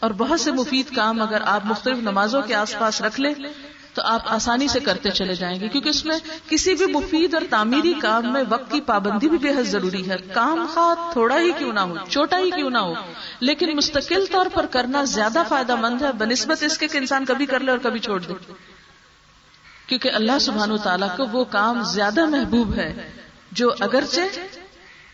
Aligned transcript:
اور 0.00 0.10
بہت 0.10 0.40
سے 0.40 0.52
مفید 0.52 0.94
کام 0.96 1.22
اگر 1.22 1.40
آپ 1.46 1.64
مختلف 1.64 1.98
نمازوں 1.98 2.42
کے 2.42 2.54
آس 2.54 2.74
پاس 2.78 3.00
رکھ 3.00 3.20
لیں، 3.20 3.34
تو 3.94 4.02
آپ 4.04 4.20
آسانی 4.26 4.68
سے 4.68 4.80
کرتے 4.80 5.10
چلے 5.10 5.34
جائیں 5.34 5.60
گے، 5.60 5.68
کیونکہ 5.68 5.88
اس 5.88 6.04
میں 6.04 6.18
کسی 6.48 6.74
بھی 6.74 6.86
مفید 6.86 7.34
اور 7.34 7.42
تعمیری 7.50 7.92
کام 7.92 8.32
میں 8.32 8.42
وقت 8.48 8.70
کی 8.72 8.80
پابندی 8.80 9.28
بھی 9.28 9.38
بے 9.38 9.48
حد 9.48 9.62
ضروری 9.62 10.10
ہے۔ 10.10 10.16
کام 10.34 10.66
خواہ 10.74 11.12
تھوڑا 11.12 11.40
ہی 11.40 11.52
کیوں 11.58 11.72
نہ 11.72 11.80
ہو، 11.80 11.94
چھوٹا 12.08 12.38
ہی 12.38 12.50
کیوں 12.50 12.70
نہ 12.70 12.78
ہو، 12.78 12.94
لیکن 13.40 13.76
مستقل 13.76 14.24
طور 14.32 14.46
پر 14.54 14.66
کرنا 14.66 15.04
زیادہ 15.04 15.42
فائدہ 15.48 15.74
مند 15.74 16.02
ہے، 16.02 16.12
بنسبت 16.12 16.62
اس 16.62 16.78
کے 16.78 16.86
کہ 16.86 16.98
انسان 16.98 17.24
کبھی 17.24 17.46
کر 17.46 17.60
لے 17.60 17.70
اور 17.70 17.78
کبھی 17.78 18.00
چھوڑ 18.00 18.20
دے۔ 18.20 18.34
کیونکہ 19.86 20.10
اللہ 20.12 20.38
سبحان 20.38 20.70
و 20.70 20.78
تعالیٰ 20.78 21.16
کو 21.16 21.26
وہ 21.32 21.44
کام 21.44 21.82
زیادہ 21.82 22.26
محبوب 22.26 22.74
ہے، 22.74 23.10
جو 23.52 23.72
اگرچہ 23.80 24.38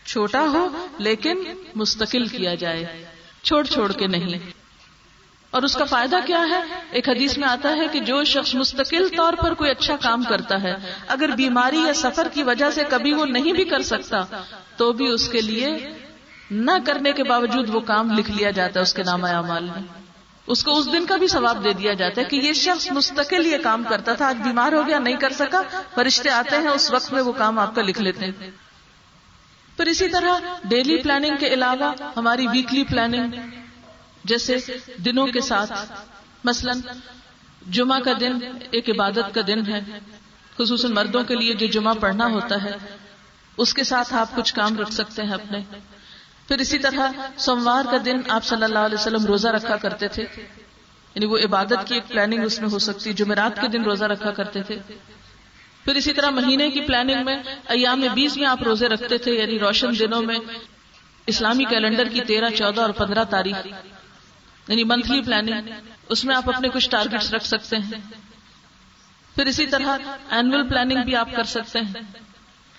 چھوٹا 0.05 0.41
ہو 0.41 0.67
لیکن 0.97 1.43
مستقل 1.75 2.27
کیا 2.27 2.55
جائے، 2.55 3.05
چھوڑ 3.43 3.63
چھوڑ 3.63 3.91
کے 3.91 4.07
نہیں۔ 4.07 4.56
اور 5.57 5.63
اس 5.63 5.75
کا 5.75 5.83
فائدہ 5.83 6.15
کیا 6.25 6.41
ہے؟ 6.49 6.61
ایک 6.91 7.09
حدیث 7.09 7.37
میں 7.37 7.47
آتا 7.47 7.69
ہے 7.69 7.87
کہ 7.91 7.99
جو 7.99 8.23
شخص 8.23 8.55
مستقل 8.55 9.07
طور 9.17 9.33
پر 9.33 9.53
کوئی 9.53 9.71
اچھا 9.71 9.95
کام 9.95 10.23
کرتا 10.23 10.61
ہے، 10.63 10.73
اگر 11.07 11.29
بیماری 11.31 11.79
یا 11.79 11.93
سفر 11.93 12.27
کی 12.33 12.43
وجہ 12.43 12.69
سے 12.69 12.83
کبھی 12.89 13.13
وہ 13.13 13.25
نہیں 13.25 13.51
بھی 13.51 13.63
کر 13.63 13.81
سکتا، 13.81 14.23
تو 14.77 14.91
بھی 14.91 15.07
اس 15.07 15.29
کے 15.29 15.41
لیے 15.41 15.77
نہ 16.51 16.71
کرنے 16.85 17.11
کے 17.11 17.23
باوجود 17.23 17.69
وہ 17.69 17.79
کام 17.79 18.11
لکھ 18.11 18.31
لیا 18.31 18.51
جاتا 18.51 18.79
ہے، 18.79 18.81
اس 18.81 18.93
کے 18.93 19.03
نام 19.03 19.25
اعمال 19.25 19.63
میں۔ 19.63 19.81
اس 20.47 20.63
کو 20.63 20.77
اس 20.77 20.91
دن 20.91 21.05
کا 21.05 21.17
بھی 21.17 21.27
ثواب 21.27 21.63
دے 21.63 21.73
دیا 21.73 21.93
جاتا 21.93 22.21
ہے 22.21 22.25
کہ 22.25 22.35
یہ 22.35 22.53
شخص 22.53 22.91
مستقل 22.91 23.45
یہ 23.45 23.57
کام 23.63 23.83
کرتا 23.83 24.13
تھا، 24.13 24.27
آج 24.27 24.37
بیمار 24.43 24.73
ہو 24.73 24.87
گیا، 24.87 24.99
نہیں 24.99 25.15
کر 25.15 25.29
سکا، 25.29 25.61
فرشتے 25.95 26.29
آتے 26.29 26.55
ہیں، 26.55 26.67
اس 26.67 26.91
وقت 26.91 27.13
میں 27.13 27.21
وہ 27.21 27.31
کام 27.31 27.59
آپ 27.59 27.75
کا 27.75 27.81
لکھ 27.81 28.01
لیتے 28.01 28.25
ہیں۔ 28.25 28.51
پھر 29.77 29.85
اسی 29.85 30.07
طرح 30.07 30.39
ڈیلی 30.63 30.97
پلاننگ 30.97 31.35
کے 31.39 31.47
علاوہ 31.47 31.93
ہماری 32.17 32.47
ویکلی 32.47 32.83
پلاننگ 32.83 33.31
جیسے 34.27 34.57
دنوں 35.05 35.27
کے 35.27 35.41
ساتھ، 35.41 35.71
مثلا 36.43 36.73
جمعہ 37.69 37.99
کا 37.99 38.13
دن 38.19 38.33
ایک 38.71 38.89
عبادت 38.89 39.33
کا 39.35 39.41
دن 39.47 39.65
ہے، 39.67 39.81
خصوصاً 40.57 40.91
مردوں 40.91 41.23
کے 41.23 41.35
لیے 41.35 41.53
جو 41.53 41.67
جمعہ 41.67 41.93
پڑھنا 41.93 42.27
ہوتا 42.27 42.63
ہے، 42.63 42.71
اس 43.57 43.73
کے 43.73 43.83
ساتھ 43.83 44.13
آپ 44.13 44.35
کچھ 44.35 44.53
کام 44.53 44.77
رکھ 44.77 44.93
سکتے 44.93 45.23
ہیں 45.23 45.33
اپنے۔ 45.33 45.59
پھر 46.47 46.57
اسی 46.57 46.77
طرح 46.79 47.11
سوموار 47.37 47.85
کا 47.91 47.97
دن 48.05 48.19
آپ 48.29 48.43
صلی 48.43 48.63
اللہ 48.63 48.79
علیہ 48.79 48.97
وسلم 48.97 49.25
روزہ 49.25 49.47
رکھا 49.47 49.75
کرتے 49.75 50.07
تھے 50.07 50.23
یعنی 51.15 51.25
وہ 51.25 51.37
عبادت 51.37 51.85
کی 51.85 51.93
ایک 51.93 52.07
پلاننگ 52.07 52.43
اس 52.43 52.59
میں 52.59 52.69
ہو 52.69 52.79
سکتی، 52.79 53.13
جمعرات 53.13 53.61
کے 53.61 53.67
دن 53.67 53.83
روزہ 53.83 54.05
رکھا 54.05 54.31
کرتے 54.31 54.63
تھے۔ 54.63 54.77
پھر 55.83 55.95
اسی 55.95 56.13
طرح 56.13 56.29
مہینے 56.29 56.69
کی 56.69 56.81
پلاننگ 56.81 57.25
میں 57.25 57.37
ایام 57.67 58.01
بیس 58.13 58.37
میں 58.37 58.47
آپ 58.47 58.63
روزے 58.63 58.87
رکھتے 58.87 59.17
تھے 59.17 59.31
یعنی 59.31 59.59
روشن 59.59 59.99
دنوں 59.99 60.21
میں 60.21 60.39
اسلامی 61.25 61.65
کیلنڈر 61.65 62.09
کی 62.09 62.21
تیرہ، 62.21 62.49
چودہ 62.49 62.81
اور 62.81 62.89
پندرہ 62.89 63.23
تاریخ۔ 63.23 63.55
یعنی 64.67 64.83
منتھلی 64.83 65.21
پلاننگ 65.21 65.69
اس 66.09 66.25
میں 66.25 66.35
آپ 66.35 66.49
اپنے 66.49 66.69
کچھ 66.69 66.89
ٹارگیٹس 66.89 67.33
رکھ 67.33 67.45
سکتے 67.45 67.77
ہیں۔ 67.77 67.91
پھر 69.35 69.45
اسی 69.45 69.67
طرح 69.67 69.97
اینوئل 70.29 70.67
پلاننگ 70.67 71.03
بھی 71.03 71.15
آپ 71.15 71.29
کر 71.35 71.43
سکتے 71.43 71.79
ہیں۔ 71.79 71.93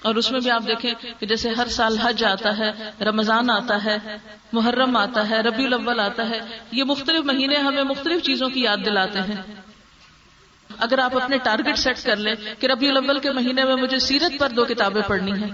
اور 0.03 0.15
اس 0.15 0.33
میں 0.33 0.41
بھی 0.41 0.51
آپ 0.51 0.63
دیکھیں 0.67 0.95
کہ 1.19 1.27
جیسے 1.27 1.51
ہر 1.51 1.67
سال 1.67 1.99
حج 1.99 2.25
آتا 2.25 2.59
ہے 2.59 2.73
رمضان 3.05 3.51
آتا 3.51 3.85
ہے 3.85 3.99
محرم 4.53 4.97
آتا 4.97 5.31
ہے 5.31 5.41
ربی 5.41 5.67
الاول 5.67 6.01
آتا 6.01 6.29
ہے 6.29 6.41
یہ 6.73 6.85
مختلف 6.85 7.25
مہینے 7.25 7.57
ہمیں 7.57 7.83
مختلف 7.83 8.23
چیزوں 8.23 8.49
کی 8.49 8.63
یاد 8.63 8.77
دلاتے 8.87 9.19
ہیں۔ 9.19 9.55
اگر 10.79 10.99
آپ 10.99 11.17
اپنے 11.17 11.39
ٹارگیٹ 11.39 11.79
سیٹ 11.79 12.05
کر 12.05 12.17
لیں 12.17 12.35
کہ 12.61 12.67
ربی 12.67 12.89
الاول 12.89 13.19
کے 13.19 13.33
مہینے 13.33 13.65
میں 13.65 13.77
مجھے 13.77 13.99
سیرت 13.99 14.39
پر 14.39 14.49
دو 14.49 14.65
کتابیں 14.65 15.03
پڑھنی 15.03 15.33
ہیں 15.33 15.51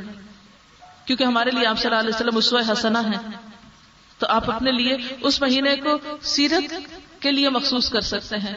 کیونکہ 1.05 1.25
ہمارے 1.25 1.51
لیے 1.51 1.67
آپ 1.67 1.79
صلی 1.79 1.89
اللہ 1.89 2.01
علیہ 2.01 2.15
وسلم 2.15 2.37
اسوہ 2.37 2.73
حسنا 2.73 3.01
ہے 3.01 3.37
تو 4.25 4.31
آپ 4.31 4.51
اپنے 4.51 4.73
لیے 4.73 4.97
اس 5.21 5.43
مہینے 5.43 5.77
کو 5.77 5.99
سیرت 6.23 6.75
کے 7.23 7.33
لیے 7.33 7.51
مخصوص 7.51 7.91
کر 7.91 8.01
سکتے 8.01 8.37
ہیں۔ 8.37 8.57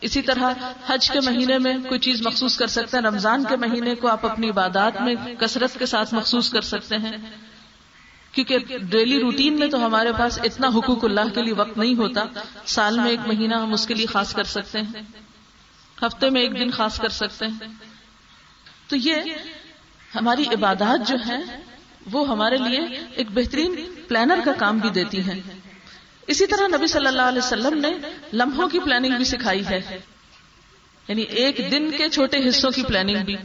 اسی 0.00 0.22
طرح 0.22 0.52
حج 0.86 1.10
کے 1.10 1.20
مہینے 1.20 1.58
میں 1.58 1.74
کوئی 1.88 2.00
چیز 2.00 2.26
مخصوص 2.26 2.58
کر 2.58 2.66
سکتے 2.66 2.96
ہیں۔ 2.96 3.04
رمضان 3.04 3.44
کے 3.48 3.56
مہینے 3.56 3.94
کو 3.94 4.08
آپ 4.08 4.26
اپنی 4.26 4.50
عبادات 4.50 5.00
میں 5.00 5.14
کثرت 5.40 5.78
کے 5.78 5.86
ساتھ 5.86 6.14
مخصوص 6.14 6.50
کر 6.50 6.60
سکتے 6.60 6.96
ہیں۔ 6.96 7.12
کیونکہ 8.32 8.58
ڈیلی 8.82 9.20
روٹین 9.20 9.58
میں 9.58 9.66
تو 9.66 9.86
ہمارے 9.86 10.12
پاس 10.18 10.38
اتنا 10.44 10.68
حقوق 10.68 11.04
اللہ 11.04 11.34
کے 11.34 11.42
لیے 11.42 11.52
وقت 11.52 11.78
نہیں 11.78 11.94
ہوتا۔ 11.94 12.24
سال 12.66 12.98
میں 12.98 13.10
ایک 13.10 13.20
مہینہ 13.26 13.54
ہم 13.54 13.72
اس 13.72 13.86
کے 13.86 13.94
لیے 13.94 14.06
خاص 14.06 14.34
کر 14.34 14.44
سکتے 14.44 14.78
ہیں۔ 14.78 15.02
ہفتے 16.02 16.30
میں 16.30 16.40
ایک 16.40 16.58
دن 16.60 16.70
خاص 16.70 17.00
کر 17.00 17.08
سکتے 17.08 17.46
ہیں۔ 17.46 17.68
تو 18.88 18.96
یہ 18.96 19.14
ہماری 20.14 20.42
عبادات 20.42 21.08
جو 21.08 21.16
ہیں 21.16 21.75
وہ 22.12 22.28
ہمارے 22.28 22.56
لیے 22.56 22.80
ایک 23.14 23.26
بہترین 23.30 23.74
پلانر 24.08 24.38
کا 24.44 24.52
کام 24.52 24.78
بھی 24.78 24.90
دیتی 24.90 25.26
ہے 25.26 25.40
اسی 26.26 26.46
طرح 26.46 26.76
نبی 26.76 26.86
صلی 26.86 27.06
اللہ 27.06 27.22
علیہ 27.22 27.38
وسلم 27.38 27.78
نے 27.78 27.90
لمحوں 28.32 28.68
کی 28.68 28.78
پلاننگ 28.78 29.16
بھی 29.16 29.24
سکھائی 29.24 29.66
ہے۔ 29.66 29.98
یعنی 31.08 31.22
ایک 31.22 31.60
دن 31.70 31.90
کے 31.90 32.08
چھوٹے 32.08 32.48
حصوں 32.48 32.70
کی 32.70 32.82
پلاننگ 32.82 33.24
بھی۔ 33.24 33.36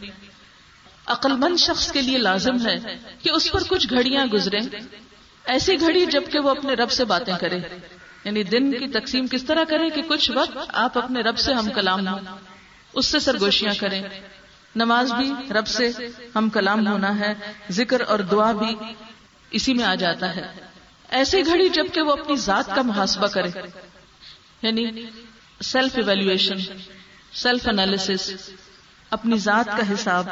عقل 1.05 1.31
مند 1.31 1.57
شخص 1.57 1.91
کے 1.91 2.01
لیے 2.01 2.17
لازم 2.17 2.67
ہے 2.67 2.75
کہ 3.22 3.29
اس 3.29 3.51
پر 3.51 3.59
کچھ 3.67 3.88
گھڑیاں 3.89 4.25
گزرے 4.25 4.59
ایسی 5.45 5.79
گھڑی 5.79 6.05
جبکہ 6.05 6.39
وہ 6.39 6.49
اپنے 6.49 6.73
رب 6.73 6.91
سے 6.91 7.05
باتیں 7.05 7.33
کرے۔ 7.39 7.59
یعنی 8.23 8.43
دن 8.43 8.72
کی 8.72 8.88
تقسیم 8.88 9.28
کس 9.28 9.43
طرح 9.43 9.63
کرے 9.63 9.89
کہ 9.89 10.01
کچھ 10.01 10.31
وقت 10.35 10.57
آپ 10.67 10.97
اپنے 10.97 11.22
رب 11.22 11.38
سے 11.38 11.53
ہم 11.53 11.69
کلام 11.69 12.07
ہوں۔ 12.07 12.19
اس 12.93 13.05
سے 13.05 13.19
سرگوشیاں 13.19 13.73
کریں۔ 13.79 14.03
نماز 14.75 15.13
بھی 15.13 15.33
رب 15.53 15.67
سے 15.67 15.91
ہم 16.35 16.49
کلام 16.49 16.87
ہونا 16.87 17.19
ہے، 17.19 17.33
ذکر 17.71 18.01
اور 18.07 18.19
دعا 18.19 18.51
بھی 18.51 18.75
اسی 19.51 19.73
میں 19.73 19.85
آ 19.85 19.95
جاتا 19.95 20.35
ہے۔ 20.35 20.51
ایسی 21.09 21.45
گھڑی 21.45 21.69
جبکہ 21.69 22.01
وہ 22.01 22.11
اپنی 22.11 22.35
ذات 22.35 22.75
کا 22.75 22.81
محاسبہ 22.81 23.27
کرے۔ 23.27 23.49
یعنی 24.61 25.05
سیلف 25.63 25.91
ایویلویشن 25.95 26.55
سیلف 27.33 27.67
انالیس 27.67 28.11
اپنی 29.09 29.37
ذات 29.37 29.65
کا 29.65 29.93
حساب۔ 29.93 30.27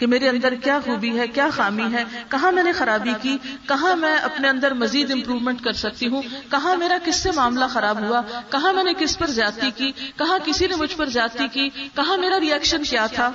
کہ 0.00 0.06
میرے 0.06 0.28
اندر 0.28 0.54
کیا 0.54 0.78
خوبی 0.84 1.18
ہے، 1.18 1.28
کیا 1.28 1.48
خامی 1.50 1.92
ہے، 1.92 2.04
کہاں 2.28 2.52
میں 2.52 2.62
نے 2.62 2.72
خرابی 2.72 3.12
کی، 3.22 3.38
کہاں 3.68 3.96
میں 3.96 4.16
اپنے 4.16 4.48
اندر 4.48 4.74
مزید 4.74 5.10
امپروومنٹ 5.10 5.64
کر 5.64 5.72
سکتی 5.72 6.06
ہوں، 6.06 6.22
کہاں 6.50 6.76
میرا 6.76 6.98
کس 7.04 7.16
سے 7.16 7.30
معاملہ 7.30 7.64
خراب 7.70 8.00
ہوا، 8.00 8.20
کہاں 8.50 8.72
میں 8.72 8.84
نے 8.84 8.92
کس 8.98 9.18
پر 9.18 9.26
زیادتی 9.26 9.70
کی، 9.76 9.92
کہاں 10.16 10.38
کسی 10.44 10.66
نے 10.66 10.76
مجھ 10.76 10.96
پر 10.96 11.06
زیادتی 11.06 11.48
کی، 11.48 11.68
کہاں 11.94 12.16
میرا 12.16 12.40
ریئیکشن 12.40 12.82
کیا 12.82 13.06
تھا؟ 13.06 13.32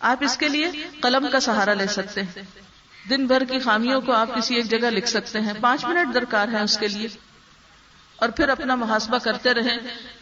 آپ 0.00 0.16
اس 0.20 0.36
کے 0.36 0.48
لیے 0.48 0.70
قلم 1.00 1.26
کا 1.32 1.40
سہارا 1.40 1.74
لے 1.74 1.86
سکتے 1.86 2.22
ہیں۔ 2.22 2.42
دن 3.10 3.26
بھر 3.26 3.44
کی 3.44 3.58
خامیوں 3.58 4.00
کو 4.00 4.12
آپ 4.12 4.34
کسی 4.34 4.54
ایک 4.54 4.70
جگہ 4.70 4.90
لکھ 4.90 5.08
سکتے 5.08 5.40
ہیں۔ 5.40 5.52
پانچ 5.60 5.84
منٹ 5.84 6.14
درکار 6.14 6.48
ہے 6.48 6.62
اس 6.62 6.78
کے 6.78 6.88
لیے۔ 6.88 7.08
اور 8.16 8.28
پھر 8.28 8.48
اپنا 8.48 8.74
محاسبہ 8.74 9.18
کرتے 9.18 9.54
رہیں، 9.54 9.78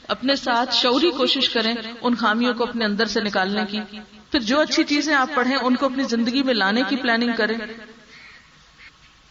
اپنے 0.08 0.36
ساتھ 0.36 0.74
شعوری 0.74 1.10
کوشش 1.10 1.48
کریں 1.48 1.74
ان 2.02 2.14
خامیوں 2.14 2.54
کو 2.54 2.64
اپنے 2.64 2.84
اندر 2.84 3.06
سے 3.06 3.20
نکالنے 3.20 3.64
کی۔ 3.70 3.80
پھر 4.30 4.40
جو 4.40 4.60
اچھی 4.60 4.84
چیزیں 4.84 5.14
آپ 5.14 5.28
پڑھیں، 5.34 5.56
ان 5.56 5.76
کو 5.76 5.86
اپنی 5.86 6.02
زندگی 6.02 6.42
میں 6.42 6.54
لانے 6.54 6.82
کی 6.88 6.96
پلاننگ 6.96 7.30
کریں۔ 7.36 7.58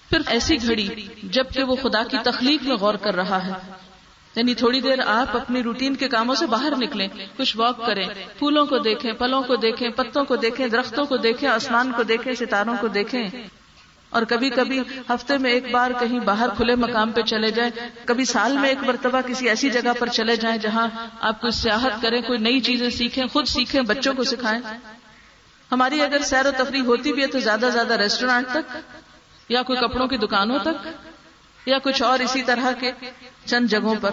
پھر 0.09 0.21
ایسی 0.27 0.57
گھڑی 0.61 0.87
جبکہ 1.23 1.63
وہ 1.63 1.75
خدا 1.75 2.03
کی 2.03 2.17
تخلیق 2.23 2.63
میں 2.63 2.75
غور 2.75 2.93
کر 2.93 3.15
رہا 3.15 3.45
ہے۔ 3.45 3.51
یعنی 4.35 4.55
تھوڑی 4.55 4.81
دیر 4.81 4.99
آپ 5.05 5.35
اپنی 5.37 5.63
روٹین 5.63 5.95
کے 5.95 6.07
کاموں 6.07 6.35
سے 6.35 6.45
باہر 6.45 6.73
نکلیں، 6.77 7.07
کچھ 7.37 7.57
واک 7.57 7.85
کریں، 7.85 8.07
پھولوں 8.39 8.65
کو 8.65 8.77
دیکھیں، 8.77 9.13
پلوں 9.13 9.43
کو 9.43 9.55
دیکھیں، 9.55 9.89
پتوں 9.89 10.25
کو 10.25 10.35
دیکھیں، 10.35 10.67
درختوں 10.67 11.05
کو 11.05 11.17
دیکھیں، 11.17 11.49
آسمان 11.49 11.91
کو 11.91 12.03
دیکھیں، 12.03 12.33
ستاروں 12.33 12.75
کو 12.81 12.87
دیکھیں۔ 12.87 13.29
اور 14.09 14.24
کبھی 14.24 14.50
کبھی 14.50 14.81
ہفتے 15.09 15.38
میں 15.38 15.52
ایک 15.52 15.72
بار 15.72 15.92
کہیں 16.00 16.20
باہر 16.20 16.50
کھلے 16.58 16.75
مقام 16.75 17.12
پہ 17.12 17.22
چلے 17.22 17.52
جائیں، 17.52 17.72
کبھی 18.06 18.25
سال 18.25 18.58
میں 18.58 18.70
ایک 18.70 18.84
مرتبہ 18.84 19.22
کسی 19.22 19.50
ایسی 19.50 19.70
جگہ 19.70 19.94
پر 20.00 20.08
چلے 20.08 20.36
جائیں 20.36 20.58
جہاں 20.58 20.88
آپ 21.20 21.42
کوئی 21.42 21.52
سیاحت 21.52 22.02
کریں، 22.02 22.22
کوئی 22.22 22.40
نئی 22.40 22.59
چیزیں 22.59 22.90
سیکھیں، 22.90 23.25
خود 23.28 23.46
سیکھیں، 23.46 23.81
بچوں 23.81 24.14
کو 24.14 24.24
سکھائیں۔ 24.24 24.62
ہماری 25.72 26.02
اگر 26.02 26.22
سیر 26.22 26.46
و 26.46 26.52
تفریح 26.58 26.81
ہوتی 26.81 27.14
بھی 27.14 27.22
ہے 27.22 27.28
تو 27.28 27.40
زیادہ 27.40 27.70
زیادہ 27.74 27.94
ریسٹورینٹ 27.94 28.47
تک، 28.47 28.78
یا 29.50 29.62
کوئی 29.62 29.80
کپڑوں 29.80 30.08
کی 30.08 30.18
دکانوں 30.18 30.59
تک، 30.59 30.88
یا 31.66 31.78
کچھ 31.84 32.02
اور 32.02 32.20
اسی 32.20 32.44
طرح 32.44 32.72
کے 32.72 32.91
چند 33.46 33.68
جگہوں 33.68 33.96
پر۔ 34.02 34.12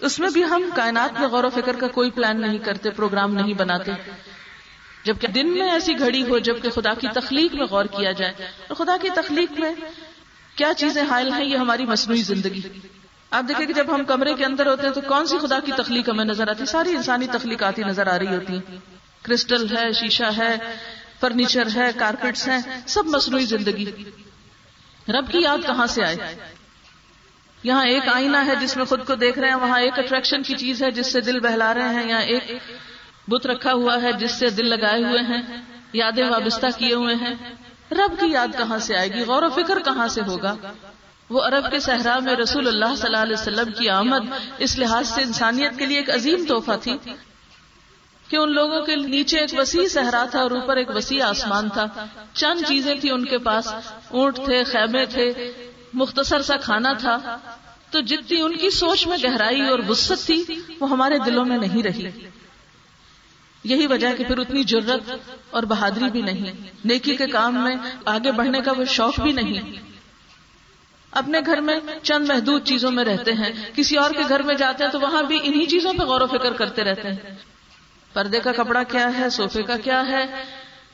اس 0.00 0.18
میں 0.18 0.28
بھی 0.30 0.44
ہم 0.44 0.62
کائنات 0.74 1.20
میں 1.20 1.28
غور 1.28 1.44
و 1.44 1.50
فکر 1.50 1.76
کا 1.76 1.88
کوئی 1.88 2.10
پلان 2.10 2.40
نہیں 2.40 2.58
کرتے، 2.58 2.90
پروگرام 2.90 3.34
نہیں 3.34 3.54
بناتے۔ 3.54 3.92
جبکہ 5.04 5.26
دن 5.26 5.58
میں 5.58 5.70
ایسی 5.70 5.98
گھڑی 5.98 6.22
ہو 6.22 6.38
جبکہ 6.38 6.70
خدا 6.70 6.94
کی 6.94 7.06
تخلیق 7.14 7.54
میں 7.54 7.66
غور 7.66 7.84
کیا 7.84 8.12
جائے 8.12 8.32
اور 8.38 8.74
خدا 8.74 8.96
کی 9.02 9.08
تخلیق 9.10 9.52
میں 9.52 9.74
کیا 10.54 10.74
چیزیں 10.74 11.02
حائل 11.02 11.32
ہیں، 11.32 11.44
یہ 11.44 11.56
ہماری 11.56 11.86
مصنوعی 11.86 12.22
زندگی۔ 12.22 12.60
آپ 13.30 13.44
دیکھیں 13.48 13.66
کہ 13.66 13.72
جب 13.72 13.94
ہم 13.94 14.04
کمرے 14.04 14.34
کے 14.34 14.44
اندر 14.44 14.66
ہوتے 14.66 14.86
ہیں 14.86 14.94
تو 14.94 15.00
کون 15.00 15.26
سی 15.26 15.38
خدا 15.38 15.60
کی 15.60 15.72
تخلیق 15.76 16.08
ہمیں 16.08 16.24
نظر 16.24 16.48
آتی؟ 16.48 16.66
ساری 16.66 16.90
انسانی 16.96 17.26
تخلیقاتی 17.26 17.82
نظر 17.82 18.06
آ 18.06 18.18
رہی 18.18 18.26
ہوتی۔ 18.26 18.52
ہیں 18.52 18.76
کرسٹل 19.22 19.76
ہے، 19.76 19.92
شیشہ 19.92 20.30
ہے، 20.38 20.56
فرنیچر 21.20 21.68
ہے، 21.74 21.90
کارپیٹس 21.96 22.48
ہیں، 22.48 22.60
سب 22.86 23.06
مصنوعی 23.06 23.46
زندگی۔ 23.46 23.84
رب 25.08 25.32
کی 25.32 25.38
یاد 25.38 25.58
کہاں 25.66 25.86
سے 25.86 26.04
آئے؟ 26.04 26.16
یہاں 27.62 27.86
ایک 27.86 28.08
آئینہ 28.08 28.36
ہے 28.46 28.54
جس 28.56 28.76
میں 28.76 28.84
خود 28.84 29.04
کو 29.06 29.14
دیکھ 29.14 29.38
رہے 29.38 29.48
ہیں، 29.48 29.54
وہاں 29.54 29.80
ایک 29.80 29.98
اٹریکشن 29.98 30.42
کی 30.42 30.54
چیز 30.54 30.82
ہے 30.82 30.90
جس 30.90 31.12
سے 31.12 31.20
دل 31.20 31.40
بہلا 31.40 31.74
رہے 31.74 31.94
ہیں، 31.94 32.08
یہاں 32.08 32.22
ایک 32.22 32.62
بت 33.30 33.46
رکھا 33.46 33.72
ہوا 33.72 34.02
ہے 34.02 34.12
جس 34.12 34.30
سے 34.30 34.50
دل 34.50 34.66
لگائے 34.66 35.02
ہوئے 35.02 35.18
ہیں، 35.18 35.42
یادیں 35.92 36.24
وابستہ 36.26 36.66
کیے 36.78 36.94
ہوئے 36.94 37.14
ہیں۔ 37.14 37.34
رب 37.90 38.20
کی 38.20 38.26
یاد 38.26 38.48
کہاں 38.58 38.78
سے 38.78 38.96
آئے 38.96 39.08
گی؟ 39.08 39.20
غور 39.22 39.42
و 39.42 39.48
فکر 39.48 39.78
کہاں 39.78 40.08
سے 40.08 40.20
ہوگا؟ 40.26 40.54
وہ 41.30 41.42
عرب 41.42 41.70
کے 41.70 41.78
صحرا 41.80 42.18
میں 42.18 42.36
رسول 42.36 42.68
اللہ 42.68 42.94
صلی 42.96 43.06
اللہ 43.06 43.16
علیہ 43.16 43.36
وسلم 43.40 43.72
کی 43.72 43.88
آمد 43.88 44.26
اس 44.58 44.78
لحاظ 44.78 45.08
سے 45.08 45.22
انسانیت 45.22 45.78
کے 45.78 45.86
لیے 45.86 45.96
ایک 45.98 46.10
عظیم 46.10 46.44
تحفہ 46.48 46.72
تھی 46.82 46.96
کہ 48.28 48.36
ان 48.36 48.52
لوگوں 48.52 48.82
کے 48.82 48.96
نیچے 48.96 49.38
ایک 49.38 49.50
وسیع 49.58 49.88
صحرا 49.88 50.24
تھا 50.30 50.40
اور 50.40 50.50
اوپر 50.50 50.76
ایک 50.76 50.90
وسیع 50.96 51.24
آسمان 51.24 51.68
تھا۔ 51.68 51.86
چند 52.34 52.60
چیزیں 52.68 52.94
تھی 52.94 53.10
ان 53.10 53.24
کے 53.24 53.38
پاس۔ 53.38 53.72
اونٹ 54.08 54.36
تھے، 54.36 54.64
خیمے 54.64 55.06
تھے، 55.06 55.52
مختصر 55.92 56.42
سا 56.42 56.56
کھانا 56.56 56.92
تھا۔ 56.92 57.16
تو 57.90 58.00
جتنی 58.00 58.40
ان 58.40 58.56
کی 58.56 58.70
سوچ 58.70 59.06
میں 59.06 59.18
گہرائی 59.24 59.68
اور 59.68 59.78
وسط 59.88 60.26
تھی، 60.26 60.44
وہ 60.80 60.90
ہمارے 60.90 61.18
دلوں 61.18 61.44
میں 61.44 61.58
نہیں 61.58 61.82
رہی۔ 61.82 62.10
یہی 63.64 63.86
وجہ 63.86 64.08
ہے 64.08 64.16
کہ 64.16 64.24
پھر 64.24 64.38
اتنی 64.38 64.64
جرت 64.64 65.10
اور 65.50 65.62
بہادری 65.62 66.10
بھی 66.10 66.22
نہیں۔ 66.22 66.52
نیکی 66.84 67.16
کے 67.16 67.26
کام 67.26 67.64
میں 67.64 67.76
آگے 68.04 68.32
بڑھنے 68.32 68.60
کا 68.60 68.72
وہ 68.78 68.84
شوق 68.84 69.20
بھی 69.20 69.32
نہیں۔ 69.32 69.60
اپنے 71.12 71.38
گھر 71.46 71.60
میں 71.60 71.80
چند 72.02 72.28
محدود 72.28 72.64
چیزوں 72.64 72.90
میں 72.90 73.04
رہتے 73.04 73.32
ہیں۔ 73.32 73.52
کسی 73.74 73.96
اور 73.96 74.10
کے 74.10 74.22
گھر 74.28 74.42
میں 74.42 74.54
جاتے 74.54 74.84
ہیں 74.84 74.90
تو 74.90 75.00
وہاں 75.00 75.22
بھی 75.22 75.38
انہی 75.42 75.66
چیزوں 75.66 75.92
پہ 75.92 76.02
غور 76.02 76.20
و 76.20 76.26
فکر 76.26 76.52
کرتے 76.52 76.84
رہتے 76.84 77.08
ہیں۔ 77.08 77.34
پردے 78.12 78.40
کا 78.40 78.52
کپڑا 78.52 78.82
کیا 78.82 79.10
ہے؟ 79.18 79.30
سوفے 79.30 79.62
کا 79.62 79.76
کیا 79.76 80.06
ہے؟ 80.08 80.44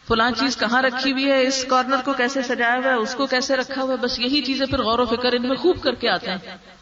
فلاں 0.08 0.30
چیز 0.30 0.56
کہاں 0.56 0.82
رکھی 0.82 1.12
ہوئی 1.12 1.30
ہے؟ 1.30 1.42
اس 1.42 1.64
کارنر 1.64 1.96
کو 2.04 2.12
کیسے 2.12 2.42
سجایا 2.42 2.74
ہوا 2.74 2.90
ہے؟ 2.90 2.96
اس 2.96 3.14
کو 3.14 3.26
کیسے 3.26 3.56
رکھا 3.56 3.82
ہوا 3.82 3.92
ہے؟ 3.92 3.96
بس 3.96 4.18
یہی 4.18 4.42
چیزیں 4.42 4.66
پھر 4.66 4.82
غور 4.82 4.98
و 4.98 5.04
فکر 5.04 5.32
ان 5.32 5.48
میں 5.48 5.56
خوب 5.56 5.82
کر 5.82 5.94
کے 5.94 6.08
آتے 6.08 6.30
ہیں۔ 6.30 6.75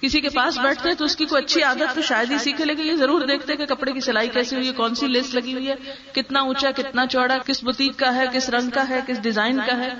کسی 0.00 0.20
کے 0.20 0.28
پاس 0.28 0.58
بیٹھتے 0.58 0.88
ہیں 0.88 0.96
تو 0.96 1.04
اس 1.04 1.16
کی 1.16 1.24
کوئی 1.24 1.44
اچھی 1.44 1.62
عادت 1.62 1.94
تو 1.94 2.02
شاید 2.02 2.30
ہی 2.30 2.38
سیکھے، 2.38 2.64
لیکن 2.64 2.82
یہ 2.82 2.92
ضرور 2.92 3.20
دیکھتے 3.20 3.56
کہ 3.56 3.66
کپڑے 3.66 3.92
کی 3.92 4.00
سلائی 4.00 4.28
کیسی 4.28 4.56
ہوئی 4.56 4.68
ہے، 4.68 4.72
کون 4.72 4.94
سی 4.94 5.06
لیس 5.06 5.34
لگی 5.34 5.52
ہوئی 5.52 5.68
ہے، 5.68 5.74
کتنا 6.12 6.40
اونچا، 6.40 6.70
کتنا 6.70 7.06
چوڑا، 7.06 7.38
کس 7.46 7.64
بتیک 7.64 7.96
کا 7.96 8.14
ہے، 8.14 8.24
کس 8.32 8.48
رنگ 8.48 8.70
کا 8.70 8.88
ہے، 8.88 9.00
کس 9.06 9.22
ڈیزائن 9.22 9.58
کا 9.66 9.76
ہے۔ 9.76 9.90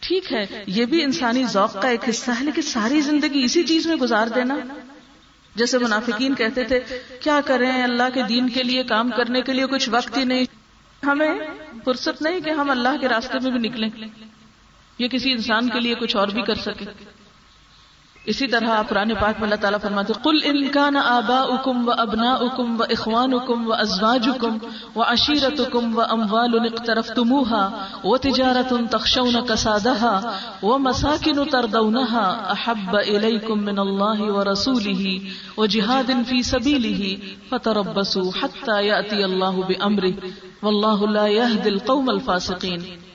ٹھیک 0.00 0.32
ہے، 0.32 0.64
یہ 0.66 0.84
بھی 0.84 1.02
انسانی 1.02 1.44
ذوق 1.44 1.82
کا 1.82 1.88
ایک 1.88 2.08
حصہ 2.08 2.30
ہے، 2.30 2.44
لیکن 2.44 2.62
ساری 2.62 3.00
زندگی 3.00 3.44
اسی 3.44 3.62
چیز 3.62 3.86
میں 3.86 3.96
گزار 3.96 4.26
دینا۔ 4.26 4.56
جیسے 5.54 5.78
منافقین 5.78 6.34
کہتے 6.34 6.64
تھے، 6.64 6.80
کیا 7.20 7.40
کریں 7.44 7.82
اللہ 7.82 8.14
کے 8.14 8.22
دین 8.22 8.48
کے 8.48 8.62
لیے، 8.62 8.82
کام 8.82 9.10
کرنے 9.10 9.42
کے 9.42 9.52
لیے 9.52 9.66
کچھ 9.66 9.90
وقت 9.90 10.16
ہی 10.16 10.24
نہیں۔ 10.24 10.44
ہمیں 11.06 11.38
فرصت 11.84 12.22
نہیں 12.22 12.40
کہ 12.40 12.50
ہم 12.50 12.70
اللہ 12.70 12.96
کے 13.00 13.08
راستے 13.08 13.38
میں 13.42 13.50
بھی 13.50 13.68
نکلیں۔ 13.68 13.88
یہ 14.98 15.08
کسی 15.08 15.32
انسان 15.32 15.68
کے 15.68 15.80
لیے 15.80 15.94
کچھ 15.94 16.16
اور 16.16 16.28
بھی 16.28 16.42
کر 16.42 16.54
سکے 16.54 16.84
اسی 18.26 18.46
طرح 18.46 18.80
پرانے 18.88 19.14
پاک 19.14 19.38
میں 19.38 19.42
اللہ 19.42 19.60
تعالیٰ 19.60 19.78
فرماتے 19.80 20.12
کل 20.22 20.38
انکان 20.44 20.96
آبا 20.96 21.38
اکم 21.54 21.88
و 21.88 21.92
ابنا 21.98 22.32
اکم 22.40 22.80
و 22.80 22.84
اخوان 22.90 23.34
اکم 23.34 23.66
و 23.68 23.72
ازواج 23.72 24.28
اکم 24.28 24.58
و 24.96 25.02
عشیرت 25.02 25.60
اکم 25.60 25.96
و 25.98 26.00
اموال 26.08 26.68
طرف 26.86 27.10
تموہا 27.16 27.62
و 28.04 28.16
تجارت 28.18 28.74
تخشون 28.90 29.40
کسادہا 29.46 30.14
و 30.62 30.78
مساکن 30.78 31.44
تردونہا 31.44 32.28
احب 32.50 32.96
الیکم 32.96 33.64
من 33.64 33.78
اللہ 33.78 34.20
و 34.22 34.44
رسولہ 34.52 35.18
و 35.56 35.66
جہاد 35.66 36.10
فی 36.28 36.42
سبیلہ 36.42 37.14
فتربسوا 37.50 38.30
حتی 38.42 38.86
یأتی 38.86 39.22
اللہ 39.22 39.62
بامرہ 39.68 40.16
واللہ 40.62 41.06
لا 41.10 41.26
یہد 41.26 41.66
القوم 41.66 42.08
الفاسقین۔ 42.08 43.09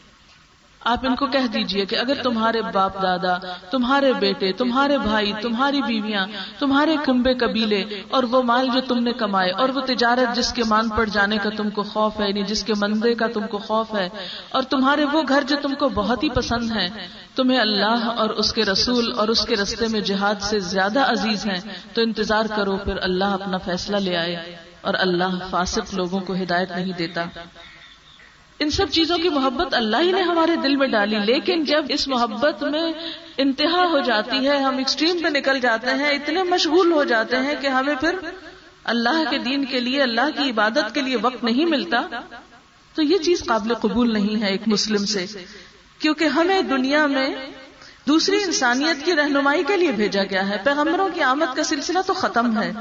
آپ 0.86 1.06
ان 1.06 1.16
کو 1.16 1.26
کہہ 1.26 1.48
دیجیے 1.54 1.86
کہ 1.86 1.96
اگر 1.96 2.22
تمہارے 2.24 2.62
باپ 2.62 3.02
دادا، 3.04 3.38
تمہارے 3.72 4.14
بیٹے، 4.14 4.52
تمہارے 4.52 4.98
بھائی، 4.98 5.34
تمہاری 5.42 5.82
بیویاں، 5.82 6.26
تمہارے 6.60 6.96
کمبے 7.06 7.34
قبیلے 7.34 7.84
اور 8.10 8.24
وہ 8.24 8.42
مال 8.42 8.68
جو 8.74 8.82
تم 8.88 9.04
نے 9.04 9.14
کمائے 9.14 9.52
اور 9.52 9.70
وہ 9.70 9.82
تجارت 9.82 10.36
جس 10.36 10.54
کے 10.54 10.64
مان 10.64 10.90
پڑ 10.90 11.06
جانے 11.06 11.38
کا 11.38 11.50
تم 11.58 11.70
کو 11.70 11.84
خوف 11.84 12.20
ہے 12.20 12.28
یعنی 12.28 12.44
جس 12.44 12.64
کے 12.64 12.74
مندے 12.78 13.14
کا 13.16 13.28
تم 13.34 13.48
کو 13.48 13.58
خوف 13.58 13.96
ہے 13.96 14.10
اور 14.50 14.64
تمہارے 14.64 15.06
وہ 15.06 15.22
گھر 15.30 15.44
جو 15.48 15.56
تم 15.62 15.76
کو 15.76 15.90
بہت 15.90 16.24
ہی 16.24 16.30
پسند 16.30 16.72
ہے 16.72 16.88
تمہیں 17.36 17.60
اللہ 17.60 18.10
اور 18.18 18.30
اس 18.30 18.54
کے 18.54 18.66
رسول 18.66 19.14
اور 19.18 19.28
اس 19.28 19.46
کے 19.46 19.56
رستے 19.56 19.88
میں 19.88 20.02
جہاد 20.02 20.42
سے 20.42 20.60
زیادہ 20.60 21.00
عزیز 21.12 21.46
ہیں، 21.46 21.60
تو 21.94 22.02
انتظار 22.02 22.46
کرو، 22.56 22.78
پھر 22.78 22.98
اللہ 23.02 23.26
اپنا 23.26 23.58
فیصلہ 23.58 23.98
لے 23.98 24.18
آئے 24.18 24.56
اور 24.82 24.94
اللہ 24.94 25.38
فاسق 25.50 25.94
لوگوں 25.94 26.20
کو 26.20 26.34
ہدایت 26.34 26.72
نہیں 26.72 26.94
دیتا۔ 26.98 27.26
ان 28.60 28.70
سب 28.70 28.86
چیزوں 28.92 29.18
کی 29.18 29.30
محبت 29.30 29.74
اللہ 29.74 29.98
ہی 29.98 30.12
نے 30.12 30.22
ہمارے 30.22 30.56
دل 30.56 30.76
میں 30.76 30.88
ڈالی، 30.88 31.20
لیکن 31.20 31.64
جب 31.64 31.86
اس 31.90 32.08
محبت 32.08 32.64
میں 32.64 32.94
انتہا 33.38 33.86
ہو 33.86 34.00
جاتی 34.00 34.48
ہے، 34.48 34.58
ہم 34.58 34.78
ایکسٹریم 34.78 35.20
پہ 35.24 35.28
نکل 35.28 35.60
جاتے 35.60 35.90
ہیں، 35.90 36.10
اتنے 36.10 36.44
مشغول 36.44 36.92
ہو 36.92 37.04
جاتے 37.04 37.38
ہیں 37.38 37.56
کہ 37.62 37.68
ہمیں 37.68 37.96
پھر 37.96 38.16
اللہ 38.84 39.24
کے 39.30 39.38
دین 39.38 39.66
کے 39.66 39.80
لیے، 39.80 40.02
اللہ 40.02 40.30
کی 40.38 40.50
عبادت 40.50 40.94
کے 40.94 41.02
لیے 41.02 41.18
وقت 41.22 41.44
نہیں 41.44 41.66
ملتا۔ 41.66 42.02
تو 42.96 43.02
یہ 43.02 43.18
چیز 43.18 43.44
قابل 43.46 43.74
قبول 43.74 44.14
نہیں 44.14 44.42
ہے 44.42 44.50
ایک 44.50 44.62
مسلم 44.68 45.06
سے، 45.06 45.26
کیونکہ 46.00 46.24
ہمیں 46.24 46.62
دنیا 46.62 47.06
میں 47.06 47.36
دوسری 48.08 48.44
انسانیت 48.44 49.06
کی 49.06 49.16
رہنمائی 49.16 49.64
کے 49.64 49.78
لیے 49.78 49.92
بھیجا 49.92 50.24
گیا 50.24 50.50
ہے۔ 50.50 50.58
پیغمبروں 50.64 51.10
کی 51.14 51.22
آمد 51.22 51.56
کا 51.56 51.64
سلسلہ 51.64 52.00
تو 52.06 52.14
ختم 52.14 52.62
ہے۔ 52.62 52.72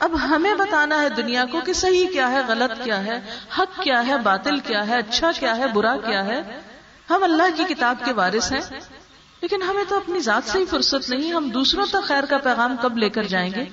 اب 0.00 0.14
ہمیں 0.22 0.54
بتانا 0.54 1.02
ہے 1.02 1.08
دنیا 1.08 1.44
کو 1.52 1.60
کہ 1.60 1.72
صحیح 1.72 2.06
کیا 2.12 2.30
ہے، 2.30 2.40
غلط 2.48 2.84
کیا 2.84 3.04
ہے، 3.04 3.20
حق 3.58 3.80
کیا 3.82 4.06
ہے، 4.06 4.18
باطل 4.18 4.58
کیا 4.58 4.86
ہے 4.86 4.98
اچھا 4.98 5.30
کیا 5.38 5.56
ہے، 5.56 5.66
برا 5.66 5.96
کیا 5.96 6.24
ہے۔ 6.26 6.40
ہم 7.10 7.22
اللہ 7.22 7.56
کی 7.56 7.74
کتاب 7.74 8.04
کے 8.04 8.12
وارث 8.12 8.52
ہیں، 8.52 8.60
لیکن 9.42 9.62
ہمیں 9.62 9.84
تو 9.88 9.96
اپنی 9.96 10.20
ذات 10.20 10.48
سے 10.48 10.58
ہی 10.58 10.64
فرصت 10.64 11.10
نہیں، 11.10 11.32
ہم 11.32 11.48
دوسروں 11.48 11.86
تک 11.86 12.04
خیر 12.04 12.24
کا 12.24 12.38
پیغام 12.38 12.76
کب 12.82 12.98
لے 12.98 13.08
کر 13.08 13.22
جائیں 13.22 13.50
گے؟ 13.54 13.64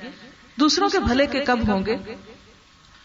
دوسروں 0.59 0.89
کے 0.89 0.99
بھلے 0.99 1.25
کے 1.25 1.39
کب 1.39 1.67
ہوں 1.67 1.85
گے؟ 1.85 1.97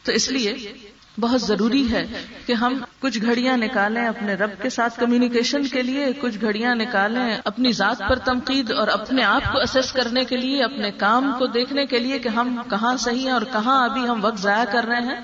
تو 0.02 0.12
اس 0.12 0.28
لیے 0.28 0.73
بہت 1.19 1.41
ضروری 1.41 1.93
ہے 1.93 2.07
کہ 2.47 2.53
ہم 2.53 2.79
کچھ 3.01 3.19
گھڑیاں 3.23 3.57
نکالیں 3.57 4.07
اپنے 4.07 4.35
رب 4.35 4.51
کے 4.62 4.71
ساتھ 4.71 5.01
کمیونیکیشن 5.01 5.67
کے 5.67 5.83
لیے، 5.83 6.12
کچھ 6.12 6.39
گھڑیاں 6.41 6.75
نکالیں 6.75 7.39
اپنی 7.45 7.73
ذات 7.73 8.03
پر 8.09 8.19
تنقید 8.19 8.73
اور 8.73 8.89
اپنے 8.89 9.23
آپ 9.23 9.53
کو 9.53 9.59
اسس 9.59 9.93
کرنے 9.93 10.25
کے 10.25 10.37
لیے، 10.37 10.65
اپنے 10.65 10.91
کام 10.91 11.33
کو 11.39 11.47
دیکھنے 11.47 11.87
کے 11.87 11.99
لیے 11.99 12.19
کہ 12.19 12.29
ہم 12.29 12.62
کہاں 12.71 12.97
صحیح 12.97 13.25
ہیں 13.25 13.31
اور 13.31 13.43
کہاں 13.53 13.89
ابھی 13.89 14.09
ہم 14.09 14.25
وقت 14.25 14.39
ضائع 14.39 14.65
کر 14.73 14.85
رہے 14.85 15.01
ہیں۔ 15.01 15.21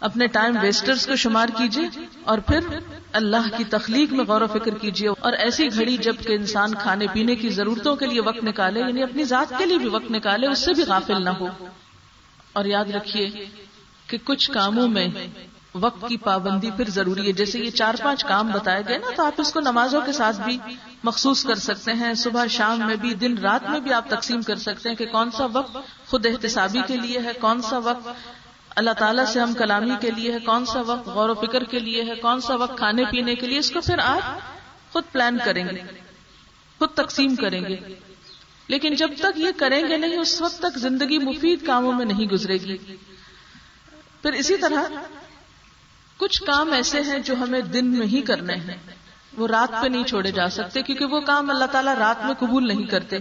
اپنے 0.00 0.26
ٹائم 0.26 0.56
ویسٹرز 0.62 1.06
کو 1.06 1.16
شمار 1.16 1.46
کیجیے 1.58 2.04
اور 2.24 2.38
پھر 2.38 2.58
اللہ 3.12 3.56
کی 3.56 3.64
تخلیق 3.64 4.12
میں 4.12 4.24
غور 4.24 4.40
و 4.40 4.46
فکر 4.46 4.78
کیجیے۔ 4.78 5.08
اور 5.08 5.32
ایسی 5.32 5.68
گھڑی 5.74 5.96
جبکہ 5.96 6.32
انسان 6.32 6.74
کھانے 6.74 7.06
پینے 7.12 7.36
کی 7.36 7.48
ضرورتوں 7.48 7.96
کے 7.96 8.06
لیے 8.06 8.20
وقت 8.20 8.44
نکالے 8.44 8.80
یعنی 8.80 9.02
اپنی 9.02 9.24
ذات 9.24 9.52
کے 9.58 9.66
لیے 9.66 9.78
بھی 9.78 9.88
وقت 9.88 10.10
نکالے، 10.10 10.46
اس 10.46 10.58
سے 10.58 10.72
بھی 10.72 10.82
غافل 10.82 11.24
نہ 11.24 11.30
ہو۔ 11.30 11.48
اور 12.52 12.64
یاد 12.64 12.84
رکھیے 12.84 13.46
کہ 14.12 14.18
کچھ 14.24 14.50
کاموں 14.50 14.88
میں 14.88 15.08
وقت 15.74 16.04
کی 16.08 16.16
پابندی 16.16 16.70
پھر 16.76 16.90
ضروری 16.90 17.26
ہے۔ 17.26 17.32
جیسے 17.32 17.58
یہ 17.58 17.70
چار 17.70 17.94
پانچ 18.02 18.24
کام 18.24 18.50
بتائے 18.52 18.82
گئے 18.88 18.98
نا، 18.98 19.06
تو 19.16 19.24
آپ 19.24 19.32
اس 19.38 19.52
کو 19.52 19.60
نمازوں 19.60 20.00
کے 20.00 20.12
ساتھ 20.12 20.40
بھی 20.40 20.58
مخصوص 21.04 21.44
کر 21.44 21.54
سکتے 21.54 21.92
ہیں۔ 21.92 22.14
صبح 22.14 22.46
شام 22.46 22.80
میں 22.86 22.96
بھی، 22.96 23.14
دن 23.14 23.38
رات 23.38 23.70
میں 23.70 23.80
بھی 23.80 23.92
آپ 23.92 24.08
تقسیم 24.08 24.42
کر 24.42 24.56
سکتے 24.56 24.88
ہیں 24.88 24.96
کہ 24.96 25.06
کون 25.06 25.30
سا 25.30 25.46
وقت 25.52 25.76
خود 26.06 26.26
احتسابی 26.26 26.80
کے 26.86 26.96
لیے 26.96 27.18
ہے، 27.18 27.32
کون 27.40 27.62
سا 27.62 27.78
وقت 27.78 28.08
اللہ 28.76 28.90
تعالیٰ 28.90 29.24
سے 29.26 29.40
ہم 29.40 29.52
کلامی 29.52 29.94
کے 30.00 30.10
لیے 30.10 30.32
ہے، 30.32 30.38
کون 30.38 30.66
سا 30.66 30.80
وقت 30.86 31.08
غور 31.08 31.28
و 31.28 31.34
فکر 31.34 31.64
کے 31.64 31.78
لیے 31.78 32.02
ہے، 32.02 32.14
کون 32.14 32.40
سا 32.40 32.54
وقت 32.54 32.78
کھانے 32.78 33.04
پینے 33.12 33.34
کے 33.34 33.46
لیے۔ 33.46 33.58
اس 33.58 33.70
کو 33.70 33.80
پھر 33.80 33.98
آپ 33.98 34.38
خود 34.92 35.02
پلان 35.12 35.38
کریں 35.44 35.64
گے، 35.64 35.82
خود 36.78 36.88
تقسیم 36.90 37.36
کریں 37.36 37.60
گے۔ 37.60 37.76
لیکن 38.68 38.94
جب 38.94 39.10
تک 39.18 39.38
یہ 39.38 39.48
کریں 39.56 39.82
گے 39.88 39.96
نہیں، 39.96 40.18
اس 40.18 40.42
وقت 40.42 40.58
تک 40.58 40.78
زندگی 40.78 41.18
مفید 41.18 41.66
کاموں 41.66 41.92
میں 41.92 42.04
نہیں 42.04 42.26
گزرے 42.26 42.56
گی۔ 42.56 42.76
پھر 44.22 44.32
اسی 44.32 44.56
طرح 44.56 44.82
کچھ 46.16 46.42
کام 46.42 46.72
ایسے 46.72 47.00
ہیں 47.00 47.18
جو 47.18 47.34
ہمیں 47.34 47.60
دن 47.60 47.98
میں 47.98 48.06
ہی 48.06 48.20
کرنے 48.20 48.54
ہیں۔ 48.54 48.76
وہ 49.36 49.46
رات 49.46 49.82
پہ 49.82 49.88
نہیں 49.88 50.04
چھوڑے 50.04 50.30
جا 50.30 50.48
سکتے 50.48 50.82
کیونکہ 50.82 51.04
وہ 51.04 51.20
کام 51.20 51.50
اللہ 51.50 51.64
تعالیٰ 51.64 51.94
رات 51.94 52.24
میں 52.24 52.34
قبول 52.34 52.68
نہیں 52.68 52.86
کرتے۔ 52.86 53.16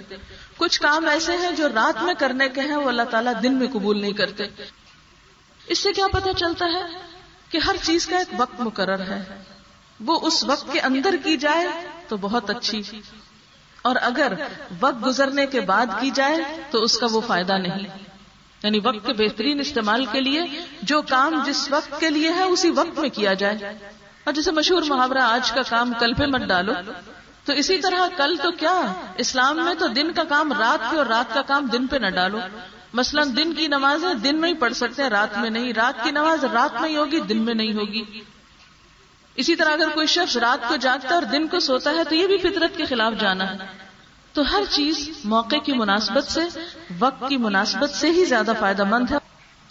کچھ 0.58 0.82
کام 0.82 1.08
ایسے 1.08 1.38
ہیں 1.38 1.52
جو 1.52 1.68
رات 1.70 2.04
میں 2.04 2.14
کرنے 2.14 2.50
کے 2.50 2.62
ہیں، 2.62 2.76
وہ 2.76 2.90
اللہ 2.90 3.02
تعالیٰ 3.02 3.34
دن 3.44 3.54
میں 3.54 3.68
قبول 3.68 4.02
نہیں 4.02 4.14
کرتے۔ 4.14 4.44
اس 5.68 5.80
سے 5.80 5.94
کیا 5.94 6.08
پتہ 6.08 6.30
چلتا 6.38 6.66
ہے 6.66 6.82
کہ 7.50 7.58
ہر 7.58 7.76
چیز 7.84 8.08
کا 8.08 8.18
ایک 8.18 8.28
وقت 8.38 8.60
مقرر 8.60 9.00
ہے۔ 9.00 9.44
وہ 10.06 10.20
اس 10.24 10.44
وقت 10.44 10.74
کے 10.74 10.80
اندر 10.80 11.16
کی 11.24 11.38
جائے 11.38 11.68
تو 12.08 12.18
بہت 12.18 12.50
اچھی۔ 12.50 12.82
اور 13.82 13.96
اگر 14.02 14.34
وقت 14.80 15.06
گزرنے 15.06 15.48
کے 15.48 15.62
بعد 15.62 15.86
کی 16.02 16.10
جائے 16.10 16.64
تو 16.72 16.82
اس 16.82 16.98
کا 16.98 17.08
وہ 17.12 17.22
فائدہ 17.28 17.54
نہیں۔ 17.54 18.11
یعنی 18.64 18.80
وقت 18.84 19.06
کے 19.06 19.14
بہترین 19.14 19.60
استعمال 19.60 20.06
کے 20.06 20.22
لیے، 20.22 20.42
جو 20.82 21.02
کام 21.02 21.44
جس 21.46 21.72
وقت 21.72 22.00
کے 22.00 22.10
لیے 22.10 22.30
ہے، 22.30 22.44
اسی 22.44 22.70
وقت 22.70 23.00
میں 23.00 23.10
کیا 23.10 23.34
جائے۔ 23.34 23.58
اور 24.24 24.34
جیسے 24.34 24.52
مشہور 24.52 24.84
محاورہ 24.88 25.18
آج 25.18 25.52
کا 25.52 25.62
کام 25.70 25.94
کل 26.00 26.14
پہ 26.14 26.26
مت 26.26 26.42
ڈالو۔ 26.42 26.74
تو 27.46 27.54
اسی 27.54 27.78
طرح 27.78 28.08
کل 28.18 28.36
تو 28.44 28.52
کیا؟ 28.52 28.94
اسلام 29.18 29.66
میں 29.66 29.74
تو 29.74 29.88
دن 29.88 30.12
کا 30.12 30.24
کام 30.24 30.54
رات 30.54 30.92
پہ 30.92 30.98
اور 30.98 31.06
رات 31.06 31.34
کا 31.34 31.42
کام 31.42 31.66
دن 31.66 31.88
پہ 31.88 31.98
نہ 31.98 32.08
ڈالو۔ 32.08 32.38
مثلا 32.94 33.24
دن 33.38 33.54
کی 33.54 33.68
نمازیں 33.68 34.14
دن 34.14 34.42
میں 34.42 34.50
ہی 34.50 34.54
پڑھ 34.54 34.74
سکتے 34.74 35.04
ہیں، 35.04 35.10
رات 35.10 35.38
میں 35.38 35.50
نہیں۔ 35.50 35.74
رات 35.74 36.04
کی 36.04 36.12
نماز 36.12 36.44
رات 36.44 36.82
میں 36.82 36.90
ہی 36.90 36.98
ہوگی، 36.98 37.20
دن 37.20 37.38
میں 37.38 37.54
نہیں 37.54 37.74
ہوگی۔ 37.74 38.04
اسی 39.36 39.56
طرح 39.56 39.70
اگر 39.70 39.90
کوئی 39.90 40.08
شخص 40.08 40.38
رات 40.38 40.70
کو 40.70 40.76
جاگتا 40.76 41.10
ہے 41.10 41.14
اور 41.14 41.24
دن 41.24 41.48
کو 41.48 41.60
سوتا 41.60 41.92
ہے، 41.92 42.04
تو 42.04 42.16
یہ 42.16 42.28
بھی 42.28 42.38
فطرت 42.38 42.78
کے 42.78 42.86
خلاف 42.86 43.14
جانا۔ 43.20 43.52
ہے 43.52 43.91
تو 44.34 44.52
ہر 44.52 44.64
چیز 44.70 45.10
موقع 45.24 45.56
کی 45.56 45.74
مناسبت 45.74 46.24
سے، 46.24 46.42
وقت 47.00 47.24
کی 47.30 47.38
مناسبت 47.38 47.90
سے 47.90 48.10
ہی 48.10 48.26
زیادہ 48.26 48.52
فائدہ 48.60 48.84
مند 48.84 49.12
ہے۔ 49.12 49.18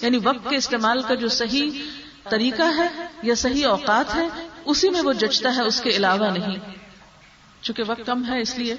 یعنی 0.03 0.19
وقت 0.23 0.51
کے 0.51 0.57
استعمال 0.57 1.03
کا 1.03 1.15
جو 1.15 1.29
صحیح 1.29 1.71
طریقہ 2.31 2.63
ہے 2.77 2.89
یا 3.23 3.35
صحیح 3.35 3.67
اوقات 3.67 4.15
ہے، 4.15 4.29
اسی 4.65 4.91
میں 4.91 5.01
وہ 5.01 5.13
جچتا 5.13 5.57
ہے، 5.57 5.63
اس 5.63 5.81
کے 5.81 5.91
علاوہ 5.91 6.31
نہیں۔ 6.31 6.57
چونکہ 7.61 7.83
وقت 7.87 8.07
کم 8.07 8.25
ہے، 8.29 8.41
اس 8.41 8.59
لیے 8.59 8.77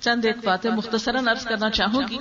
چند 0.00 0.24
ایک 0.24 0.36
باتیں 0.44 0.70
مختصراً 0.70 1.28
عرض 1.28 1.44
کرنا 1.44 1.70
چاہوں 1.70 2.02
گی۔ 2.10 2.18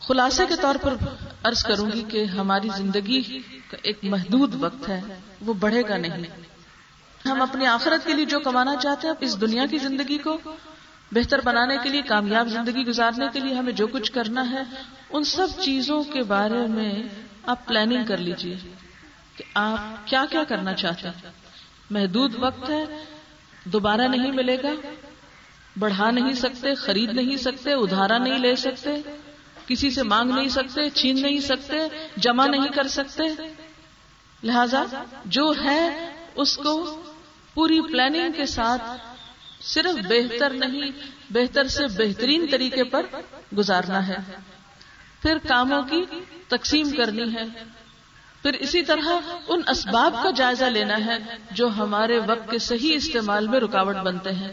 خلاصے 0.00 0.46
کے 0.46 0.54
طور 0.60 0.74
پر 0.74 0.94
عرض 1.42 1.62
کروں 1.62 1.92
گی 1.92 2.04
کہ 2.08 2.24
ہماری 2.24 2.68
زندگی 2.76 3.22
کا 3.70 3.76
ایک 3.82 3.98
محدود 4.02 4.54
وقت 4.62 4.88
ہے، 4.88 5.00
وہ 5.40 5.54
بڑھے 5.54 5.82
گا 5.88 5.96
نہیں۔ 5.96 6.24
ہم 7.28 7.42
اپنی 7.42 7.66
آخرت 7.66 8.06
کے 8.06 8.14
لیے 8.14 8.24
جو 8.24 8.40
کمانا 8.40 8.76
چاہتے 8.76 9.06
ہیں، 9.06 9.14
اس 9.20 9.40
دنیا 9.40 9.66
کی 9.66 9.78
زندگی 9.78 10.18
کو 10.18 10.38
بہتر 11.12 11.40
بنانے 11.40 11.76
کے 11.82 11.88
لیے، 11.88 12.02
کامیاب 12.02 12.48
زندگی 12.48 12.86
گزارنے 12.86 13.26
کے 13.32 13.40
لیے 13.40 13.54
ہمیں 13.54 13.72
جو 13.72 13.86
کچھ 13.86 14.12
کرنا 14.12 14.50
ہے، 14.50 14.62
ان 15.10 15.24
سب 15.24 15.46
چیزوں 15.60 16.02
کے 16.02 16.22
بارے 16.22 16.66
میں 16.66 17.02
آپ 17.46 17.66
پلاننگ 17.66 18.04
کر 18.04 18.16
لیجیے 18.16 18.56
کہ 19.36 19.44
آپ 19.54 20.06
کیا 20.06 20.24
کیا 20.30 20.44
کرنا 20.44 20.74
چاہتے 20.74 21.08
ہیں۔ 21.08 21.30
محدود 21.90 22.34
وقت 22.38 22.70
ہے، 22.70 22.84
دوبارہ 23.64 24.08
نہیں 24.08 24.32
ملے 24.32 24.56
گا، 24.62 24.88
بڑھا 25.78 26.10
نہیں 26.10 26.32
سکتے، 26.32 26.74
خرید 26.74 27.12
نہیں 27.12 27.36
سکتے، 27.36 27.72
ادھارا 27.72 28.18
نہیں 28.18 28.38
لے 28.38 28.56
سکتے، 28.56 28.90
کسی 29.66 29.90
سے 29.90 30.02
مانگ 30.02 30.32
نہیں 30.32 30.48
سکتے، 30.48 30.90
چھین 30.90 31.22
نہیں 31.22 31.40
سکتے، 31.40 31.76
جمع 32.16 32.46
نہیں 32.46 32.68
کر 32.68 32.88
سکتے۔ 32.88 33.22
لہذا 34.42 34.84
جو 35.24 35.52
ہے، 35.64 36.10
اس 36.34 36.56
کو 36.56 37.02
پوری 37.54 37.80
پلاننگ 37.80 38.32
کے 38.32 38.46
ساتھ 38.46 38.82
صرف 39.60 39.98
بہتر 40.08 40.50
نہیں، 40.50 40.90
بہتر 41.30 41.66
سے 41.66 41.86
بہترین 41.86 42.46
طریقے 42.50 42.84
پر 42.84 43.06
گزارنا 43.56 44.08
ہے۔ 44.08 44.16
پھر 45.22 45.38
کاموں 45.48 45.82
کی 45.82 46.04
تقسیم 46.48 46.90
کرنی 46.90 47.34
ہے۔ 47.34 47.44
پھر 48.42 48.52
اسی 48.52 48.82
طرح 48.82 49.08
ان 49.48 49.60
اسباب 49.68 50.14
کا 50.22 50.30
جائزہ 50.30 50.64
لینا 50.64 50.96
ہے 51.06 51.18
جو 51.50 51.68
ہمارے 51.68 52.18
وقت 52.18 52.50
کے 52.50 52.58
صحیح 52.58 52.94
استعمال 52.94 53.48
میں 53.48 53.60
رکاوٹ 53.60 53.96
بنتے 53.96 54.32
ہیں۔ 54.32 54.52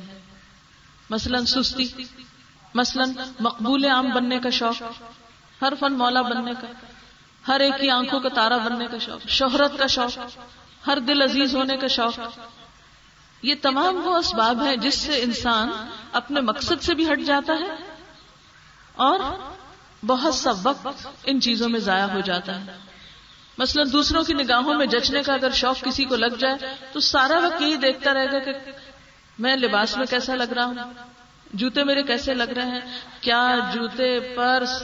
مثلا 1.10 1.46
سستی، 1.46 2.04
مثلا 2.74 3.04
مقبول 3.40 3.86
عام 3.86 4.10
بننے 4.10 4.40
کا 4.40 4.50
شوق، 4.50 4.84
ہر 5.62 5.74
فن 5.80 5.94
مولا 5.94 6.22
بننے 6.22 6.52
کا، 6.62 6.68
ہر 7.48 7.60
ایک 7.60 7.74
کی 7.82 7.90
آنکھوں 7.90 8.20
کا 8.20 8.30
تارا 8.30 8.58
بننے 8.58 8.86
کا 8.92 8.98
شوق، 8.98 9.28
شہرت 9.28 9.78
کا 9.78 9.88
شوق، 9.88 10.20
ہر 10.88 11.00
دل 11.00 11.22
عزیز 11.22 11.56
ہونے 11.56 11.78
کا 11.78 11.88
شوق۔ 11.88 12.20
یہ 13.42 13.56
تمام 13.62 14.08
وہ 14.08 14.16
اسباب 14.18 14.62
ہیں 14.66 14.76
جس 14.76 14.96
سے 14.96 15.22
انسان 15.22 15.70
اپنے 16.12 16.42
مقصد 16.42 16.82
سے 16.82 16.94
بھی 16.94 17.12
ہٹ 17.12 17.20
جاتا 17.20 17.54
ہے 17.54 17.76
اور 18.96 19.20
بہت 20.06 20.36
سا 20.36 20.52
وقت 20.64 21.08
ان 21.24 21.42
چیزوں 21.42 21.70
میں 21.70 21.80
ضائع 21.80 22.06
ہو 22.06 22.20
جاتا 22.20 22.66
ہے۔ 22.66 22.78
مثلا 23.58 23.84
دوسروں 23.92 24.24
کی 24.24 24.34
نگاہوں 24.34 24.74
میں 24.74 24.86
جچنے 24.86 25.24
کا 25.24 25.34
اگر 25.34 25.52
شوق 25.52 25.84
کسی 25.84 26.06
کو 26.06 26.16
لگ 26.16 26.36
جائے 26.40 26.56
تو 26.94 27.00
سارا 27.00 27.40
وقت 27.40 27.62
یہی 27.62 27.76
دیکھتا 27.76 28.14
رہے 28.14 28.32
گا 28.32 28.40
کہ 28.40 28.52
میں 29.40 29.56
لباس 29.56 29.98
میں 29.98 30.06
کیسا 30.06 30.36
لگ 30.36 30.44
رہا 30.44 30.66
ہوں، 30.66 30.76
جوتے 31.54 31.84
میرے 31.84 32.04
کیسے 32.04 32.34
لگ 32.34 32.44
رہے 32.44 32.66
ہیں، 32.66 32.82
کیا 33.22 33.60
جوتے، 33.74 34.20
پرس، 34.36 34.84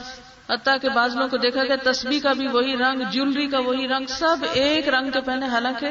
حتیٰ 0.50 0.76
کے 0.80 0.88
بازلوں 0.88 1.28
کو 1.28 1.36
دیکھا 1.36 1.64
گیا 1.64 1.76
تسبیح 1.82 2.20
کا 2.20 2.32
بھی 2.32 2.48
وہی 2.48 2.76
رنگ 2.76 3.02
جیولری 3.10 3.46
کا 3.46 3.58
وہی 3.58 3.88
رنگ، 3.88 4.06
سب 4.06 4.36
ایک 4.52 4.88
رنگ 4.88 5.10
کے 5.10 5.20
پہنے، 5.20 5.46
حالانکہ 5.46 5.88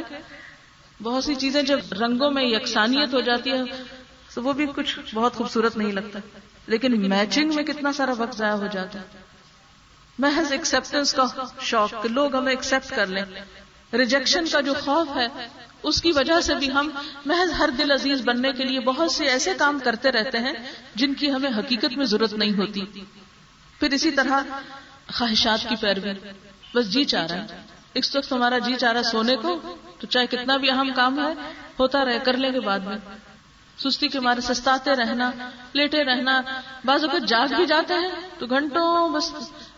بہت 1.01 1.23
سی 1.23 1.35
چیزیں 1.35 1.63
جب 1.63 1.79
رنگوں 1.91 2.31
میں 2.31 2.43
یکسانیت 2.43 3.13
ہو 3.13 3.21
جاتی 3.21 3.51
ہے، 3.51 3.83
تو 4.33 4.43
وہ 4.43 4.53
بھی 4.53 4.65
کچھ 4.75 4.99
بہت 5.13 5.33
خوبصورت 5.33 5.77
نہیں 5.77 5.91
لگتا۔ 5.91 6.19
لیکن 6.67 7.09
میچنگ 7.09 7.53
میں 7.55 7.63
کتنا 7.63 7.93
سارا 7.93 8.11
وقت 8.17 8.37
ضائع 8.37 8.53
ہو 8.53 8.67
جاتا 8.71 8.99
ہے۔ 8.99 9.05
محض 10.19 10.51
ایکسپٹینس 10.51 11.13
کا 11.13 11.25
شوق 11.59 12.03
کہ 12.03 12.09
لوگ 12.09 12.35
ہمیں 12.35 12.51
ایکسپٹ 12.51 12.95
کر 12.95 13.07
لیں۔ 13.07 13.23
ریجیکشن 13.93 14.47
کا 14.47 14.61
جو 14.61 14.73
خوف 14.73 15.07
ہے، 15.15 15.27
اس 15.83 16.01
کی 16.01 16.11
وجہ 16.11 16.39
سے 16.41 16.55
بھی 16.55 16.71
ہم 16.71 16.89
محض 17.25 17.51
ہر 17.59 17.69
دل 17.77 17.91
عزیز 17.91 18.21
بننے 18.21 18.51
کے 18.51 18.63
لیے 18.63 18.79
بہت 18.79 19.11
سے 19.11 19.25
ایسے 19.25 19.53
کام 19.57 19.79
کرتے 19.83 20.11
رہتے 20.11 20.37
ہیں 20.37 20.53
جن 20.95 21.13
کی 21.13 21.31
ہمیں 21.31 21.49
حقیقت 21.57 21.97
میں 21.97 22.05
ضرورت 22.05 22.33
نہیں 22.33 22.57
ہوتی۔ 22.57 22.81
پھر 23.79 23.91
اسی 23.91 24.11
طرح 24.11 24.41
خواہشات 25.13 25.69
کی 25.69 25.75
پیروی۔ 25.75 26.29
بس 26.75 26.89
جی 26.89 27.03
چاہ 27.03 27.25
رہا 27.25 27.43
ہے۔ 27.43 27.70
اس 27.93 28.15
وقت 28.15 28.31
ہمارا 28.31 28.57
جی 28.57 28.75
چاہ 28.75 28.91
رہا 28.91 29.03
سونے 29.03 29.35
کو، 29.35 29.75
تو 29.99 30.07
چاہے 30.07 30.27
کتنا 30.27 30.57
بھی 30.57 30.69
اہم 30.69 30.91
کام 30.95 31.19
ہے 31.19 31.33
ہوتا 31.79 32.05
رہے، 32.05 32.19
کر 32.23 32.37
لیں 32.37 32.53
گے 32.53 32.59
بعد 32.59 32.79
میں۔ 32.79 32.97
سستی 33.77 34.07
کے 34.07 34.19
مارے 34.19 34.41
سستاتے 34.41 34.95
رہنا، 34.95 35.31
لیٹے 35.73 36.03
رہنا۔ 36.03 36.41
بعض 36.85 37.03
اوقات 37.03 37.27
جاگ 37.27 37.47
بھی 37.55 37.65
جاتے 37.65 37.93
ہیں، 37.93 38.09
تو 38.39 38.45
گھنٹوں 38.45 39.09
بس 39.09 39.33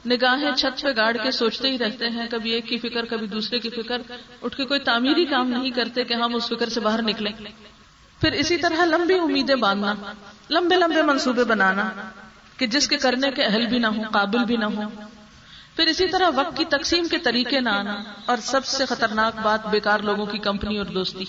نگاہیں 0.05 0.51
چھت 0.51 0.81
پہ 0.81 0.89
گاڑ 0.97 1.17
کے 1.23 1.31
سوچتے 1.31 1.71
ہی 1.71 1.77
رہتے 1.77 2.09
ہیں۔ 2.09 2.27
کبھی 2.31 2.51
ایک 2.51 2.67
کی 2.67 2.77
فکر، 2.77 3.05
کبھی 3.05 3.27
دوسرے 3.27 3.59
کی 3.59 3.69
فکر۔ 3.69 4.01
اٹھ 4.41 4.57
کے 4.57 4.65
کوئی 4.65 4.79
تعمیری 4.79 5.25
کام 5.25 5.49
نہیں 5.49 5.71
کرتے 5.71 6.03
کہ 6.03 6.13
ہم 6.13 6.35
اس 6.35 6.47
فکر 6.47 6.69
سے 6.69 6.79
باہر 6.79 7.01
نکلیں۔ 7.01 7.31
پھر 8.21 8.31
اسی 8.31 8.57
طرح 8.57 8.85
لمبی 8.85 9.19
امیدیں 9.19 9.55
باندھنا، 9.55 9.93
لمبے 10.49 10.75
لمبے 10.75 11.01
منصوبے 11.01 11.43
بنانا 11.43 11.89
کہ 12.57 12.67
جس 12.67 12.87
کے 12.87 12.97
کرنے 12.97 13.31
کے 13.31 13.43
اہل 13.43 13.65
بھی 13.67 13.79
نہ 13.79 13.87
ہوں، 13.87 14.03
قابل 14.11 14.45
بھی 14.45 14.57
نہ 14.57 14.65
ہوں۔ 14.65 14.89
پھر 15.75 15.87
اسی 15.87 16.07
طرح 16.07 16.29
وقت 16.35 16.57
کی 16.57 16.65
تقسیم 16.65 17.07
کے 17.07 17.17
طریقے 17.17 17.59
نہ 17.59 17.69
آنا 17.69 18.03
اور 18.25 18.37
سب 18.37 18.65
سے 18.65 18.85
خطرناک 18.85 19.35
بات 19.41 19.67
بیکار 19.67 19.99
لوگوں 19.99 20.25
کی 20.25 20.37
کمپنی 20.37 20.77
اور 20.77 20.85
دوستی۔ 20.85 21.25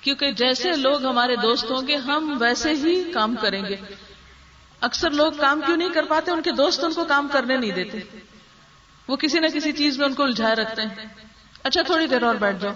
کیونکہ 0.00 0.32
جیسے 0.32 0.72
لوگ 0.72 1.06
ہمارے 1.06 1.36
دوست 1.36 1.70
ہوں 1.70 1.86
گے، 1.86 1.96
ہم 1.96 2.36
ویسے 2.40 2.70
ہی 2.70 3.12
کام 3.12 3.34
کریں 3.36 3.62
گے۔ 3.62 3.76
اکثر 4.80 5.10
لوگ 5.10 5.32
کام 5.32 5.60
کیوں 5.66 5.76
نہیں 5.76 5.90
کر 5.90 6.04
پاتے؟ 6.04 6.30
ان 6.30 6.42
کے 6.42 6.52
دوست 6.52 6.84
ان 6.84 6.94
کو 6.94 7.04
کام 7.04 7.28
کرنے 7.32 7.56
نہیں 7.56 7.70
دیتے۔ 7.70 7.98
وہ 9.08 9.16
کسی 9.16 9.38
نہ 9.38 9.46
کسی 9.46 9.72
چیز 9.72 9.98
میں 9.98 10.06
ان 10.06 10.14
کو 10.14 10.22
الجھائے 10.22 10.54
رکھتے 10.54 10.82
ہیں۔ 10.82 11.06
اچھا 11.62 11.82
تھوڑی 11.82 12.06
دیر 12.06 12.22
اور 12.22 12.34
بیٹھ 12.34 12.56
جاؤ۔ 12.60 12.72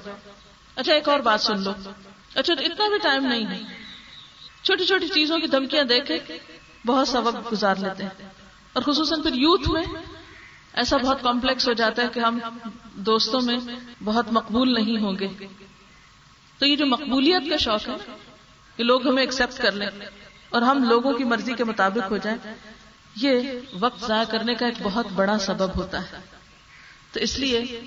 اچھا 0.76 0.92
ایک 0.92 1.09
اور 1.09 1.20
بات 1.20 1.40
سن 1.40 1.62
لو۔ 1.62 1.73
اچھا 2.35 2.54
اتنا 2.59 2.88
بھی 2.88 2.99
ٹائم 2.99 3.26
نہیں 3.26 3.47
ہے۔ 3.47 3.62
چھوٹی 4.62 4.85
چھوٹی 4.85 5.09
چیزوں 5.09 5.38
کی 5.38 5.47
دھمکیاں 5.47 5.85
دیکھے 5.85 6.18
بہت 6.87 7.09
سا 7.09 7.18
وقت 7.18 7.52
گزار 7.52 7.75
لیتے 7.76 8.02
ہیں۔ 8.02 8.28
اور 8.73 8.82
خصوصاً 8.82 9.23
پھر 9.23 9.32
یوتھ 9.35 9.70
میں 9.70 9.85
ایسا 10.74 10.96
بہت 10.96 11.22
کمپلیکس 11.22 11.68
ہو 11.68 11.72
جاتا 11.72 12.02
ہے 12.02 12.08
کہ 12.08 12.20
ہم 12.20 12.38
دوستوں 12.94 13.40
میں 13.40 13.58
بہت 14.04 14.26
مقبول 14.32 14.74
نہیں 14.74 14.98
ہوں 14.98 15.12
گے۔ 15.20 15.28
تو 16.58 16.66
یہ 16.66 16.76
جو 16.76 16.86
مقبولیت 16.86 17.50
کا 17.50 17.56
شوق 17.56 17.88
ہے 17.88 17.94
کہ 18.76 18.84
لوگ 18.84 19.08
ہمیں 19.08 19.22
ایکسپٹ 19.22 19.62
کر 19.62 19.72
لیں 19.72 19.86
اور 20.50 20.62
ہم 20.62 20.84
لوگوں 20.84 21.12
کی 21.12 21.24
مرضی 21.24 21.52
کے 21.54 21.64
مطابق 21.64 22.10
ہو 22.10 22.16
جائیں، 22.16 22.54
یہ 23.16 23.40
وقت 23.80 24.06
ضائع 24.08 24.24
کرنے 24.24 24.54
کا 24.54 24.66
ایک 24.66 24.74
بہت 24.82 25.06
بڑا 25.14 25.38
سبب 25.38 25.76
ہوتا 25.76 26.00
ہے۔ 26.00 26.18
تو 27.12 27.20
اس 27.20 27.38
لیے 27.38 27.80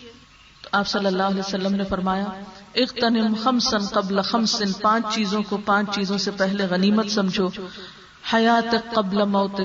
تو 0.61 0.69
آپ 0.71 0.87
صلی 0.87 1.05
اللہ 1.05 1.23
علیہ 1.23 1.39
وسلم 1.39 1.75
نے 1.75 1.83
فرمایا 1.83 2.25
اغتنم 2.75 3.33
خمسن 3.43 3.85
قبل 3.85 4.21
خمسن 4.21 4.71
پانچ 4.71 5.15
چیزوں 5.15 5.43
کو 5.43 5.57
پانچ 5.57 5.95
چیزوں 5.95 6.17
سے 6.17 6.31
پہلے 6.31 6.65
غنیمت 6.65 7.09
سمجھو۔ 7.09 7.47
حیات 8.34 8.75
قبل 8.94 9.25
موت، 9.25 9.62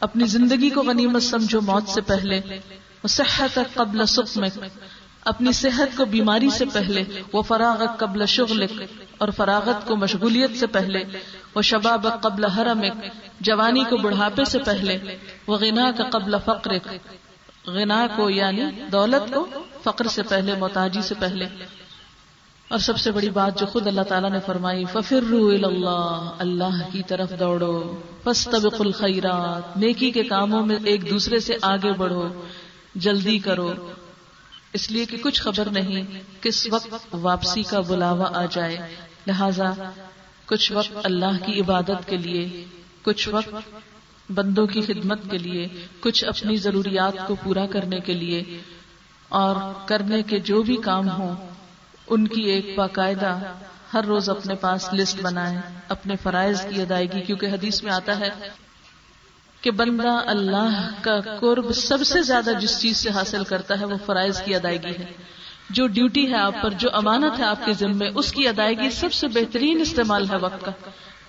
اپنی 0.00 0.24
زندگی 0.24 0.70
کو 0.70 0.82
غنیمت 0.82 1.22
سمجھو 1.22 1.60
موت 1.60 1.88
سے 1.88 2.00
پہلے 2.00 2.40
صحت 3.08 3.58
قبل 3.74 4.06
سقمک 4.06 4.58
اپنی 5.24 5.52
صحت 5.52 5.96
کو 5.96 6.04
بیماری 6.04 6.50
سے 6.50 6.64
پہلے 6.64 7.22
وہ 7.32 7.42
فراغت 7.42 7.98
قبل 7.98 8.26
شغل 8.26 8.66
اور 9.18 9.28
فراغت 9.28 9.86
کو 9.86 9.96
مشغولیت 9.96 10.56
سے 10.56 10.66
پہلے 10.66 11.02
وہ 11.54 11.62
شباب 11.62 12.06
قبل 12.22 12.44
حرم 12.44 12.82
جوانی 13.40 13.84
کو 13.84 13.96
بڑھاپے 13.96 14.44
سے 14.44 14.58
پہلے 14.58 14.98
وہ 15.46 15.56
غنا 15.56 15.90
کا 15.90 16.04
قبل 16.10 16.36
فقر 16.44 16.70
غنا 17.66 18.06
کو 18.16 18.30
یعنی 18.30 18.62
دولت 18.92 19.34
کو 19.34 19.46
فقر 19.82 20.06
سے 20.06 20.22
پہلے 20.22 20.54
محتاجی 20.54 21.02
سے 21.02 21.14
پہلے۔ 21.18 21.46
اور 22.72 22.80
سب 22.80 22.98
سے 22.98 23.10
بڑی 23.10 23.30
بات 23.30 23.60
جو 23.60 23.66
خود 23.66 23.86
اللہ 23.86 24.00
تعالیٰ 24.00 24.30
نے 24.30 24.38
فرمائی 24.46 24.84
ففر 24.92 25.32
اللہ 25.64 26.32
اللہ 26.38 26.92
کی 26.92 27.02
طرف 27.06 27.32
دوڑو۔ 27.38 28.00
فستبق 28.24 28.80
الخیرات 28.80 29.76
نیکی 29.76 30.10
کے 30.10 30.22
کاموں 30.22 30.66
میں 30.66 30.76
ایک 30.84 31.10
دوسرے 31.10 31.40
سے 31.40 31.54
آگے 31.62 31.92
بڑھو، 31.92 32.28
جلدی 32.94 33.38
کرو۔ 33.38 33.72
اس 34.72 34.90
لیے 34.90 35.04
کہ 35.04 35.16
کچھ 35.16 35.42
خبر 35.42 35.68
نہیں 35.70 36.02
کس 36.40 36.68
وقت 36.70 37.06
واپسی 37.12 37.62
کا 37.62 37.80
بلاوا 37.80 38.30
آ 38.34 38.44
جائے۔ 38.50 38.76
لہذا 39.26 39.72
کچھ 40.46 40.72
وقت 40.72 40.98
اللہ 41.02 41.46
کی 41.46 41.60
عبادت 41.60 42.06
کے 42.06 42.16
لیے، 42.16 42.64
کچھ 43.02 43.28
وقت 43.28 43.54
بندوں 44.32 44.66
کی 44.66 44.80
خدمت 44.80 45.30
کے 45.30 45.38
لیے، 45.38 45.68
کچھ 46.00 46.24
اپنی 46.24 46.56
ضروریات 46.56 47.28
کو 47.28 47.36
پورا 47.42 47.66
کرنے 47.66 48.00
کے 48.00 48.12
لیے 48.12 48.42
اور 49.28 49.56
کرنے 49.86 50.22
کے 50.22 50.38
جو 50.38 50.62
بھی 50.62 50.76
کام 50.76 51.08
ہوں 51.08 51.34
ان 52.12 52.28
کی 52.28 52.42
ایک 52.42 52.74
باقاعدہ 52.76 53.38
ہر 53.94 54.04
روز 54.04 54.30
اپنے 54.30 54.54
پاس 54.54 54.88
لسٹ 54.92 55.22
بنائے 55.22 55.58
اپنے 55.88 56.14
فرائض 56.22 56.60
کی 56.60 56.82
ادائیگی، 56.82 57.20
کیونکہ 57.20 57.46
حدیث 57.46 57.82
میں 57.82 57.92
آتا 57.92 58.20
ہے 58.20 58.28
کہ 59.60 59.70
بندہ 59.70 60.20
اللہ 60.26 60.90
کا 61.00 61.20
قرب 61.40 61.72
سب 61.72 61.98
سے 62.04 62.22
زیادہ 62.22 62.50
جس 62.60 62.80
چیز 62.80 62.96
سے 62.96 63.10
حاصل 63.10 63.44
کرتا 63.44 63.80
ہے 63.80 63.84
وہ 63.84 63.96
فرائض 64.06 64.42
کی 64.42 64.54
ادائیگی 64.54 64.96
ہے۔ 64.98 65.04
جو 65.70 65.86
ڈیوٹی 65.86 66.30
ہے 66.30 66.36
آپ 66.36 66.54
پر، 66.62 66.70
جو 66.70 66.88
امانت 66.92 67.38
ہے 67.38 67.44
آپ 67.44 67.64
کے 67.64 67.72
ذمے 67.72 68.08
اس 68.14 68.32
کی 68.32 68.48
ادائیگی 68.48 68.90
سب 68.90 69.12
سے 69.12 69.28
بہترین 69.28 69.80
استعمال 69.80 70.30
ہے 70.30 70.36
وقت 70.36 70.64
کا۔ 70.64 70.70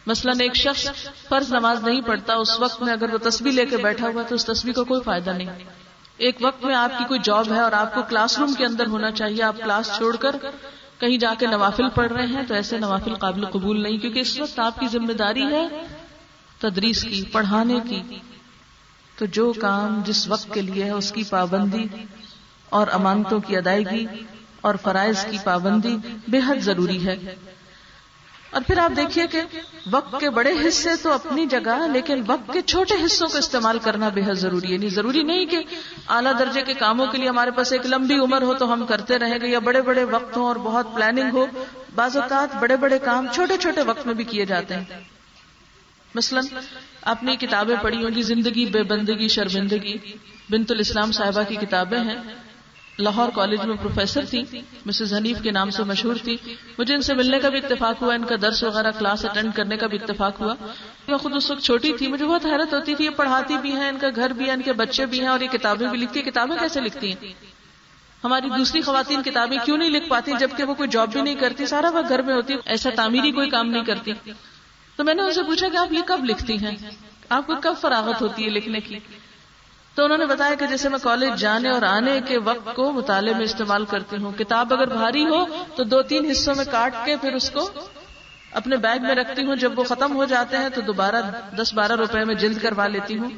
مثلا 0.08 0.32
ایک 0.40 0.56
شخص 0.56 0.90
فرض 1.30 1.54
نماز 1.54 1.84
نہیں 1.84 2.02
پڑھتا، 2.02 2.34
اس 2.34 2.60
وقت 2.60 2.82
میں 2.82 2.94
اگر 2.94 3.13
وہ 3.13 3.18
تصویر 3.18 3.54
لے 3.54 3.66
کے 3.66 3.78
بیٹھا 3.78 4.08
ہوا 4.08 4.24
تو 4.24 4.36
اس 4.36 4.46
تصویر 4.46 4.74
کا 4.74 4.84
کوئی 4.84 5.02
فائدہ 5.06 5.30
نہیں۔ 5.30 5.63
ایک 6.17 6.38
وقت 6.41 6.63
میں 6.63 6.75
آپ 6.75 6.98
کی 6.98 7.03
کوئی 7.08 7.20
جاب 7.24 7.51
ہے 7.53 7.60
اور 7.60 7.72
آپ 7.72 7.96
کو 7.96 8.01
کلاس 8.10 8.39
روم 8.39 8.53
کے 8.53 8.65
اندر 8.65 8.88
ہونا 8.88 9.12
چاہیے، 9.12 9.43
آپ 9.43 9.55
کلاس 9.58 9.91
چھوڑ 9.98 10.15
کر 10.15 10.36
کہیں 11.00 11.17
جا 11.17 11.34
کے 11.39 11.48
نوافل 11.48 11.89
پڑھ 11.89 12.12
رہے 12.12 12.27
ہیں، 12.27 12.43
تو 12.48 12.53
ایسے 12.53 12.77
نوافل 12.77 13.13
قابل 13.13 13.46
قبول 13.46 13.84
نہیں، 13.84 13.98
کیونکہ 13.98 14.20
اس 14.20 14.39
وقت 14.39 14.60
آپ 14.60 14.79
کی 14.79 14.88
ذمہ 14.88 15.13
داری 15.13 15.43
ہے 15.43 15.67
تدریس 16.60 17.03
کی، 17.03 17.24
پڑھانے 17.32 17.79
کی۔ 17.89 18.01
تو 19.17 19.25
جو 19.25 19.53
کام 19.53 20.01
جس 20.05 20.27
وقت 20.27 20.53
کے 20.53 20.62
لیے 20.62 20.84
ہے، 20.84 20.89
اس 20.89 21.12
کی 21.12 21.24
پابندی 21.24 21.88
اور 22.70 22.88
امانتوں 22.91 23.39
کی 23.39 23.58
ادائیگی 23.58 24.05
اور 24.62 24.75
فرائض 24.82 25.25
کی 25.25 25.38
پابندی 25.43 25.98
بے 26.27 26.39
حد 26.48 26.55
ضروری 26.55 27.05
ہے۔ 27.05 27.36
اور 28.53 28.62
پھر 28.67 28.77
آپ 28.77 28.91
دیکھیے 28.95 29.27
کہ 29.27 29.41
وقت 29.91 30.15
کے 30.19 30.29
بڑے 30.29 30.51
حصے 30.67 30.89
تو 31.03 31.12
اپنی 31.12 31.45
جگہ، 31.45 31.88
لیکن 31.93 32.24
وقت 32.27 32.53
کے 32.53 32.62
چھوٹے 32.62 33.05
حصوں 33.05 33.27
کو 33.27 33.38
استعمال 33.38 33.79
کرنا 33.79 34.10
بے 34.10 34.22
حد 34.22 34.33
ضروری 34.33 34.74
ہے۔ 34.74 34.77
نہیں 34.77 34.89
ضروری 34.89 35.24
نہیں 35.24 35.45
کہ 35.45 35.60
اعلیٰ 36.07 36.39
درجے 36.39 36.62
کے 36.62 36.74
کاموں 36.74 37.07
کے 37.07 37.17
لیے 37.17 37.29
ہمارے 37.29 37.51
پاس 37.51 37.72
ایک 37.72 37.86
لمبی 37.86 38.15
عمر 38.15 38.41
ہو 38.41 38.53
تو 38.53 38.74
ہم 38.74 38.86
کرتے 38.86 39.19
رہیں 39.19 39.39
گے 39.41 39.48
یا 39.48 39.60
بڑے 39.60 39.81
بڑے 39.81 40.03
وقت 40.03 40.38
ہوں 40.38 40.45
اور 40.45 40.55
بہت 40.55 40.95
پلاننگ 40.95 41.31
ہو۔ 41.33 41.45
بعض 41.95 42.17
اوقات 42.17 42.55
بڑے 42.55 42.77
بڑے 42.77 43.00
کام 43.00 43.27
چھوٹے 43.31 43.57
چھوٹے 43.57 43.81
وقت 43.81 44.05
میں 44.05 44.13
بھی 44.13 44.24
کیے 44.24 44.45
جاتے 44.45 44.75
ہیں۔ 44.75 44.83
مثلا 46.15 46.41
آپ 47.01 47.24
نے 47.24 47.36
کتابیں 47.36 47.75
پڑھی 47.81 48.03
ہوں 48.03 48.15
گی، 48.15 48.22
زندگی 48.22 48.65
بے 48.65 48.83
بندگی، 48.83 49.27
شرمندگی۔ 49.27 49.98
بنت 50.50 50.72
الاسلام 50.72 51.12
صاحبہ 51.12 51.41
کی 51.48 51.55
کتابیں 51.55 52.00
ہیں۔ 52.00 52.17
لاہور 53.00 53.29
کالج 53.29 53.65
میں 53.65 53.75
پروفیسر 53.75 54.25
تھی، 54.25 54.43
مسز 54.85 55.13
حنیف 55.13 55.41
کے 55.41 55.51
نام 55.51 55.69
سے 55.69 55.83
مشہور 55.83 56.15
تھی۔ 56.23 56.38
مجھے 56.77 56.95
ان 56.95 57.01
سے 57.01 57.13
ملنے 57.13 57.39
کا 57.39 57.50
بھی 57.50 57.59
اتفاق 57.59 58.01
ہوا، 58.01 58.13
ان 58.13 58.23
کا 58.23 58.35
درس 58.41 58.63
وغیرہ 58.63 58.91
کلاس 58.91 59.25
اٹینڈ 59.25 59.53
کرنے 59.55 59.77
کا 59.77 59.88
بھی 59.88 59.97
اتفاق 60.01 60.41
ہوا۔ 60.41 60.53
میں 61.07 61.17
خود 61.17 61.35
اس 61.35 61.51
وقت 61.51 61.63
چھوٹی 61.63 61.93
تھی، 61.93 62.07
مجھے 62.07 62.25
بہت 62.25 62.45
حیرت 62.45 62.73
ہوتی 62.73 62.95
تھی، 62.95 63.05
یہ 63.05 63.09
پڑھاتی 63.09 63.57
بھی 63.57 63.71
ہیں، 63.71 63.89
ان 63.89 63.97
کا 63.97 64.07
گھر 64.15 64.33
بھی 64.33 64.45
ہے 64.45 64.51
ان 64.51 64.62
کے 64.62 64.73
بچے 64.73 65.05
بھی 65.05 65.19
ہیں، 65.19 65.27
اور 65.27 65.39
یہ 65.39 65.47
کتابیں 65.47 65.88
بھی 65.88 65.97
لکھتی 65.97 66.21
کتابیں 66.21 66.55
کیسے 66.57 66.81
لکھتی 66.81 67.09
ہیں؟ 67.09 67.33
ہماری 68.23 68.50
دوسری 68.57 68.81
خواتین 68.81 69.23
کتابیں 69.23 69.57
کیوں 69.65 69.77
نہیں 69.77 69.89
لکھ 69.89 70.09
پاتی، 70.09 70.31
جبکہ 70.39 70.63
وہ 70.63 70.73
کوئی 70.73 70.89
جاب 70.89 71.12
بھی 71.12 71.21
نہیں 71.21 71.35
کرتی، 71.35 71.65
سارا 71.65 71.89
وقت 71.89 72.09
گھر 72.09 72.21
میں 72.21 72.35
ہوتی، 72.35 72.53
ایسا 72.65 72.89
تعمیری 72.95 73.31
کوئی 73.31 73.50
کام 73.50 73.69
نہیں 73.69 73.83
کرتی۔ 73.83 74.12
تو 74.95 75.03
میں 75.03 75.13
نے 75.13 75.21
ان 75.21 75.33
سے 75.33 75.43
پوچھا 75.43 75.69
کہ 75.69 75.77
آپ 75.77 75.93
یہ 75.93 76.01
کب 76.05 76.25
لکھتی 76.25 76.57
ہیں؟ 76.57 76.75
آپ 77.29 77.47
کو 77.47 77.55
کب 77.55 77.73
فراغت 77.81 78.21
ہوتی 78.21 78.45
ہے 78.45 78.50
لکھنے 78.50 78.79
کی؟ 78.79 79.00
تو 79.95 80.03
انہوں 80.03 80.17
نے 80.17 80.25
بتایا 80.25 80.55
کہ 80.55 80.65
جیسے 80.65 80.89
میں 80.89 81.00
کالج 81.03 81.39
جانے 81.39 81.69
اور 81.69 81.81
آنے 81.81 82.19
کے 82.25 82.38
وقت 82.38 82.75
کو 82.75 82.91
مطالعے 82.91 83.33
میں 83.33 83.43
استعمال 83.43 83.85
کرتی 83.85 84.17
ہوں، 84.17 84.31
کتاب 84.31 84.73
اگر 84.73 84.88
بھاری 84.88 85.25
ہو 85.25 85.45
تو 85.75 85.83
دو 85.83 86.01
تین 86.01 86.31
حصوں 86.31 86.55
میں 86.55 86.65
کاٹ 86.71 86.93
کے 87.05 87.15
پھر 87.17 87.33
اس 87.33 87.51
کو 87.51 87.69
اپنے 88.51 88.77
بیگ 88.77 89.01
میں 89.01 89.15
رکھتی 89.15 89.45
ہوں۔ 89.45 89.55
جب 89.55 89.79
وہ 89.79 89.83
ختم 89.83 90.15
ہو 90.15 90.25
جاتے 90.25 90.57
ہیں 90.57 90.69
تو 90.69 90.81
دوبارہ 90.81 91.21
دس 91.62 91.73
بارہ 91.73 91.91
روپے 91.91 92.23
میں 92.23 92.35
جلد 92.35 92.62
کروا 92.62 92.88
لیتی 92.88 93.17
ہوں۔ 93.17 93.29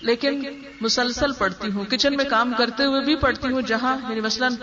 لیکن 0.00 0.42
مسلسل 0.80 1.32
پڑھتی 1.32 1.70
ہوں، 1.70 1.84
کچن 1.84 2.16
میں 2.16 2.24
کام 2.24 2.52
کرتے 2.58 2.84
ہوئے 2.84 3.00
بھی 3.00 3.16
پڑھتی 3.16 3.52
ہوں، 3.52 3.62
جہاں 3.62 3.96
یعنی 4.08 4.20
مثلاً 4.20 4.54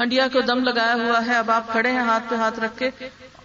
ہنڈیا 0.00 0.28
کو 0.32 0.40
دم 0.40 0.64
لگایا 0.64 0.94
ہوا 0.94 1.26
ہے، 1.26 1.34
اب 1.34 1.50
آپ 1.50 1.72
کھڑے 1.72 1.90
ہیں 1.90 2.00
ہاتھ 2.00 2.22
پہ 2.28 2.34
ہاتھ 2.34 2.60
رکھ 2.60 2.78
کے۔ 2.78 2.90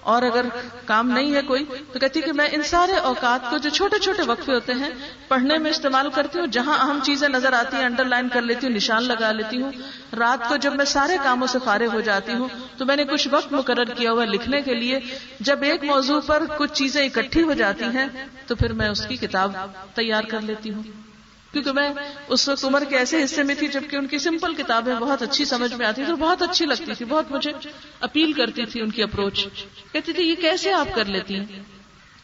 اور 0.02 0.22
اگر 0.22 0.46
کام 0.86 1.10
نہیں 1.10 1.36
ہے 1.36 1.42
کوئی، 1.42 1.66
تو 1.94 2.00
کہتی 2.00 2.22
کہ 2.22 2.34
میں 2.34 2.48
ان 2.52 2.64
سارے 2.64 2.94
اوقات 2.94 3.50
کو 3.50 3.58
جو 3.58 3.70
چھوٹے 3.70 4.00
چھوٹے 4.00 4.22
وقفے 4.22 4.54
ہوتے 4.54 4.74
ہیں، 4.74 4.90
پڑھنے 5.28 5.58
میں 5.58 5.72
استعمال 5.72 6.10
کرتی 6.10 6.40
ہوں، 6.40 6.48
جہاں 6.48 6.78
اہم 6.78 7.00
چیزیں 7.04 7.30
نظر 7.30 7.54
آتی 7.54 7.78
ہیں 7.78 7.86
انڈر 7.86 8.06
لائن 8.06 8.30
کر 8.30 8.42
لیتی 8.42 8.68
ہوں، 8.68 8.74
نشان 8.74 9.04
لگا 9.04 9.32
لیتی 9.32 9.62
ہوں۔ 9.62 9.72
رات 10.20 10.50
کو 10.50 10.56
جب 10.56 10.76
میں 10.76 10.86
سارے 10.86 11.18
کاموں 11.24 11.48
سے 11.48 11.60
فارغ 11.64 11.88
ہو 11.94 12.02
جاتی 12.02 12.32
ہوں، 12.32 12.48
تو 12.78 12.86
میں 12.86 12.96
نے 12.96 13.04
کچھ 13.04 13.28
وقت 13.32 13.54
مقرر 13.54 13.86
کیا 13.86 14.12
ہوا 14.12 14.26
لکھنے 14.26 14.62
کے 14.62 14.74
لیے۔ 14.74 15.00
جب 15.40 15.62
ایک 15.62 15.84
موضوع 15.84 16.20
پر 16.20 16.44
کچھ 16.58 16.74
چیزیں 16.74 17.06
اکٹھی 17.06 17.42
ہو 17.42 17.54
جاتی 17.54 17.86
ہیں، 17.86 18.08
تو 18.48 18.56
پھر 18.56 18.74
میں 18.74 18.90
اس 18.90 19.06
کی 19.08 19.18
کتاب 19.18 19.52
تیار 19.94 20.24
کر 20.24 20.42
لیتی 20.42 20.74
ہوں۔ 20.74 21.11
کیونکہ 21.52 21.72
میں 21.72 21.90
اس 22.28 22.50
وقت 22.50 22.66
عمر 22.66 22.84
کے 22.84 22.98
ایسے 22.98 23.24
حصے 23.24 23.44
میں 23.44 23.56
تھی 23.56 23.68
جبکہ 23.68 23.96
ان 23.96 24.08
کی 24.08 24.18
سمپل 24.18 24.54
کتابیں 24.54 24.96
بہت 24.96 25.22
اچھی 25.22 25.46
سمجھ 25.46 25.74
میں 25.74 25.88
آتی 25.88 26.06
تھی 26.06 26.14
بہت 26.14 26.42
اچھی 26.42 26.66
لگتی 26.66 26.94
تھی 26.98 27.06
بہت 27.06 27.32
مجھے 27.32 27.52
اپیل 28.00 28.34
کرتی 28.34 28.66
تھی 28.66 28.82
ان 28.82 28.90
کی 28.90 29.04
اپروچ۔ 29.04 29.48
کہتی 29.92 30.14
تھی 30.14 30.24
یہ 30.30 30.36
کیسے 30.36 30.74
آپ 30.74 30.88
کر 30.96 31.06
لیتی؟ 31.06 31.36
ہیں 31.36 31.46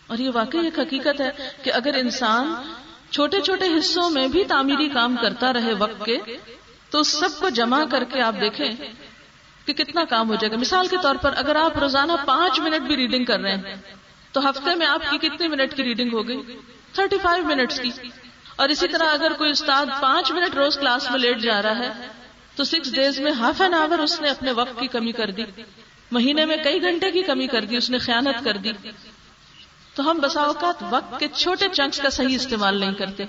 اور 0.07 0.17
یہ 0.17 0.29
واقعی 0.33 0.59
ایک 0.59 0.79
حقیقت 0.79 1.21
ہے 1.21 1.29
کہ 1.63 1.73
اگر 1.73 1.93
انسان 1.93 2.53
چھوٹے 3.09 3.41
چھوٹے 3.41 3.65
حصوں 3.79 4.09
میں 4.09 4.27
بھی 4.27 4.43
تعمیری 4.43 4.89
کام 4.89 5.15
کرتا 5.21 5.53
رہے 5.53 5.73
وقت 5.73 6.05
کے، 6.05 6.17
تو 6.89 7.03
سب 7.03 7.29
کو 7.39 7.49
جمع 7.49 7.83
کر 7.91 8.03
کے 8.03 8.21
آپ 8.21 8.35
دیکھیں 8.41 8.71
کہ 9.65 9.73
کتنا 9.73 10.03
کام 10.03 10.29
ہو 10.29 10.35
جائے 10.35 10.51
گا۔ 10.51 10.57
مثال 10.57 10.87
کے 10.87 10.95
طور 11.01 11.15
پر 11.15 11.33
اگر 11.35 11.55
آپ 11.55 11.77
روزانہ 11.77 12.13
پانچ 12.25 12.59
منٹ 12.59 12.81
بھی 12.81 12.97
ریڈنگ 12.97 13.25
کر 13.25 13.39
رہے 13.39 13.55
ہیں، 13.55 13.75
تو 14.31 14.49
ہفتے 14.49 14.75
میں 14.75 14.87
آپ 14.87 15.01
کی 15.09 15.29
کتنے 15.29 15.47
منٹ 15.47 15.73
کی 15.75 15.83
ریڈنگ 15.83 16.13
ہوگی؟ 16.13 16.37
تھرٹی 16.93 17.17
فائیو 17.21 17.45
منٹس 17.45 17.79
کی۔ 17.79 17.91
اور 18.57 18.69
اسی 18.69 18.87
طرح 18.87 19.05
اگر 19.13 19.33
کوئی 19.33 19.49
استاد 19.49 19.85
پانچ 20.01 20.31
منٹ 20.31 20.55
روز 20.55 20.77
کلاس 20.77 21.11
میں 21.11 21.19
لیٹ 21.19 21.39
جا 21.39 21.61
رہا 21.61 21.77
ہے، 21.77 22.07
تو 22.55 22.63
سکس 22.63 22.95
ڈیز 22.95 23.19
میں 23.19 23.31
ہاف 23.31 23.61
این 23.61 23.73
آور 23.73 23.99
اس 23.99 24.21
نے 24.21 24.29
اپنے 24.29 24.51
وقت 24.51 24.79
کی 24.79 24.87
کمی 24.87 25.11
کر 25.11 25.31
دی۔ 25.31 25.43
مہینے 26.11 26.45
میں 26.45 26.57
کئی 26.63 26.81
گھنٹے 26.81 27.11
کی 27.11 27.21
کمی 27.21 27.47
کر 27.47 27.65
دی، 27.65 27.77
اس 27.77 27.89
نے 27.89 27.97
خیانت 27.97 28.43
کر 28.43 28.57
دی۔ 28.57 28.71
تو 29.95 30.11
ہم 30.11 30.19
بسا 30.21 30.41
اوقات 30.41 30.83
وقت 30.89 31.19
کے 31.19 31.27
چھوٹے 31.33 31.65
چنکس 31.73 31.99
کا 31.99 32.09
صحیح 32.09 32.35
استعمال 32.35 32.77
نہیں 32.79 32.93
کرتے۔ 32.93 33.23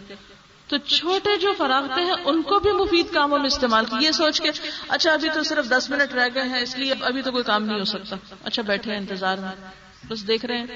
تو 0.68 0.76
چھوٹے 0.78 1.36
جو 1.36 1.52
فراغتے 1.58 2.00
ہیں، 2.00 2.14
ان 2.24 2.42
کو 2.42 2.60
بھی 2.60 2.72
مفید 2.72 3.14
کاموں 3.14 3.38
میں 3.38 3.46
استعمال 3.46 3.84
کی 3.84 3.96
یہ 4.00 4.10
سوچ 4.10 4.40
کے 4.40 4.50
اچھا 4.88 5.12
ابھی 5.12 5.28
تو 5.34 5.42
صرف 5.42 5.68
دس 5.68 5.90
منٹ 5.90 6.14
رہ 6.14 6.28
گئے 6.34 6.42
ہیں، 6.42 6.60
اس 6.60 6.78
لیے 6.78 6.94
ابھی 7.00 7.22
تو 7.22 7.30
کوئی 7.32 7.44
کام 7.44 7.64
نہیں 7.64 7.78
ہو 7.78 7.84
سکتا۔ 7.84 8.16
اچھا 8.44 8.62
بیٹھے 8.62 8.90
ہیں، 8.90 8.98
انتظار 8.98 9.36
میں۔ 9.36 9.70
بس 10.08 10.28
دیکھ 10.28 10.46
رہے 10.46 10.58
ہیں۔ 10.58 10.66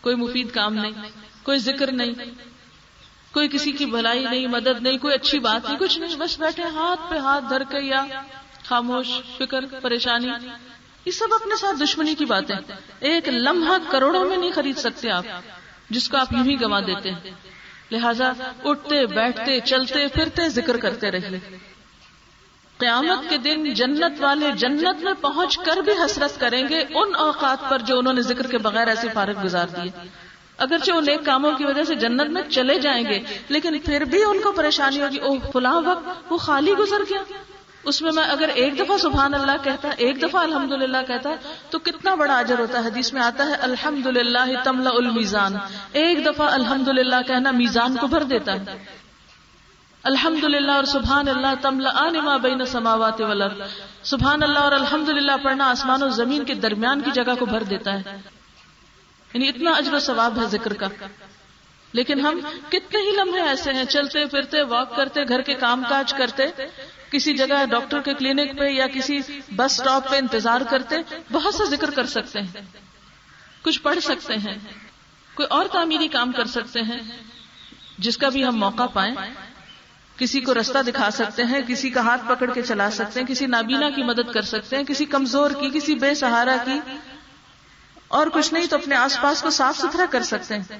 کوئی 0.00 0.16
مفید 0.16 0.50
کام 0.50 0.74
نہیں، 0.74 0.92
کوئی 1.42 1.58
ذکر 1.58 1.92
نہیں۔ 1.92 2.12
کوئی 3.32 3.48
کسی 3.48 3.72
کی 3.72 3.86
بھلائی 3.86 4.24
نہیں، 4.24 4.46
مدد 4.46 4.82
نہیں، 4.82 4.98
کوئی 4.98 5.14
اچھی 5.14 5.38
بات 5.38 5.68
نہیں، 5.68 5.78
کچھ 5.78 5.98
نہیں، 5.98 6.16
بس 6.16 6.38
بیٹھے 6.38 6.62
ہاتھ 6.62 7.00
پہ 7.10 7.18
ہاتھ 7.18 7.44
دھر 7.50 7.62
کے 7.62 7.80
یا 7.80 8.04
خاموش، 8.64 9.08
فکر، 9.38 9.64
پریشانی۔ 9.82 10.28
یہ 11.04 11.10
سب 11.10 11.34
اپنے 11.34 11.56
ساتھ 11.56 11.82
دشمنی 11.82 12.14
کی 12.14 12.24
باتیں۔ 12.24 12.56
ایک 13.00 13.28
لمحہ 13.28 13.72
کروڑوں 13.90 14.24
میں 14.24 14.36
نہیں 14.36 14.50
خرید 14.54 14.76
سکتے 14.76 15.10
آپ، 15.10 15.24
جس 15.90 16.08
کو 16.08 16.16
آپ 16.16 16.32
یوں 16.32 16.44
ہی 16.44 16.60
گوا 16.60 16.80
دیتے 16.80 17.10
ہیں۔ 17.10 17.30
لہذا 17.90 18.32
اٹھتے، 18.64 19.06
بیٹھتے، 19.06 19.60
چلتے، 19.60 20.06
پھرتے 20.06 20.48
ذکر 20.48 20.76
کرتے 20.76 21.10
رہیے۔ 21.10 21.58
قیامت 22.78 23.30
کے 23.30 23.36
دن 23.36 23.74
جنت 23.74 24.20
والے 24.20 24.50
جنت 24.50 25.04
میں 25.04 25.12
پہنچ 25.20 25.58
کر 25.58 25.76
بھی 25.76 25.92
حسرت 25.92 26.40
کریں 26.40 26.68
گے 26.68 26.78
ان 26.78 27.14
اوقات 27.14 27.70
پر 27.70 27.78
جو 27.78 27.98
انہوں 27.98 28.12
نے 28.12 28.22
ذکر 28.22 28.46
کے 28.46 28.58
بغیر 28.58 28.88
ایسے 28.88 29.08
فارغ 29.14 29.44
گزار 29.44 29.66
دیے۔ 29.68 30.08
اگرچہ 30.58 30.92
وہ 30.92 31.00
نیک 31.00 31.24
کاموں 31.26 31.52
کی 31.52 31.64
وجہ 31.64 31.82
سے 31.82 31.94
جنت 31.94 32.30
میں 32.30 32.42
چلے 32.42 32.78
جائیں 32.78 33.04
گے 33.04 33.18
لیکن 33.48 33.78
پھر 33.78 34.04
بھی 34.04 34.22
ان 34.24 34.40
کو 34.42 34.52
پریشانی 34.52 35.02
ہوگی 35.02 35.18
او 35.18 35.34
فلاں 35.52 35.80
وقت 35.84 36.32
وہ 36.32 36.36
خالی 36.36 36.72
گزر 36.72 37.02
گیا۔ 37.10 37.22
اس 37.84 38.02
میں 38.02 38.12
میں 38.12 38.24
اگر 38.24 38.48
ایک 38.48 38.78
دفعہ 38.78 38.96
سبحان 38.96 39.34
اللہ 39.34 39.64
کہتا 39.64 39.88
ایک 39.96 40.22
دفعہ 40.22 40.42
الحمد 40.42 40.72
للہ 40.72 40.96
کہتا 41.06 41.30
تو 41.70 41.78
کتنا 41.78 42.14
بڑا 42.14 42.38
اجر 42.38 42.58
ہوتا 42.58 42.78
ہے۔ 42.78 42.86
حدیث 42.86 43.12
میں 43.12 43.22
آتا 43.22 43.46
ہے 43.46 43.54
الحمد 43.54 44.06
للہ 44.06 44.62
تملا 44.64 44.90
المیزان۔ 44.90 45.56
ایک 45.92 46.26
دفعہ 46.26 46.48
الحمد 46.48 46.88
للہ 46.88 47.16
کہنا 47.26 47.50
میزان 47.50 47.96
کو 47.96 48.06
بھر 48.06 48.22
دیتا 48.22 48.52
ہے۔ 48.52 48.84
الحمد 50.02 50.44
للہ 50.44 50.72
اور 50.72 50.84
سبحان 50.84 51.28
اللہ 51.28 51.54
تملا 51.62 52.36
بین 52.36 52.64
سماوات 52.64 53.20
ولر 53.20 53.62
سبحان 54.02 54.42
اللہ 54.42 54.58
اور 54.58 54.72
الحمد 54.72 55.08
للہ 55.08 55.32
پڑھنا 55.42 55.70
آسمان 55.70 56.02
و 56.02 56.08
زمین 56.08 56.44
کے 56.44 56.54
درمیان 56.54 57.00
کی 57.00 57.10
جگہ 57.10 57.34
کو 57.38 57.46
بھر 57.46 57.62
دیتا 57.62 57.94
ہے۔ 57.94 58.37
یعنی 59.34 59.48
اتنا 59.48 59.70
اجر 59.70 59.94
و 59.94 59.98
ثواب 59.98 60.42
ہے 60.42 60.46
ذکر 60.48 60.72
کا۔ 60.72 60.86
لیکن 61.92 62.20
ہم 62.20 62.40
کتنے 62.68 62.98
ہی 63.00 63.16
لمحے 63.16 63.42
ایسے 63.42 63.72
ہیں، 63.72 63.84
چلتے 63.84 64.26
پھرتے، 64.26 64.62
واک 64.62 64.96
کرتے، 64.96 65.20
گھر 65.28 65.42
کے 65.42 65.54
کام 65.54 65.82
کاج 65.88 66.14
کرتے، 66.18 66.42
کسی 67.10 67.34
جگہ 67.34 67.64
ڈاکٹر 67.70 68.00
کے 68.00 68.14
کلینک 68.14 68.58
پہ 68.58 68.68
یا 68.68 68.86
کسی 68.86 69.18
بس 69.56 69.80
اسٹاپ 69.80 70.10
پہ 70.10 70.16
انتظار 70.16 70.60
کرتے، 70.70 70.96
بہت 71.32 71.54
سا 71.54 71.64
ذکر 71.64 71.90
کر 71.90 72.06
سکتے 72.06 72.40
ہیں۔ 72.40 72.62
کچھ 73.62 73.82
پڑھ 73.82 73.98
سکتے 73.98 74.34
ہیں۔ 74.34 74.56
کوئی 75.34 75.46
اور 75.46 75.66
تعمیری 75.72 76.08
کام 76.08 76.32
کر 76.32 76.44
سکتے 76.44 76.80
ہیں۔ 76.80 77.00
جس 77.98 78.18
کا 78.18 78.28
بھی 78.28 78.44
ہم 78.44 78.56
موقع 78.56 78.86
پائیں۔ 78.92 79.14
کسی 80.16 80.40
کو 80.40 80.54
رستہ 80.54 80.78
دکھا 80.86 81.10
سکتے 81.10 81.44
ہیں، 81.44 81.60
کسی 81.68 81.90
کا 81.90 82.00
ہاتھ 82.00 82.22
پکڑ 82.28 82.52
کے 82.52 82.62
چلا 82.62 82.90
سکتے 82.90 83.20
ہیں، 83.20 83.26
کسی 83.26 83.46
نابینا 83.46 83.90
کی 83.90 84.02
مدد 84.02 84.32
کر 84.32 84.42
سکتے 84.42 84.76
ہیں، 84.76 84.84
کسی 84.84 85.04
کمزور 85.04 85.50
کی، 85.50 85.70
کسی 85.74 85.94
بے 85.94 86.14
سہارا 86.14 86.56
کی۔ 86.64 86.80
اور 88.08 88.26
کچھ 88.26 88.54
نہیں 88.54 88.66
تو 88.66 88.76
اپنے 88.76 88.94
آس 88.94 89.20
پاس 89.22 89.42
کو 89.42 89.50
صاف 89.50 89.78
ستھرا 89.78 90.04
کر 90.10 90.22
سکتے 90.22 90.54
ہیں۔ 90.54 90.78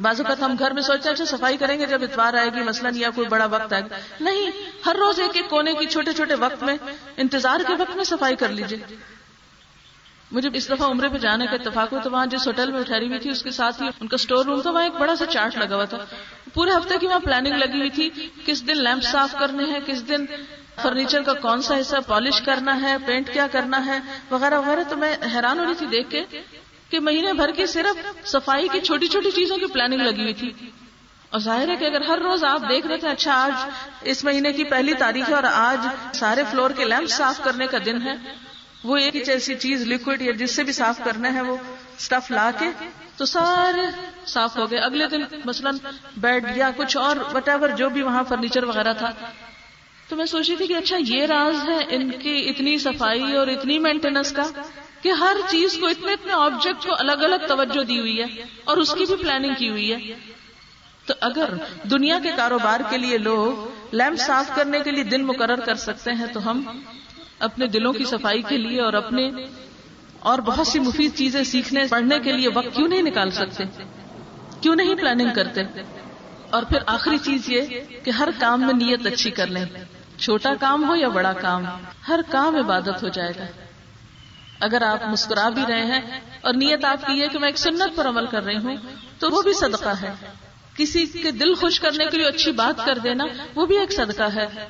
بعض 0.00 0.20
اوقات 0.20 0.42
ہم 0.42 0.56
گھر 0.58 0.70
میں 0.70 0.82
سوچتے 0.82 1.08
ہیں 1.08 1.14
اچھا 1.14 1.24
صفائی 1.24 1.56
کریں 1.56 1.78
گے 1.78 1.86
جب 1.86 2.02
اتوار 2.02 2.34
آئے 2.34 2.48
گی، 2.48 2.62
مثلاً 2.62 2.96
یا 2.96 3.10
کوئی 3.10 3.28
بڑا 3.28 3.46
وقت 3.46 3.72
آئے 3.72 3.82
گا۔ 3.82 3.96
نہیں، 4.20 4.50
ہر 4.86 4.96
روز 4.96 5.20
ایک 5.20 5.36
ایک 5.36 5.50
کونے 5.50 5.74
کی 5.74 5.86
چھوٹے 5.86 6.12
چھوٹے 6.12 6.34
وقت 6.34 6.62
میں، 6.62 6.76
انتظار 7.16 7.60
کے 7.66 7.72
وقت 7.78 7.96
میں 7.96 8.04
صفائی 8.04 8.36
کر 8.36 8.48
لیجیے 8.48 8.96
مجھے 10.30 10.48
اس 10.54 10.70
دفعہ 10.70 10.88
عمرے 10.90 11.08
پہ 11.08 11.18
جانے 11.18 11.46
کا 11.46 11.54
اتفاق 11.54 11.92
ہوا 11.92 12.00
تو 12.00 12.10
وہاں 12.10 12.26
جس 12.26 12.46
ہوٹل 12.46 12.72
میں 12.72 12.82
ٹھہری 12.82 13.08
ہوئی 13.08 13.18
تھی، 13.18 13.30
اس 13.30 13.42
کے 13.42 13.50
ساتھ 13.50 13.82
ہی 13.82 13.88
ان 14.00 14.08
کا 14.08 14.14
اسٹور 14.14 14.44
روم 14.44 14.60
تھا، 14.60 14.70
وہاں 14.70 14.82
ایک 14.82 14.92
بڑا 14.92 15.16
سا 15.16 15.26
چارٹ 15.26 15.56
لگا 15.56 15.76
ہوا 15.76 15.84
تھا۔ 15.84 15.98
پورے 16.54 16.70
ہفتے 16.70 16.94
کی 16.98 17.06
وہاں 17.06 17.18
پلاننگ 17.18 17.52
لگی 17.52 17.78
ہوئی 17.78 17.90
تھی، 17.90 18.10
کس 18.46 18.66
دن 18.66 18.84
لیمپ 18.84 19.02
صاف 19.02 19.34
کرنے 19.38 19.64
ہیں، 19.64 19.80
کس 19.86 20.08
دن 20.08 20.26
فرنیچر 20.82 21.22
کا 21.22 21.32
کون 21.32 21.62
سا 21.62 21.80
حصہ 21.80 21.96
پالش 22.06 22.40
کرنا 22.40 22.82
ہے 22.82 22.96
پینٹ 23.06 23.32
کیا 23.32 23.46
کرنا 23.52 23.86
ہے، 23.86 23.98
وغیرہ 24.30 24.58
وغیرہ۔ 24.58 24.82
تو 24.88 24.96
میں 24.96 25.16
حیران 25.34 25.58
ہو 25.58 25.64
رہی 25.64 25.74
تھی 25.74 25.86
دیکھ 25.86 26.10
کے 26.10 26.24
کہ 26.90 27.00
مہینے 27.00 27.32
بھر 27.32 27.50
کی 27.50 27.66
صرف 27.66 28.26
صفائی 28.26 28.68
کی 28.68 28.80
چھوٹی 28.80 29.06
چھوٹی 29.06 29.30
چیزوں 29.30 29.56
کی 29.56 29.66
پلاننگ 29.66 30.00
لگی 30.00 30.22
ہوئی 30.22 30.34
تھی۔ 30.34 30.52
اور 31.30 31.40
ظاہر 31.40 31.68
ہے 31.68 31.76
کہ 31.76 31.84
اگر 31.84 32.00
ہر 32.00 32.18
روز 32.18 32.44
آپ 32.44 32.62
دیکھ 32.68 32.86
رہے 32.86 32.96
تھے 32.96 33.08
اچھا 33.08 33.34
آج 33.34 33.70
اس 34.02 34.24
مہینے 34.24 34.52
کی 34.52 34.64
پہلی 34.64 34.94
تاریخ 34.94 35.28
ہے 35.28 35.34
اور 35.34 35.44
آج 35.52 35.86
سارے 36.16 36.42
فلور 36.50 36.70
کے 36.70 36.84
لیمپ 36.84 37.08
صاف 37.08 37.40
کرنے 37.44 37.66
کا 37.66 37.78
دن 37.84 38.02
ہے۔ 38.02 38.14
وہ 38.84 38.96
ایک 38.96 39.28
ایسی 39.28 39.54
چیز 39.54 39.82
لکوڈ 39.82 40.22
یا 40.22 40.32
جس 40.32 40.56
سے 40.56 40.64
بھی 40.64 40.72
صاف 40.72 41.00
کرنا 41.04 41.34
ہے 41.34 41.40
وہ 41.40 41.56
اسٹف 41.98 42.30
لا 42.30 42.50
کے 42.58 42.66
تو 43.16 43.24
سارے 43.24 44.08
صاف 44.26 44.56
ہو 44.56 44.70
گئے۔ 44.70 44.78
اگلے 44.78 45.06
دن 45.06 45.22
مثلا 45.44 45.70
بیڈ 46.16 46.44
یا 46.56 46.70
کچھ 46.76 46.96
اور 46.96 47.16
وٹ 47.34 47.48
ایور 47.48 47.68
جو 47.68 47.88
بھی 47.88 48.02
وہاں 48.02 48.24
فرنیچر 48.28 48.64
وغیرہ 48.64 48.92
تھا۔ 48.92 49.10
تو 50.08 50.16
میں 50.16 50.24
سوچی 50.24 50.56
تھی 50.56 50.66
کہ 50.66 50.74
اچھا 50.74 50.96
یہ 51.00 51.24
راز 51.24 51.68
ہے 51.68 51.78
ان 51.88 52.10
کی 52.10 52.48
اتنی 52.48 52.78
صفائی 52.78 53.36
اور 53.36 53.46
اتنی 53.46 53.78
مینٹیننس 53.78 54.32
کا 54.32 54.42
کہ 55.02 55.08
ہر 55.08 55.36
چیز 55.48 55.78
کو 55.80 55.86
اتنے 55.86 56.12
اتنے 56.12 56.32
آبجیکٹ 56.32 56.86
کو 56.86 56.94
الگ 56.98 57.12
الگ 57.12 57.46
توجہ 57.48 57.82
دی 57.82 58.00
ہوئی 58.00 58.20
ہے 58.20 58.42
اور 58.64 58.76
اس 58.76 58.94
کی 58.94 59.04
بھی 59.04 59.16
پلاننگ 59.16 59.54
کی 59.54 59.68
ہوئی 59.68 59.92
ہے۔ 59.92 60.14
تو 61.06 61.14
اگر 61.20 61.54
دنیا 61.82 62.18
کے 62.22 62.30
کاروبار 62.36 62.80
کے 62.90 62.96
لیے 62.96 63.18
لوگ 63.18 63.68
لیمپ 63.94 64.18
صاف 64.18 64.50
کرنے 64.54 64.80
کے 64.80 64.90
لیے 64.90 65.04
دن 65.04 65.24
مقرر 65.24 65.60
کر 65.60 65.74
سکتے 65.74 66.12
ہیں 66.12 66.26
تو 66.26 66.50
ہم 66.50 66.82
اپنے 67.38 67.66
دلوں 67.66 67.92
کی 67.92 68.04
صفائی 68.04 68.42
کے 68.42 68.56
لیے 68.58 68.80
اور 68.80 68.92
اپنے 68.92 69.30
اور 70.18 70.38
بہت 70.38 70.66
سی 70.66 70.78
مفید 70.78 71.14
چیزیں 71.14 71.44
سیکھنے، 71.44 71.80
پڑھنے 71.90 72.18
کے 72.18 72.32
لیے 72.32 72.48
وقت 72.54 72.76
کیوں 72.76 72.88
نہیں 72.88 73.02
نکال 73.02 73.30
سکتے؟ 73.30 73.64
کیوں 74.60 74.76
نہیں 74.76 74.94
پلاننگ 74.94 75.28
کرتے؟ 75.36 75.62
اور 76.50 76.62
پھر 76.62 76.78
آخری 76.86 77.18
چیز 77.18 77.50
یہ 77.50 77.60
کہ 78.04 78.10
ہر 78.10 78.28
کام 78.40 78.60
میں 78.60 78.74
نیت 78.74 79.06
اچھی 79.06 79.30
کر 79.30 79.46
لیں۔ 79.46 79.64
چھوٹا 80.18 80.54
کام 80.60 80.88
ہو 80.88 80.96
یا 80.96 81.08
بڑا 81.08 81.32
کام، 81.32 81.64
ہر 82.08 82.20
کام 82.30 82.56
عبادت 82.56 83.02
ہو 83.02 83.08
جائے 83.08 83.32
گا۔ 83.38 83.44
اگر 84.60 84.82
آپ 84.82 85.08
مسکرا 85.08 85.48
بھی 85.48 85.62
رہے 85.68 85.84
ہیں 85.84 86.00
اور 86.40 86.54
نیت 86.54 86.84
آپ 86.84 87.06
کی 87.06 87.22
ہے 87.22 87.28
کہ 87.28 87.38
میں 87.38 87.48
ایک 87.48 87.58
سنت 87.58 87.96
پر 87.96 88.08
عمل 88.08 88.26
کر 88.26 88.42
رہی 88.44 88.56
ہوں، 88.56 88.76
تو 89.18 89.30
وہ 89.30 89.42
بھی 89.42 89.52
صدقہ 89.52 89.88
ہے۔ 89.88 90.14
کسی 90.76 91.06
کے 91.06 91.30
دل 91.30 91.54
خوش 91.54 91.80
کرنے 91.80 92.06
کے 92.06 92.16
لیے 92.16 92.26
اچھی 92.26 92.52
بات 92.52 92.86
کر 92.86 92.98
دینا، 92.98 93.24
وہ 93.54 93.66
بھی 93.66 93.78
ایک 93.78 93.92
صدقہ 93.92 94.34
ہے۔ 94.34 94.68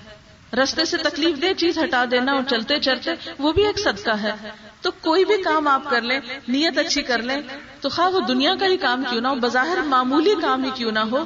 رستے 0.53 0.85
سے 0.85 0.97
تکلیف 0.97 1.43
دہ 1.43 1.53
چیز 1.53 1.79
ہٹا 1.79 2.05
دینا 2.11 2.33
اور 2.33 2.43
چلتے 2.49 2.81
چلتے 2.81 3.11
وہ 3.39 3.53
بھی 3.53 3.67
ایک 3.67 3.79
صدقہ 3.79 4.11
ہے۔ 4.11 4.33
تو 4.81 4.91
کوئی 4.91 5.25
بھی 5.25 5.43
کام 5.43 5.69
آپ 5.69 5.91
کر 5.91 6.03
لیں، 6.03 6.21
نیت 6.49 6.79
اچھی 6.79 7.03
کر 7.03 7.23
لیں، 7.23 7.43
تو 7.81 7.89
خواہ 7.89 8.09
وہ 8.09 8.21
دنیا 8.21 8.55
کا 8.61 8.67
ہی 8.67 8.77
کام 8.77 9.05
کیوں 9.11 9.21
نہ 9.21 9.29
ہو، 9.29 9.35
بظاہر 9.35 9.79
معمولی 9.83 10.35
کام 10.43 10.65
ہی 10.65 10.71
کیوں 10.75 10.93
نہ 10.93 10.99
ہو، 10.99 11.25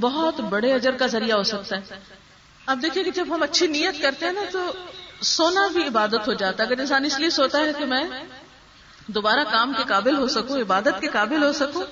بہت 0.00 0.40
بڑے 0.40 0.72
اجر 0.72 0.92
کا 0.92 1.06
ذریعہ 1.06 1.36
ہو 1.36 1.42
سکتا 1.42 1.76
ہے۔ 1.76 1.98
اب 2.66 2.82
دیکھیے 2.82 3.04
کہ 3.04 3.10
جب 3.10 3.26
ہم 3.34 3.42
اچھی 3.42 3.66
نیت 3.66 4.02
کرتے 4.02 4.26
ہیں 4.26 4.32
نا، 4.32 4.40
تو 4.52 4.72
سونا 5.20 5.66
بھی 5.66 5.82
عبادت 5.82 6.28
ہو 6.28 6.32
جاتا 6.32 6.62
ہے۔ 6.62 6.68
اگر 6.68 6.80
انسان 6.80 7.04
اس 7.04 7.18
لیے 7.18 7.30
سوتا 7.30 7.58
ہے 7.58 7.72
کہ 7.78 7.84
میں 7.84 8.04
دوبارہ 9.06 9.40
کام 9.50 9.72
کے 9.76 9.82
قابل 9.88 10.16
ہو 10.16 10.28
سکوں، 10.28 10.58
عبادت 10.58 11.00
کے 11.00 11.06
قابل 11.06 11.42
ہو 11.42 11.52
سکوں 11.52 11.82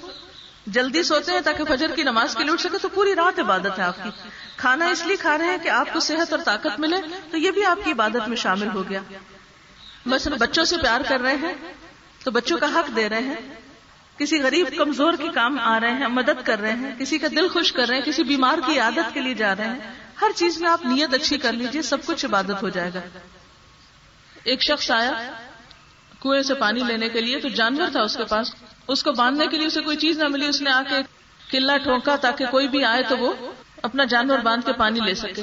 جلدی 0.66 1.02
سوتے 1.02 1.32
ہیں 1.32 1.40
تاکہ 1.40 1.64
فجر 1.64 1.90
کی 1.94 2.02
نماز 2.02 2.34
کے 2.36 2.42
لیے 2.42 2.52
اٹھ 2.52 2.60
سکے 2.60 2.78
تو 2.78 2.88
پوری 2.88 3.14
رات 3.14 3.38
عبادت 3.38 3.78
ہے 3.78 3.84
آپ 3.84 3.96
کی۔ 4.04 4.10
کھانا 4.56 4.86
اس 4.86 5.06
لیے 5.06 5.16
کھا 5.16 5.38
رہے 5.38 5.44
ہیں 5.44 5.58
کہ 5.62 5.68
آپ 5.68 5.92
کو 5.92 6.00
صحت 6.00 6.32
اور 6.32 6.40
طاقت 6.44 6.80
ملے 6.80 6.96
تو 7.30 7.36
یہ 7.36 7.50
بھی 7.50 7.64
آپ 7.64 7.78
کی 7.84 7.92
عبادت 7.92 8.28
میں 8.28 8.36
شامل 8.36 8.68
ہو 8.74 8.88
گیا۔ 8.88 9.00
مثلا 10.06 10.36
بچوں 10.38 10.64
سے 10.64 10.76
پیار 10.78 11.00
کر 11.08 11.20
رہے 11.20 11.36
ہیں 11.36 11.54
تو 12.24 12.30
بچوں 12.30 12.58
کا 12.58 12.66
حق 12.66 12.96
دے 12.96 13.08
رہے 13.08 13.20
ہیں۔ 13.20 13.34
کسی 14.18 14.40
غریب 14.40 14.66
کمزور 14.78 15.12
کے 15.12 15.28
کام 15.34 15.58
آ 15.58 15.80
رہے 15.80 15.90
ہیں، 15.90 16.08
مدد 16.08 16.46
کر 16.46 16.60
رہے 16.60 16.72
ہیں، 16.72 16.94
کسی 16.98 17.18
کا 17.18 17.26
دل 17.30 17.48
خوش 17.48 17.72
کر 17.72 17.88
رہے 17.88 17.96
ہیں، 17.96 18.04
کسی 18.04 18.22
بیمار 18.22 18.58
کی 18.66 18.78
عادت 18.78 19.14
کے 19.14 19.20
لیے 19.20 19.34
جا 19.34 19.56
رہے 19.56 19.64
ہیں۔ 19.64 19.78
ہر 20.20 20.30
چیز 20.36 20.60
میں 20.60 20.70
آپ 20.70 20.84
نیت 20.84 21.14
اچھی 21.14 21.38
کر 21.38 21.52
لیجیے 21.52 21.82
سب 21.82 22.04
کچھ 22.06 22.26
عبادت 22.26 22.62
ہو 22.62 22.68
جائے 22.68 22.90
گا۔ 22.94 23.00
ایک 24.44 24.62
شخص 24.62 24.90
آیا 24.90 25.32
کنویں 26.22 26.42
سے 26.42 26.54
پانی 26.54 26.80
لینے 26.80 27.08
کے 27.08 27.20
لیے، 27.20 27.40
تو 27.40 27.48
جانور 27.48 27.88
تھا 27.92 28.02
اس 28.02 28.16
کے 28.16 28.24
پاس۔ 28.24 28.54
اس 28.88 29.02
کو 29.02 29.12
باندھنے 29.12 29.46
کے 29.46 29.56
لیے 29.56 29.66
اسے 29.66 29.80
کوئی 29.80 29.96
چیز 29.96 30.18
نہ 30.18 30.28
ملی، 30.28 30.46
اس 30.46 30.60
نے 30.60 30.70
آ 30.70 30.82
کے 30.82 30.94
قلعہ 31.50 31.78
ٹھونکا 31.78 32.16
تاکہ 32.16 32.46
کوئی 32.46 32.68
بھی 32.68 32.84
آئے 32.84 33.02
تو 33.08 33.18
وہ 33.18 33.32
اپنا 33.82 34.04
جانور 34.04 34.38
باندھ 34.38 34.66
کے 34.66 34.72
پانی 34.72 35.00
لے 35.00 35.14
سکے۔ 35.14 35.42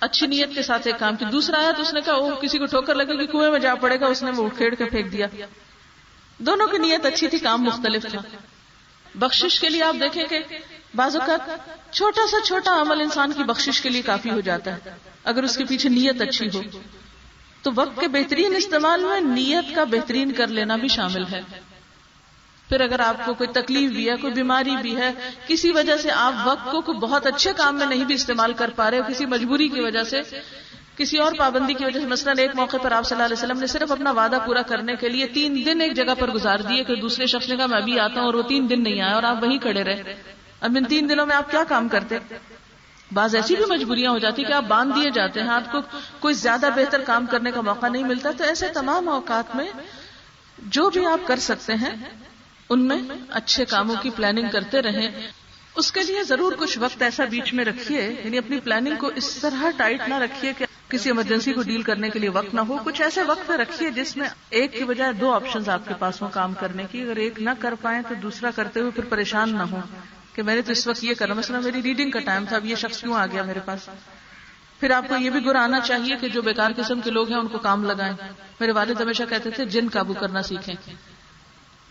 اچھی 0.00 0.26
نیت 0.26 0.54
کے 0.54 0.62
ساتھ 0.62 0.86
ایک 0.86 0.98
کام 0.98 1.16
کی 1.16 1.24
دوسرا 1.24 1.58
آیا 1.58 1.72
تو 1.72 1.82
اس 1.82 1.94
نے 1.94 2.00
کہا 2.00 2.14
وہ 2.14 2.30
کسی 2.30 2.58
کو 2.58 2.66
ٹھوکر 2.66 2.94
لگے 2.94 3.16
کہ 3.16 3.26
کنویں 3.26 3.50
میں 3.50 3.58
جا 3.58 3.74
پڑے 3.74 4.00
گا، 4.00 4.06
اس 4.06 4.22
نے 4.22 4.30
وہ 4.30 4.48
کھیڑ 4.56 4.74
کے 4.74 4.84
پھینک 4.84 5.12
دیا۔ 5.12 5.26
دونوں 6.38 6.68
کی 6.68 6.78
نیت 6.78 7.06
اچھی 7.06 7.28
تھی، 7.28 7.38
کام 7.38 7.62
مختلف 7.62 8.06
تھا۔ 8.10 8.36
بخشش 9.14 9.60
کے 9.60 9.68
لیے 9.68 9.82
آپ 9.82 9.96
دیکھیں 10.00 10.24
کہ 10.24 10.38
بعض 10.94 11.16
اوقات 11.16 11.68
چھوٹا 11.92 12.26
سا 12.30 12.36
چھوٹا 12.46 12.80
عمل 12.80 13.00
انسان 13.00 13.32
کی 13.32 13.42
بخشش 13.42 13.80
کے 13.80 13.88
لیے 13.88 14.02
کافی 14.02 14.30
ہو 14.30 14.40
جاتا 14.40 14.74
ہے۔ 14.74 14.90
اگر 15.24 15.42
اس 15.42 15.56
کے 15.56 15.64
پیچھے 15.64 15.88
نیت 15.88 16.20
اچھی 16.20 16.48
ہو، 16.54 16.62
تو 17.62 17.70
وقت 17.74 18.00
کے 18.00 18.08
بہترین 18.08 18.56
استعمال 18.56 19.04
میں 19.04 19.20
نیت 19.20 19.74
کا 19.74 19.84
بہترین 19.84 20.32
کر 20.32 20.46
لینا 20.46 20.76
بھی 20.76 20.88
شامل 20.88 21.24
ہے۔ 21.32 21.40
پھر 22.68 22.80
اگر 22.80 23.00
آپ 23.00 23.24
کو 23.26 23.34
کوئی 23.34 23.48
تکلیف 23.52 23.90
بھی 23.90 24.08
ہے، 24.10 24.16
کوئی 24.16 24.32
بیماری 24.32 24.76
بھی 24.76 24.96
ہے، 24.96 25.10
کسی 25.46 25.70
وجہ 25.72 25.96
سے 25.96 26.10
آپ 26.10 26.34
وقت 26.44 26.70
کو 26.70 26.80
کوئی 26.80 26.98
بہت 26.98 27.26
اچھے 27.26 27.52
کام 27.56 27.76
میں 27.76 27.86
نہیں 27.86 28.04
بھی 28.04 28.14
استعمال 28.14 28.52
کر 28.52 28.70
پا 28.76 28.90
رہے 28.90 29.00
کسی 29.08 29.26
مجبوری 29.26 29.68
کی 29.68 29.80
وجہ 29.80 30.02
سے، 30.02 30.20
کسی 30.96 31.18
اور 31.18 31.32
پابندی 31.38 31.74
کی 31.74 31.84
وجہ 31.84 32.00
سے، 32.00 32.06
مثلاً 32.06 32.38
ایک 32.38 32.54
موقع 32.54 32.76
پر 32.76 32.92
آپ 32.92 33.04
صلی 33.04 33.16
اللہ 33.16 33.24
علیہ 33.24 33.36
وسلم 33.36 33.58
نے 33.58 33.66
صرف 33.66 33.92
اپنا 33.92 34.10
وعدہ 34.10 34.38
پورا 34.46 34.62
کرنے 34.62 34.94
کے 34.96 35.08
لیے 35.08 35.26
تین 35.26 35.62
دن 35.66 35.80
ایک 35.80 35.94
جگہ 35.94 36.14
پر 36.18 36.30
گزار 36.30 36.58
دیے 36.58 36.84
کہ 36.84 36.94
دوسرے 36.94 37.26
شخص 37.26 37.48
نے 37.48 37.56
کہا 37.56 37.66
میں 37.66 37.80
بھی 37.80 37.98
آتا 38.00 38.20
ہوں 38.20 38.26
اور 38.26 38.34
وہ 38.34 38.42
تین 38.42 38.68
دن 38.70 38.82
نہیں 38.82 39.00
آیا 39.00 39.14
اور 39.14 39.22
آپ 39.22 39.42
وہیں 39.42 39.58
کھڑے 39.58 39.84
رہے۔ 39.84 40.14
اب 40.60 40.76
ان 40.76 40.84
تین 40.84 41.08
دنوں 41.08 41.26
میں 41.26 41.36
آپ 41.36 41.50
کیا 41.50 41.64
کام 41.68 41.88
کرتے؟ 41.88 42.18
بعض 43.12 43.34
ایسی 43.34 43.56
بھی 43.56 43.64
مجبوریاں 43.68 44.10
ہو 44.10 44.18
جاتی 44.18 44.44
کہ 44.44 44.52
آپ 44.52 44.64
باندھ 44.68 44.94
دیے 44.94 45.10
جاتے 45.10 45.40
ہیں، 45.40 45.48
آپ 45.48 45.72
کو 45.72 45.78
کوئی 46.20 46.34
زیادہ 46.34 46.68
بہتر 46.76 47.00
کام 47.00 47.26
کرنے 47.26 47.50
کا 47.50 47.60
موقع 47.60 47.86
نہیں 47.86 48.04
ملتا، 48.04 48.30
تو 48.38 48.44
ایسے 48.44 48.68
تمام 48.68 49.08
اوقات 49.08 49.56
میں 49.56 49.66
جو 50.58 50.90
بھی 50.90 51.06
آپ 51.06 51.26
کر 51.26 51.38
سکتے 51.38 51.74
ہیں 51.74 51.94
ان 52.74 52.88
میں 52.88 53.02
اچھے 53.30 53.64
کاموں 53.64 53.96
کی 54.02 54.10
پلاننگ 54.10 54.48
کرتے 54.52 54.82
رہیں۔ 54.82 55.10
اس 55.76 55.92
کے 55.92 56.02
لیے 56.02 56.22
ضرور 56.22 56.52
کچھ 56.58 56.78
وقت 56.78 57.02
ایسا 57.02 57.24
بیچ 57.24 57.52
میں 57.54 57.64
رکھیے 57.64 58.02
یعنی 58.24 58.38
اپنی 58.38 58.60
پلاننگ 58.60 58.96
کو 58.96 59.10
اس 59.14 59.34
طرح 59.36 59.70
ٹائٹ 59.76 60.08
نہ 60.08 60.14
رکھیے 60.14 60.52
کہ 60.58 60.66
کسی 60.88 61.08
ایمرجنسی 61.08 61.52
کو 61.52 61.62
ڈیل 61.62 61.82
کرنے 61.82 62.10
کے 62.10 62.18
لیے 62.18 62.28
وقت 62.28 62.54
نہ 62.54 62.60
ہو۔ 62.60 62.76
کچھ 62.84 63.02
ایسے 63.02 63.22
وقت 63.22 63.50
رکھیے 63.50 63.90
جس 63.90 64.16
میں 64.16 64.28
ایک 64.50 64.72
کی 64.72 64.84
بجائے 64.84 65.12
دو 65.12 65.32
آپشن 65.32 65.70
آپ 65.70 65.88
کے 65.88 65.94
پاس 65.98 66.22
ہوں 66.22 66.28
کام 66.32 66.54
کرنے 66.54 66.84
کی۔ 66.90 67.02
اگر 67.02 67.16
ایک 67.16 67.40
نہ 67.42 67.50
کر 67.58 67.74
پائیں 67.80 68.02
تو 68.08 68.14
دوسرا 68.14 68.50
کرتے 68.50 68.80
ہوئے 68.80 68.90
پھر 68.90 69.04
پریشان 69.04 69.54
نہ 69.54 69.62
ہو 69.62 69.80
کہ 70.34 70.42
میں 70.42 70.54
نے 70.54 70.62
تو 70.62 70.72
اس 70.72 70.86
وقت 70.86 71.04
یہ 71.04 71.14
کرنا 71.14 71.34
مثلا 71.34 71.60
میری 71.60 71.82
ریڈنگ 71.82 72.10
کا 72.10 72.20
ٹائم 72.20 72.44
تھا، 72.48 72.56
اب 72.56 72.64
یہ 72.64 72.74
شخص 72.74 73.00
کیوں 73.00 73.14
آ 73.14 73.26
گیا 73.26 73.42
میرے 73.42 73.60
پاس؟ 73.64 73.88
پھر 74.80 74.90
آپ 74.90 75.08
کو 75.08 75.16
یہ 75.16 75.30
بھی 75.30 75.44
گر 75.46 75.54
آنا 75.54 75.80
چاہیے 75.80 76.16
کہ 76.20 76.28
جو 76.28 76.42
بیکار 76.42 76.70
قسم 76.76 77.00
کے 77.00 77.10
لوگ 77.10 77.28
ہیں 77.28 77.38
ان 77.38 77.48
کو 77.48 77.58
کام 77.58 77.84
لگائیں۔ 77.84 78.16
میرے 78.60 78.72
والد 78.72 79.00
ہمیشہ 79.00 79.22
کہتے 79.28 79.50
تھے، 79.50 79.64
جن 79.64 79.88
قابو 79.92 80.12
کرنا 80.12 80.42
سیکھیں۔ 80.42 81.13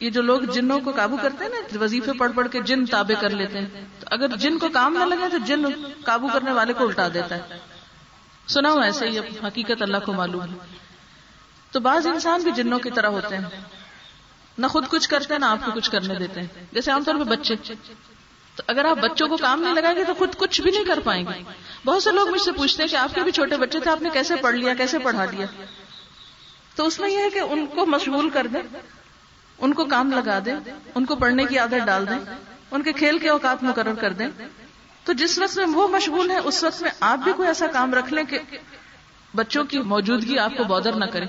یہ 0.03 0.09
جو 0.09 0.21
لوگ 0.21 0.41
جنوں 0.41 0.79
کو 0.79 0.91
قابو 0.91 1.17
کرتے 1.17 1.45
ہیں 1.45 1.51
نا، 1.51 1.83
وظیفے 1.83 2.11
پڑھ 2.13 2.31
پڑھ 2.35 2.47
کے 2.51 2.61
جن 2.61 2.85
تابے 2.85 3.15
کر 3.21 3.29
لیتے 3.29 3.59
ہیں۔ 3.59 3.85
تو 3.99 4.07
اگر 4.11 4.27
جن 4.27 4.59
کو 4.59 4.69
کام 4.69 4.97
نہ 4.97 5.03
لگے 5.03 5.29
تو 5.31 5.37
جن 5.37 5.61
قابو 6.05 6.27
کرنے 6.33 6.51
والے 6.51 6.73
کو 6.73 6.87
الٹا 6.87 7.07
دیتا 7.13 7.35
ہے۔ 7.35 7.57
سنا 8.47 8.71
ہوں 8.71 8.83
ایسے 8.83 9.09
ہی 9.09 9.19
حقیقت 9.47 9.81
اللہ 9.81 9.97
کو 10.05 10.13
معلوم 10.13 10.41
ہے۔ 10.41 10.77
تو 11.71 11.79
بعض 11.79 12.07
انسان 12.07 12.41
بھی 12.41 12.51
جنوں 12.51 12.79
کی 12.79 12.91
طرح 12.91 13.07
ہوتے 13.07 13.37
ہیں۔ 13.37 13.43
نہ 14.57 14.67
خود 14.67 14.87
کچھ 14.87 15.09
کرتے 15.09 15.33
ہیں، 15.33 15.39
نہ 15.39 15.45
آپ 15.45 15.57
کو 15.65 15.71
کچھ 15.71 15.91
کرنے 15.91 16.15
دیتے 16.15 16.39
ہیں۔ 16.39 16.47
جیسے 16.71 16.91
عام 16.91 17.03
طور 17.03 17.15
پہ 17.15 17.23
بچے۔ 17.23 17.55
تو 18.55 18.63
اگر 18.67 18.85
آپ 18.85 18.97
بچوں 18.97 19.27
کو 19.27 19.37
کام 19.37 19.61
نہیں 19.61 19.73
لگائیں 19.73 19.97
گے 19.97 20.03
تو 20.03 20.13
خود 20.13 20.35
کچھ 20.37 20.61
بھی 20.61 20.71
نہیں 20.71 20.85
کر 20.85 20.99
پائیں 20.99 21.25
گے۔ 21.25 21.43
بہت 21.85 22.03
سے 22.03 22.11
لوگ 22.11 22.29
مجھ 22.29 22.41
سے 22.41 22.51
پوچھتے 22.51 22.83
ہیں 22.83 22.89
کہ 22.89 22.95
آپ 22.95 23.15
کے 23.15 23.21
بھی 23.21 23.31
چھوٹے 23.31 23.57
بچے 23.57 23.79
تھے، 23.79 23.91
آپ 23.91 24.01
نے 24.01 24.09
کیسے 24.13 24.35
پڑھ 24.35 24.55
لیا، 24.55 24.73
کیسے 24.73 24.99
پڑھا 24.99 25.25
دیا؟ 25.25 25.45
تو 26.75 26.85
اس 26.85 26.99
میں 26.99 27.09
یہ 27.09 27.17
ہے 27.17 27.29
کہ 27.29 27.39
ان 27.39 27.65
کو 27.65 27.85
مشغول 27.85 28.29
کر 28.29 28.47
دیں۔ 28.47 28.61
ان 29.57 29.73
کو 29.73 29.85
کام 29.85 30.11
لگا 30.11 30.39
دیں، 30.45 30.55
ان 30.95 31.05
کو 31.05 31.15
پڑھنے 31.15 31.45
کی 31.45 31.57
عادت 31.57 31.85
ڈال 31.85 32.09
دیں، 32.09 32.35
ان 32.71 32.83
کے 32.83 32.93
کھیل 32.93 33.17
کے 33.17 33.29
اوقات 33.29 33.63
مقرر 33.63 33.93
کر 33.93 34.13
دیں۔ 34.13 34.27
تو 35.03 35.13
جس 35.13 35.39
وقت 35.39 35.57
میں 35.57 35.65
وہ 35.65 35.87
مشغول 35.87 36.31
ہے 36.31 36.37
اس 36.37 36.63
وقت 36.63 36.81
میں 36.81 36.91
آپ 36.99 37.17
بھی 37.17 37.31
کوئی 37.35 37.47
ایسا 37.47 37.67
کام 37.67 37.93
رکھ 37.93 38.13
لیں 38.13 38.23
کہ 38.23 38.39
بچوں 39.35 39.63
کی 39.63 39.79
موجودگی 39.79 40.37
آپ 40.37 40.57
کو 40.57 40.63
بودر 40.63 40.93
نہ 40.95 41.05
کرے۔ 41.05 41.25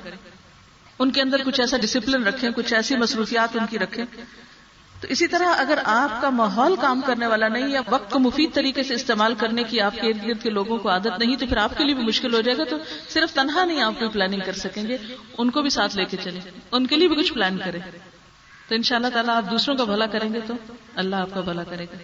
ان 0.98 1.10
کے 1.10 1.22
اندر 1.22 1.42
کچھ 1.44 1.60
ایسا 1.60 1.76
ڈسپلن 1.76 2.24
رکھیں، 2.24 2.50
کچھ 2.50 2.74
ایسی 2.74 2.96
مصروفیات 2.96 3.56
ان 3.56 3.66
کی 3.70 3.78
رکھیں۔ 3.78 4.04
تو 5.00 5.08
اسی 5.10 5.26
طرح 5.26 5.46
اگر 5.56 5.78
آپ 5.84 6.20
کا 6.20 6.30
ماحول 6.30 6.76
کام 6.76 7.00
کرنے 7.06 7.26
والا 7.26 7.48
نہیں 7.48 7.68
یا 7.68 7.80
وقت 7.88 8.10
کو 8.10 8.18
مفید 8.18 8.54
طریقے 8.54 8.82
سے 8.82 8.94
استعمال 8.94 9.34
کرنے 9.34 9.62
کی 9.62 9.80
آپ 9.80 9.94
کے 9.94 10.08
ارد 10.08 10.26
گرد 10.26 10.42
کے 10.42 10.50
لوگوں 10.50 10.78
کو 10.78 10.90
عادت 10.90 11.18
نہیں، 11.18 11.36
تو 11.36 11.46
پھر 11.46 11.56
آپ 11.56 11.78
کے 11.78 11.84
لیے 11.84 11.94
بھی 11.94 12.04
مشکل 12.04 12.34
ہو 12.34 12.40
جائے 12.40 12.58
گا۔ 12.58 12.64
تو 12.64 12.76
صرف 13.08 13.34
تنہا 13.34 13.64
نہیں 13.64 13.82
آپ 13.82 13.98
کوئی 13.98 14.10
پلاننگ 14.10 14.40
کر 14.46 14.52
سکیں 14.52 14.88
گے، 14.88 14.96
ان 15.38 15.50
کو 15.50 15.62
بھی 15.62 15.70
ساتھ 15.70 15.96
لے 15.96 16.04
کے 16.04 16.16
چلیں۔ 16.24 16.40
ان 16.72 16.86
کے 16.86 16.96
لیے 16.96 17.08
بھی 17.08 17.16
کچھ 17.16 17.32
پلان 17.32 17.58
کریں۔ 17.58 17.80
تو 18.68 18.74
ان 18.74 18.82
شاء 18.82 18.96
اللہ 18.96 19.08
تعالیٰ 19.08 19.36
آپ 19.36 19.50
دوسروں 19.50 19.76
کا 19.76 19.84
بھلا 19.84 20.06
کریں 20.06 20.34
گے 20.34 20.40
تو 20.40 20.54
اللہ 20.94 21.16
آپ 21.16 21.28
کا 21.34 21.40
بھلا 21.40 21.64
کرے 21.64 21.84
گا۔ 21.84 21.96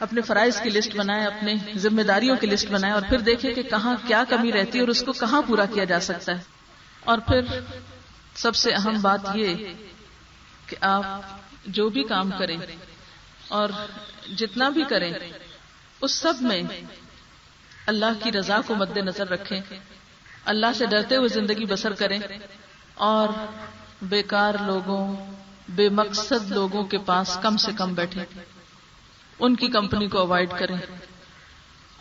اپنے 0.00 0.20
فرائض 0.20 0.60
کی 0.60 0.70
لسٹ 0.70 0.96
بنائے 0.96 1.24
اپنے 1.24 1.54
ذمہ 1.76 2.02
داریوں 2.02 2.36
کی 2.36 2.46
لسٹ 2.46 2.70
بنائے 2.70 2.92
اور 2.92 3.02
پھر 3.08 3.18
دیکھیں 3.18 3.54
کہ 3.54 3.62
کہاں 3.62 3.96
کیا 4.06 4.24
کمی 4.28 4.52
رہتی 4.52 4.78
ہے 4.78 4.80
اور 4.80 4.88
اس 4.88 5.02
کو 5.02 5.12
کہاں 5.12 5.42
پورا 5.46 5.64
کیا 5.64 5.84
جا 5.84 6.00
سکتا 6.00 6.32
ہے۔ 6.32 6.42
اور 7.00 7.18
پھر 7.18 7.40
سب 8.34 8.54
سے 8.54 8.72
اہم 8.72 8.96
بات 9.02 9.20
یہ 9.34 9.54
کہ 10.66 10.76
آپ 10.80 11.04
جو 11.66 11.88
بھی 11.88 12.04
کام 12.04 12.30
کریں 12.30 12.56
اور 13.48 13.68
جتنا 14.36 14.68
بھی 14.68 14.84
کریں، 14.88 15.12
اس 16.00 16.12
سب 16.12 16.34
میں 16.40 16.62
اللہ 17.86 18.22
کی 18.22 18.32
رضا 18.32 18.60
کو 18.66 18.74
مد 18.74 18.96
نظر 18.96 19.28
رکھیں۔ 19.28 19.60
اللہ 20.44 20.66
سے 20.74 20.86
ڈرتے 20.86 21.16
ہوئے 21.16 21.28
زندگی 21.28 21.64
بسر 21.64 21.92
کریں 21.92 22.18
اور 22.94 23.28
بیکار 24.02 24.54
لوگوں 24.66 25.16
بے 25.68 25.88
مقصد 25.88 26.50
لوگوں 26.50 26.84
کے 26.84 26.98
پاس 26.98 27.38
کم 27.42 27.56
سے 27.56 27.72
کم 27.72 27.94
بیٹھے۔ 27.94 28.24
ان 29.38 29.56
کی 29.56 29.68
کمپنی 29.68 30.08
کو 30.08 30.18
اوائڈ 30.18 30.50
کریں۔ 30.50 30.76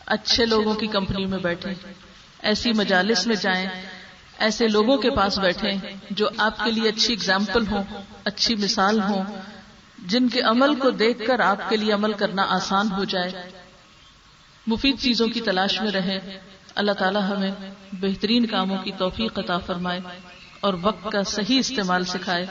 اچھے 0.05 0.45
لوگوں 0.45 0.73
کی 0.73 0.87
کمپنی 0.87 1.25
میں 1.25 1.39
بیٹھے۔ 1.39 1.73
ایسی 2.39 2.71
مجالس 2.73 3.27
میں 3.27 3.35
جائیں۔ 3.35 3.67
ایسے 4.37 4.67
لوگوں 4.67 4.97
کے 4.97 5.09
پاس 5.09 5.39
بیٹھے 5.39 5.71
جو 6.09 6.29
آپ 6.37 6.57
کے 6.63 6.71
لیے 6.71 6.89
اچھی 6.89 7.13
اگزامپل 7.13 7.67
ہوں، 7.67 7.83
اچھی 8.23 8.55
مثال 8.55 9.01
ہوں، 9.01 9.23
جن 9.97 10.29
کے 10.29 10.41
عمل 10.41 10.75
کو 10.75 10.89
دیکھ 10.89 11.25
کر 11.27 11.39
آپ 11.39 11.69
کے 11.69 11.77
لیے 11.77 11.93
عمل 11.93 12.13
کرنا 12.13 12.45
آسان 12.49 12.91
ہو 12.91 13.03
جائے۔ 13.03 13.49
مفید 14.67 14.99
چیزوں 14.99 15.27
کی 15.27 15.41
تلاش 15.41 15.81
میں 15.81 15.91
رہیں۔ 15.91 16.19
اللہ 16.75 16.91
تعالیٰ 16.91 17.21
ہمیں 17.21 17.51
بہترین 17.91 18.45
کاموں 18.45 18.77
کی 18.77 18.91
توفیق 18.97 19.39
عطا 19.39 19.57
فرمائے 19.57 19.99
اور 20.59 20.73
وقت 20.81 21.11
کا 21.11 21.23
صحیح 21.23 21.59
استعمال 21.59 22.05
سکھائے۔ 22.05 22.45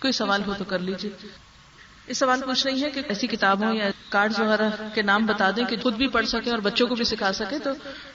کوئی 0.00 0.12
سوال 0.12 0.42
ہو 0.46 0.54
تو 0.58 0.64
کر 0.64 0.78
لیجیے 0.78 1.10
اس 2.06 2.18
سوال 2.18 2.40
پوچھ 2.40 2.66
رہی 2.66 2.82
ہے 2.82 2.90
کہ 2.90 3.02
ایسی 3.08 3.26
کتابوں 3.26 3.74
یا 3.74 3.90
کارڈ 4.08 4.32
وغیرہ 4.38 4.70
کے 4.94 5.02
نام 5.02 5.26
بتا 5.26 5.50
دیں 5.56 5.64
کہ 5.64 5.76
خود 5.82 5.94
بھی 5.94 6.08
پڑھ 6.08 6.26
سکیں 6.26 6.50
اور 6.50 6.58
بچوں 6.58 6.86
کو 6.86 6.94
بھی 6.94 7.04
سکھا 7.04 7.32
سکے 7.32 7.58
تو 7.58 7.70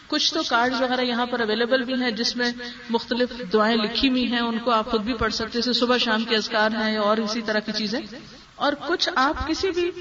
کچھ 0.07 0.33
تو 0.33 0.41
کارڈ 0.47 0.73
وغیرہ 0.73 1.01
یہاں 1.01 1.25
پر 1.25 1.39
اویلیبل 1.39 1.83
بھی 1.83 1.93
ہیں 1.93 2.11
جس 2.11 2.35
میں 2.35 2.51
مختلف 2.89 3.29
دعائیں 3.53 3.77
لکھی 3.77 4.09
ہوئی 4.09 4.31
ہیں، 4.31 4.39
ان 4.39 4.59
کو 4.59 4.71
آپ 4.71 4.91
خود 4.91 5.01
بھی 5.01 5.13
پڑھ 5.13 5.33
سکتے 5.33 5.51
جیسے 5.51 5.73
صبح 5.73 5.97
شام 5.97 6.23
کے 6.23 6.35
ازکار 6.35 6.71
ہیں 6.71 6.97
اور 6.97 7.17
اسی 7.17 7.41
طرح 7.41 7.59
کی 7.59 7.71
چیزیں۔ 7.71 8.01
اور 8.55 8.73
کچھ 8.87 9.09
آپ 9.15 9.47
کسی 9.47 9.71
بھی 9.71 9.91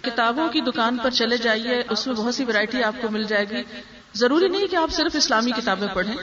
کتابوں 0.00 0.48
کی 0.48 0.60
دکان 0.60 0.96
پر 1.02 1.10
چلے 1.10 1.36
جائیے، 1.36 1.82
اس 1.90 2.06
میں 2.06 2.14
بہت 2.14 2.34
سی 2.34 2.44
ورائٹی 2.44 2.82
آپ 2.82 2.94
کو 3.00 3.08
مل 3.08 3.22
جائے 3.22 3.50
گی۔ 3.50 3.62
ضروری 4.14 4.48
نہیں 4.48 4.66
کہ 4.66 4.76
آپ 4.76 4.90
صرف 4.90 5.16
اسلامی 5.16 5.50
کتابیں 5.50 5.88
پڑھیں۔ 5.94 6.16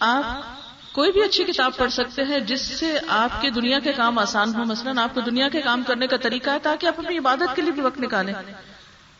آپ 0.00 0.59
کوئی 0.92 1.12
بھی 1.12 1.22
اچھی 1.22 1.44
کتاب 1.44 1.76
پڑھ 1.76 1.92
سکتے 1.92 2.24
ہیں 2.24 2.40
جس 2.40 2.60
سے 2.60 2.98
آپ 3.08 3.42
کے 3.42 3.50
دنیا 3.50 3.78
کے 3.78 3.92
کام 3.92 4.18
آسان 4.18 4.54
ہو 4.54 4.64
مثلاً 4.64 4.98
آپ 4.98 5.14
کو 5.14 5.20
دنیا 5.20 5.48
کے 5.48 5.62
کام 5.62 5.82
کرنے 5.86 6.06
کا 6.06 6.16
طریقہ 6.16 6.50
ہے 6.50 6.58
تاکہ 6.62 6.86
آپ 6.86 7.00
اپنی 7.00 7.18
عبادت 7.18 7.56
کے 7.56 7.62
لیے 7.62 7.72
بھی 7.72 7.82
وقت 7.82 8.00
نکالیں۔ 8.00 8.34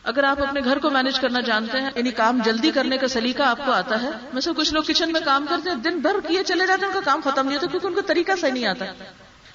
اگر 0.03 0.23
آپ 0.23 0.41
اپنے 0.41 0.61
گھر 0.63 0.79
کو 0.79 0.89
مینج 0.89 1.19
کرنا 1.19 1.39
جانتے 1.39 1.81
ہیں 1.81 1.89
یعنی 1.95 2.11
کام 2.11 2.39
جلدی 2.45 2.71
کرنے 2.71 2.97
کا 2.97 3.07
سلیقہ 3.07 3.43
آپ 3.43 3.59
کو 3.65 3.71
آتا 3.71 4.01
ہے 4.01 4.09
ویسے 4.33 4.51
کچھ 4.57 4.73
لوگ 4.73 4.83
کچن 4.83 5.13
میں 5.13 5.21
کام 5.21 5.45
کرتے 5.49 5.69
ہیں، 5.69 5.77
دن 5.77 5.99
بھر 5.99 6.15
کیے 6.27 6.43
چلے 6.43 6.67
جاتے 6.67 6.85
ہیں، 6.85 6.93
ان 6.93 7.01
کا 7.03 7.11
کام 7.11 7.21
ختم 7.23 7.45
نہیں 7.45 7.55
ہوتا 7.55 7.67
کیونکہ 7.67 7.87
ان 7.87 7.93
کا 7.93 8.01
طریقہ 8.01 8.31
صحیح 8.41 8.51
نہیں 8.51 8.65
آتا۔ 8.65 8.85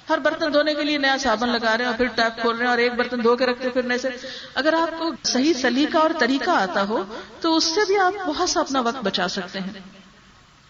ہر 0.09 0.17
برتن 0.17 0.53
دھونے 0.53 0.73
کے 0.73 0.83
لیے 0.83 0.97
نیا 0.97 1.17
صابن 1.17 1.49
لگا 1.49 1.77
رہے 1.77 1.85
ہیں 1.85 1.91
اور 1.91 1.97
پھر 1.97 2.05
ٹیپ 2.05 2.41
کھول 2.41 2.55
رہے 2.55 2.63
ہیں 2.63 2.69
اور 2.69 2.77
ایک 2.77 2.93
برتن 2.93 3.23
دھو 3.23 3.35
کے 3.35 3.45
رکھتے 3.45 3.69
پھرنے 3.69 3.97
سے۔ 3.97 4.09
اگر 4.55 4.73
آپ 4.73 4.99
کو 4.99 5.11
صحیح 5.23 5.53
سلیقہ 5.53 5.97
اور 5.97 6.09
طریقہ 6.19 6.49
آتا 6.49 6.83
ہو، 6.83 7.03
تو 7.41 7.55
اس 7.55 7.63
سے 7.63 7.81
بھی 7.87 7.97
آپ 7.97 8.13
بہت 8.27 8.49
سا 8.49 8.59
اپنا 8.59 8.81
وقت 8.81 9.03
بچا 9.03 9.27
سکتے 9.27 9.59
ہیں۔ 9.59 9.96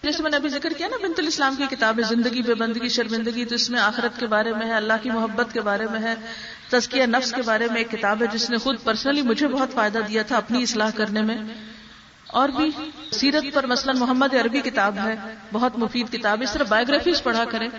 جیسے 0.07 0.23
میں 0.23 0.31
نے 0.31 0.37
ابھی 0.37 0.49
ذکر 0.49 0.73
کیا 0.77 0.87
نا 0.87 1.07
بنت 1.07 1.19
الاسلام 1.19 1.55
کی 1.55 1.75
کتاب 1.75 1.99
ہے، 1.99 2.03
زندگی 2.03 2.41
بے 2.41 2.53
بندگی، 2.53 2.87
شرمندگی، 2.87 3.45
تو 3.45 3.55
اس 3.55 3.69
میں 3.69 3.79
آخرت 3.79 4.19
کے 4.19 4.27
بارے 4.27 4.53
میں 4.53 4.65
ہے، 4.65 4.73
اللہ 4.73 4.93
کی 5.01 5.09
محبت 5.09 5.53
کے 5.53 5.61
بارے 5.61 5.85
میں 5.91 5.99
ہے، 5.99 6.15
تزکیہ 6.69 7.03
نفس 7.03 7.31
کے 7.31 7.41
بارے 7.41 7.67
میں 7.67 7.77
ایک 7.77 7.91
کتاب 7.91 8.21
ہے، 8.21 8.27
جس 8.27 8.49
نے 8.49 8.57
خود 8.57 8.75
پرسنلی 8.83 9.21
مجھے 9.21 9.47
بہت 9.47 9.73
فائدہ 9.73 9.99
دیا 10.07 10.23
تھا 10.23 10.37
اپنی 10.37 10.63
اصلاح 10.63 10.89
کرنے 10.95 11.21
میں۔ 11.21 11.37
اور 12.27 12.49
بھی 12.49 12.71
سیرت 13.11 13.43
پر 13.53 13.65
مثلا 13.65 13.91
محمد 13.91 14.33
عربی 14.33 14.61
کتاب 14.61 14.97
ہے، 14.97 15.15
بہت 15.53 15.79
مفید 15.79 16.11
کتاب 16.11 16.41
اس 16.41 16.53
طرح 16.53 16.63
بایوگرافیز 16.63 17.23
پڑھا 17.23 17.45
کریں، 17.45 17.69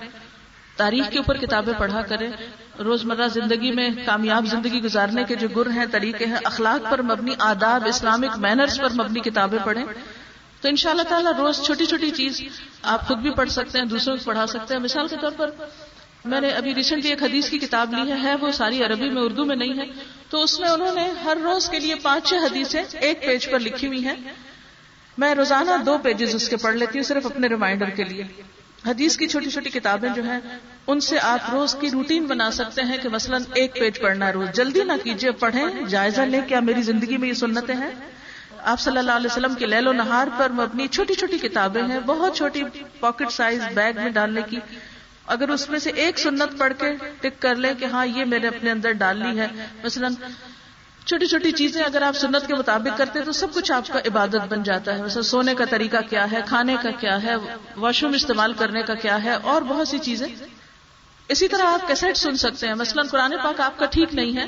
تاریخ 0.76 1.10
کے 1.10 1.18
اوپر 1.18 1.36
کتابیں 1.36 1.72
پڑھا 1.78 2.02
کریں، 2.02 2.30
روزمرہ 2.78 3.28
زندگی 3.28 3.72
میں 3.72 3.90
کامیاب 4.06 4.46
زندگی 4.46 4.82
گزارنے 4.82 5.24
کے 5.24 5.34
جو 5.34 5.48
گر 5.48 5.70
ہیں، 5.70 5.84
طریقے 5.90 6.26
ہیں، 6.26 6.36
اخلاق 6.44 6.90
پر 6.90 7.02
مبنی، 7.02 7.34
آداب، 7.38 7.82
اسلامک 7.86 8.38
مینرز 8.38 8.80
پر 8.80 8.92
مبنی 8.92 9.20
کتابیں 9.20 9.58
پڑھیں۔ 9.64 9.84
تو 10.60 10.68
ان 10.68 10.76
شاء 10.76 10.90
اللہ 10.90 11.02
تعالیٰ 11.02 11.32
روز 11.32 11.62
چھوٹی 11.62 11.86
چھوٹی 11.86 12.10
چیز 12.10 12.42
آپ 12.82 13.08
خود 13.08 13.18
بھی 13.18 13.30
پڑھ 13.30 13.50
سکتے 13.50 13.78
ہیں، 13.78 13.84
دوسروں 13.84 14.16
کو 14.16 14.22
پڑھا 14.24 14.46
سکتے 14.46 14.74
ہیں۔ 14.74 14.80
مثال 14.80 15.08
کے 15.08 15.16
طور 15.20 15.32
پر 15.36 15.50
میں 16.24 16.40
نے 16.40 16.48
ابھی 16.48 16.74
ریسنٹلی 16.74 17.10
ایک 17.10 17.22
حدیث 17.22 17.50
کی 17.50 17.58
کتاب 17.58 17.94
لی 17.94 18.12
ہے 18.22 18.34
وہ 18.34 18.50
ساری 18.50 18.84
عربی 18.84 19.10
میں، 19.10 19.22
اردو 19.22 19.44
میں 19.44 19.56
نہیں 19.56 19.78
ہے۔ 19.78 19.84
تو 20.30 20.42
اس 20.42 20.60
میں 20.60 20.68
انہوں 20.68 20.94
نے 20.94 21.08
ہر 21.24 21.38
روز 21.42 21.68
کے 21.68 21.78
لیے 21.78 21.94
پانچ 21.94 22.28
چھ 22.28 22.34
حدیثیں 22.34 22.82
ایک 23.00 23.26
پیج 23.26 23.50
پر 23.50 23.58
لکھی 23.60 23.86
ہوئی 23.86 24.04
ہیں۔ 24.04 24.14
میں 25.18 25.34
روزانہ 25.34 25.82
دو 25.86 25.98
پیجز 25.98 26.34
اس 26.34 26.48
کے 26.48 26.56
پڑھ 26.56 26.74
لیتی 26.74 26.98
ہوں 26.98 27.04
صرف 27.04 27.26
اپنے 27.26 27.48
ریمائنڈر 27.48 27.90
کے 27.90 28.04
لیے۔ 28.04 28.24
حدیث 28.86 29.16
کی 29.16 29.26
چھوٹی 29.26 29.50
چھوٹی 29.50 29.70
کتابیں 29.70 30.10
جو 30.16 30.22
ہیں، 30.22 30.40
ان 30.86 31.00
سے 31.00 31.18
آپ 31.18 31.38
روز 31.52 31.76
کی 31.80 31.90
روٹین 31.90 32.24
بنا 32.24 32.50
سکتے 32.50 32.82
ہیں 32.82 32.96
کہ 32.98 33.08
مثلا 33.08 33.38
ایک 33.54 33.74
پیج 33.74 34.00
پڑھنا 34.00 34.32
روز۔ 34.32 34.48
جلدی 34.54 34.84
نہ 34.84 34.92
کیجیے 35.04 35.30
پڑھیں 35.30 35.86
جائزہ 35.88 36.20
لیں۔ 36.20 36.40
کیا 36.48 36.60
میری 36.60 36.82
زندگی 36.82 37.16
میں 37.16 37.28
یہ 37.28 37.34
سنتیں 37.34 37.74
ہیں؟ 37.74 37.90
آپ 38.64 38.80
صلی 38.80 38.98
اللہ 38.98 39.12
علیہ 39.12 39.26
وسلم 39.26 39.54
کے 39.54 39.66
لیل 39.66 39.86
و 39.86 39.92
نہار 39.92 40.28
پر 40.36 40.50
مبنی 40.50 40.88
چھوٹی 40.88 41.14
چھوٹی 41.14 41.38
کتابیں 41.38 41.82
ہیں، 41.82 42.00
بہت 42.00 42.36
چھوٹی 42.36 42.62
پاکٹ 43.00 43.32
سائز 43.32 43.62
بیگ 43.74 43.92
میں 43.94 44.10
ڈالنے 44.10 44.42
کی۔ 44.42 44.58
اگر 45.26 45.48
اس 45.48 45.68
میں 45.70 45.78
سے 45.78 45.90
ایک 45.90 46.18
سنت 46.18 46.58
پڑھ 46.58 46.72
کے 46.78 46.92
ٹک 47.20 47.42
کر 47.42 47.54
لیں 47.54 47.74
کہ 47.74 47.84
ہاں 47.84 48.06
یہ 48.06 48.24
میں 48.24 48.38
نے 48.38 48.48
اپنے 48.48 48.70
اندر 48.70 48.92
ڈال 48.92 49.16
لی 49.16 49.38
ہے۔ 49.40 49.48
مثلا 49.84 50.08
چھوٹی 51.06 51.26
چھوٹی 51.26 51.52
چیزیں 51.52 51.82
اگر 51.84 52.02
آپ 52.02 52.16
سنت 52.16 52.46
کے 52.46 52.54
مطابق 52.54 52.98
کرتے 52.98 53.20
تو 53.20 53.32
سب 53.32 53.54
کچھ 53.54 53.72
آپ 53.72 53.88
کا 53.88 53.98
عبادت 53.98 54.46
بن 54.48 54.62
جاتا 54.62 54.96
ہے۔ 54.98 55.02
مثلا 55.02 55.22
سونے 55.22 55.54
کا 55.54 55.64
طریقہ 55.64 55.96
کیا 56.10 56.30
ہے، 56.32 56.40
کھانے 56.46 56.76
کا 56.82 56.90
کیا 56.90 57.22
ہے 57.22 57.34
واش 57.76 58.02
روم 58.02 58.12
استعمال 58.12 58.52
کرنے 58.52 58.82
کا 58.82 58.94
کیا 58.94 59.24
ہے، 59.24 59.32
اور 59.32 59.62
بہت 59.62 59.88
سی 59.88 59.98
چیزیں۔ 59.98 60.28
اسی 61.28 61.48
طرح 61.48 61.62
آپ 61.62 61.88
کیسٹ 61.88 62.16
سن 62.16 62.36
سکتے 62.36 62.66
ہیں۔ 62.66 62.74
مثلا 62.74 63.02
قرآن 63.10 63.34
پاک 63.42 63.60
آپ 63.60 63.78
کا 63.78 63.86
ٹھیک 63.86 64.14
نہیں 64.14 64.36
ہے 64.36 64.46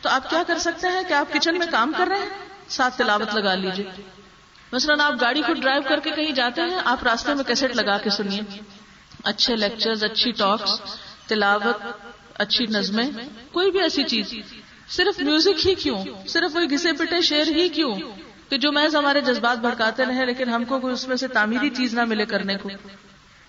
تو 0.00 0.08
آپ 0.08 0.30
کیا 0.30 0.42
کر 0.46 0.58
سکتے 0.58 0.88
ہیں 0.88 1.02
کہ 1.08 1.14
آپ 1.14 1.32
کچن 1.32 1.58
میں 1.58 1.66
کام 1.70 1.92
کر 1.98 2.06
رہے 2.06 2.18
ہیں؟ 2.18 2.28
ساتھ 2.72 2.98
تلاوت 2.98 3.34
لگا 3.34 3.54
لیجیے 3.54 4.02
مثلاً 4.72 5.00
آپ 5.00 5.12
گاڑی 5.20 5.42
کو 5.46 5.52
ڈرائیو 5.52 5.82
کر 5.88 6.00
کے 6.00 6.10
کہیں 6.10 6.32
جاتے 6.32 6.62
ہیں، 6.62 6.78
آپ 6.84 7.02
راستے 7.02 7.34
میں 7.34 7.44
کیسٹ 7.44 7.76
لگا 7.76 7.98
کے 7.98 8.10
سنیے۔ 8.10 8.40
اچھے 9.24 9.56
لیکچر 9.56 10.04
اچھی 10.04 10.32
ٹاکس 10.32 10.70
تلاوت، 11.26 11.82
اچھی 12.34 12.66
نظمیں، 12.66 13.10
کوئی 13.52 13.70
بھی 13.70 13.80
ایسی 13.80 14.02
چیز۔ 14.02 14.34
صرف 14.88 15.20
میوزک 15.20 15.66
ہی 15.66 15.74
کیوں؟ 15.74 16.04
صرف 16.28 16.56
وہی 16.56 16.70
گھسے 16.70 16.92
پٹے 16.92 17.20
شعر 17.20 17.46
ہی 17.46 17.68
کیوں؟ 17.68 17.94
کہ 18.48 18.58
جو 18.58 18.72
محض 18.72 18.96
ہمارے 18.96 19.20
جذبات 19.20 19.58
بھڑکاتے 19.58 20.04
رہے، 20.04 20.26
لیکن 20.26 20.48
ہم 20.48 20.64
کو 20.64 20.80
کوئی 20.80 20.94
اس 20.94 21.08
میں 21.08 21.16
سے 21.16 21.28
تعمیری 21.28 21.70
چیز 21.70 21.94
نہ 21.94 22.04
ملے 22.04 22.26
کرنے 22.26 22.56
کو۔ 22.56 22.68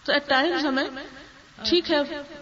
تو 0.04 0.12
ایٹ 0.12 0.30
ٹائمز 0.30 0.66
ہمیں 0.66 0.84
ٹھیک 1.64 1.92
ہے، 1.92 1.98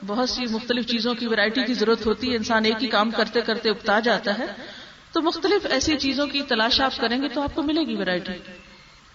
بہت 0.07 0.29
سی 0.29 0.45
مختلف 0.49 0.85
چیزوں 0.85 1.13
کی 1.13 1.27
ورائٹی 1.27 1.63
کی 1.63 1.73
ضرورت 1.73 2.05
ہوتی 2.05 2.31
ہے۔ 2.31 2.35
انسان 2.37 2.65
ایک 2.65 2.83
ہی 2.83 2.87
کام 2.87 3.11
کرتے 3.11 3.41
کرتے 3.41 3.69
اگتا 3.69 3.99
جاتا 3.99 4.37
ہے۔ 4.37 4.45
تو 5.11 5.21
مختلف 5.21 5.67
ایسی 5.69 5.97
چیزوں 5.97 6.27
کی 6.27 6.41
تلاش 6.41 6.81
آپ 6.81 6.97
کریں 6.97 7.21
گے 7.21 7.29
تو 7.29 7.41
آپ 7.41 7.55
کو 7.55 7.63
ملے 7.63 7.81
گی 7.81 7.95
ویرائٹی 7.95 8.33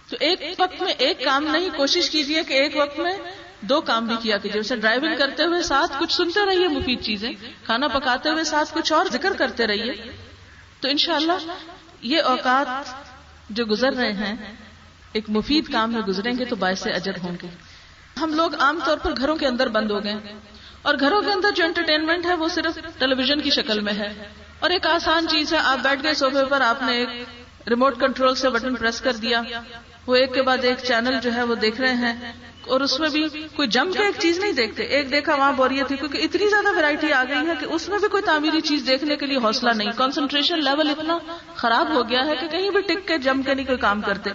تو 0.09 0.17
ایک 0.19 0.41
وقت 0.59 0.81
میں 0.81 0.93
ایک 0.97 1.23
کام 1.23 1.43
نہیں، 1.43 1.69
کوشش 1.77 2.09
کیجیے 2.09 2.43
کہ 2.43 2.53
ایک 2.53 2.75
وقت 2.75 2.99
میں 2.99 3.17
دو 3.61 3.81
کام 3.81 4.05
بھی 4.05 4.15
کیا 4.21 4.37
کیجیے 4.37 4.61
جیسے 4.61 4.75
ڈرائیونگ 4.75 5.15
کرتے 5.17 5.43
ہوئے 5.43 5.61
ساتھ 5.61 5.93
کچھ 5.99 6.13
سنتے 6.13 6.45
رہیے 6.45 6.67
مفید 6.67 7.01
چیزیں، 7.01 7.31
کھانا 7.63 7.87
پکاتے 7.87 8.29
ہوئے 8.29 8.43
ساتھ 8.43 8.73
کچھ 8.73 8.93
اور 8.93 9.05
ذکر 9.11 9.33
کرتے 9.33 9.67
رہیے۔ 9.67 9.93
تو 10.79 10.89
انشاءاللہ 10.89 11.53
یہ 12.01 12.21
اوقات 12.21 12.67
جو 13.49 13.65
گزر 13.65 13.93
رہے 13.93 14.11
ہیں، 14.11 14.35
ایک 15.13 15.29
مفید 15.29 15.71
کام 15.71 15.93
میں 15.93 16.01
گزریں 16.01 16.33
گے 16.39 16.45
تو 16.45 16.55
باعث 16.55 16.87
اجر 16.87 17.17
ہوں 17.23 17.37
گے۔ 17.41 17.47
ہم 18.21 18.33
لوگ 18.33 18.55
عام 18.55 18.79
طور 18.85 18.97
پر 18.97 19.17
گھروں 19.17 19.35
کے 19.35 19.47
اندر 19.47 19.67
بند 19.67 19.91
ہو 19.91 20.03
گئے 20.03 20.15
اور 20.81 20.95
گھروں 20.99 21.21
کے 21.21 21.31
اندر 21.31 21.51
جو 21.55 21.65
انٹرٹینمنٹ 21.65 22.25
ہے 22.25 22.33
وہ 22.33 22.47
صرف 22.47 22.79
ٹیلی 22.99 23.13
ویژن 23.13 23.41
کی 23.41 23.49
شکل 23.49 23.79
میں 23.79 23.93
ہے۔ 23.93 24.29
اور 24.59 24.69
ایک 24.69 24.87
آسان 24.87 25.27
چیز 25.27 25.53
ہے، 25.53 25.57
آپ 25.63 25.77
بیٹھ 25.83 26.03
گئے 26.03 26.13
سوفے 26.13 26.45
پر، 26.49 26.61
آپ 26.61 26.83
نے 26.83 26.93
ایک 26.93 27.09
ریموٹ 27.69 27.99
کنٹرول 27.99 28.35
سے 28.35 28.49
بٹن 28.49 28.75
پریس 28.75 29.01
کر 29.01 29.13
دیا۔ 29.13 29.41
وہ 30.07 30.15
ایک 30.15 30.33
کے 30.33 30.41
بعد 30.41 30.57
ایک 30.61 30.77
چینل 30.77 31.19
جو 31.21 31.33
ہے 31.33 31.43
وہ 31.43 31.55
دیکھ 31.55 31.81
رہے 31.81 31.93
ہیں۔ 31.93 32.31
اور 32.67 32.81
اس 32.81 32.99
میں 32.99 33.09
بھی 33.09 33.47
کوئی 33.55 33.67
جم 33.67 33.91
کے 33.91 34.03
ایک 34.03 34.15
چیز 34.19 34.39
نہیں 34.39 34.51
دیکھتے۔ 34.51 34.83
ایک 34.83 35.11
دیکھا، 35.11 35.35
وہاں 35.35 35.53
بوریت 35.53 35.87
تھی، 35.87 35.97
کیونکہ 35.97 36.17
اتنی 36.17 36.49
زیادہ 36.49 36.75
ویرائٹی 36.75 37.13
آ 37.13 37.23
گئی 37.23 37.47
ہے 37.47 37.53
کہ 37.59 37.65
اس 37.65 37.89
میں 37.89 37.99
بھی 37.99 38.07
کوئی 38.07 38.23
تعمیری 38.23 38.61
چیز 38.61 38.83
دیکھنے 38.87 39.15
کے 39.15 39.25
لیے 39.25 39.37
حوصلہ 39.37 39.69
نہیں۔ 39.69 39.91
کانسنٹریشن 39.95 40.63
لیول 40.63 40.89
اتنا 40.89 41.17
خراب 41.55 41.93
ہو 41.93 42.09
گیا 42.09 42.25
ہے 42.25 42.35
کہ 42.35 42.47
کہیں 42.47 42.69
بھی 42.69 42.81
ٹک 42.81 43.07
کے 43.07 43.17
جم 43.17 43.41
کے 43.41 43.53
نہیں 43.53 43.65
کوئی 43.65 43.77
کام 43.77 44.01
کرتے۔ 44.01 44.29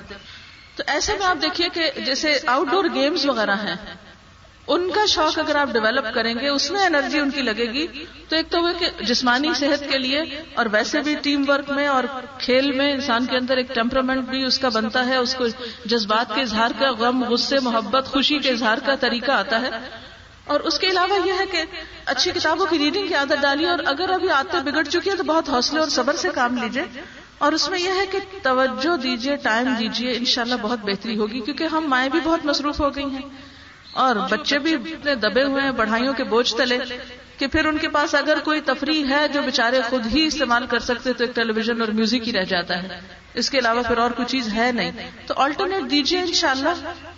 تو 0.76 0.82
ایسے 0.86 1.12
میں 1.18 1.26
آپ 1.26 1.36
دیکھیے 1.42 1.68
کہ 1.68 2.00
جیسے 2.00 2.38
آؤٹ 2.46 2.68
ڈور 2.70 2.84
گیمز 2.94 3.26
وغیرہ 3.26 3.54
ہیں۔ 3.54 3.76
ان 4.66 4.90
کا 4.94 5.06
شوق 5.06 5.38
اگر 5.38 5.56
آپ 5.56 5.68
ڈیولپ 5.72 6.14
کریں 6.14 6.34
گے، 6.40 6.48
اس 6.48 6.70
میں 6.70 6.86
انرجی 6.86 7.18
ان 7.20 7.30
کی 7.30 7.42
لگے 7.42 7.72
گی۔ 7.72 7.86
تو 8.28 8.36
ایک 8.36 8.50
تو 8.50 8.62
وہ 8.62 8.68
کہ 8.78 9.04
جسمانی 9.04 9.48
صحت 9.54 9.90
کے 9.90 9.98
لیے 9.98 10.22
اور 10.54 10.66
ویسے 10.72 11.00
بھی 11.00 11.14
ٹیم 11.22 11.44
ورک 11.48 11.70
میں 11.70 11.86
اور 11.86 12.04
کھیل 12.38 12.72
میں 12.72 12.92
انسان 12.92 13.26
کے 13.26 13.36
اندر 13.36 13.56
ایک 13.56 13.74
ٹیمپرمنٹ 13.74 14.28
بھی 14.28 14.44
اس 14.44 14.58
کا 14.58 14.68
بنتا 14.68 15.06
ہے، 15.06 15.16
اس 15.16 15.34
کو 15.34 15.44
جذبات 15.84 16.34
کے 16.34 16.40
اظہار 16.40 16.70
کا 16.78 16.92
غم، 16.92 17.24
غصے، 17.24 17.56
محبت، 17.62 18.06
خوشی 18.06 18.38
کے 18.38 18.50
اظہار 18.50 18.78
کا 18.86 18.94
طریقہ 18.94 19.30
آتا 19.30 19.60
ہے۔ 19.60 19.70
اور 20.44 20.60
اس 20.60 20.78
کے 20.78 20.86
علاوہ 20.86 21.26
یہ 21.26 21.32
ہے 21.38 21.46
کہ 21.50 21.64
اچھی 22.04 22.30
کتابوں 22.30 22.66
کی 22.66 22.78
ریڈنگ 22.78 23.06
کی 23.06 23.14
عادت 23.14 23.42
ڈالیے 23.42 23.68
اور 23.68 23.78
اگر 23.86 24.10
ابھی 24.10 24.30
آتے 24.30 24.70
بگڑ 24.70 24.82
چکی 24.82 25.10
ہے 25.10 25.16
تو 25.16 25.24
بہت 25.24 25.48
حوصلے 25.48 25.80
اور 25.80 25.88
صبر 25.88 26.16
سے 26.16 26.28
کام 26.34 26.56
لیجیے 26.62 26.84
اور 27.38 27.52
اس 27.52 27.68
میں 27.68 27.78
یہ 27.78 27.90
ہے 27.90 28.06
کہ 28.10 28.18
توجہ 28.42 28.96
دیجیے 28.96 29.36
ٹائم 29.36 29.74
دیجیے 29.78 30.12
انشاءاللہ 30.12 30.54
بہت 30.62 30.78
بہتری 30.82 31.18
ہوگی۔ 31.18 31.40
کیونکہ 31.40 31.64
ہم 31.64 31.84
مائیں 31.88 32.10
بھی 32.10 32.20
بہت 32.24 32.46
مصروف 32.46 32.80
ہو 32.80 32.94
گئی 32.94 33.04
ہیں۔ 33.04 33.51
اور 33.92 34.16
بچے 34.30 34.58
بھی 34.58 34.74
اتنے 34.74 35.14
دبے 35.14 35.42
ہوئے 35.42 35.62
ہیں 35.62 35.72
پڑھائیوں 35.76 36.14
کے 36.14 36.24
بوجھ 36.24 36.54
تلے، 36.54 36.78
کہ 37.38 37.46
پھر 37.46 37.64
ان 37.64 37.78
کے 37.78 37.88
پاس 37.88 38.14
اگر 38.14 38.38
کوئی 38.44 38.60
تفریح 38.60 39.04
ہے 39.10 39.28
جو 39.28 39.42
بےچارے 39.42 39.80
خود 39.82 40.06
ہی 40.06 40.26
استعمال 40.26 40.66
کر 40.66 40.78
سکتے 40.78 41.12
تو 41.12 41.24
ایک 41.24 41.34
ٹیلی 41.34 41.52
ویژن 41.52 41.80
اور 41.80 41.88
میوزک 41.88 42.28
ہی 42.28 42.32
رہ 42.32 42.44
جاتا 42.44 42.82
ہے۔ 42.82 42.88
اس 43.34 43.50
کے 43.50 43.58
علاوہ 43.58 43.82
پھر 43.82 43.98
اور 43.98 44.10
کوئی 44.10 44.26
چیز 44.26 44.54
ہے 44.54 44.72
نہیں۔ 44.72 44.90
تو 45.26 45.34
آلٹرنیٹ 45.36 45.90
دیجیے 45.90 46.20
انشاءاللہ 46.20 46.68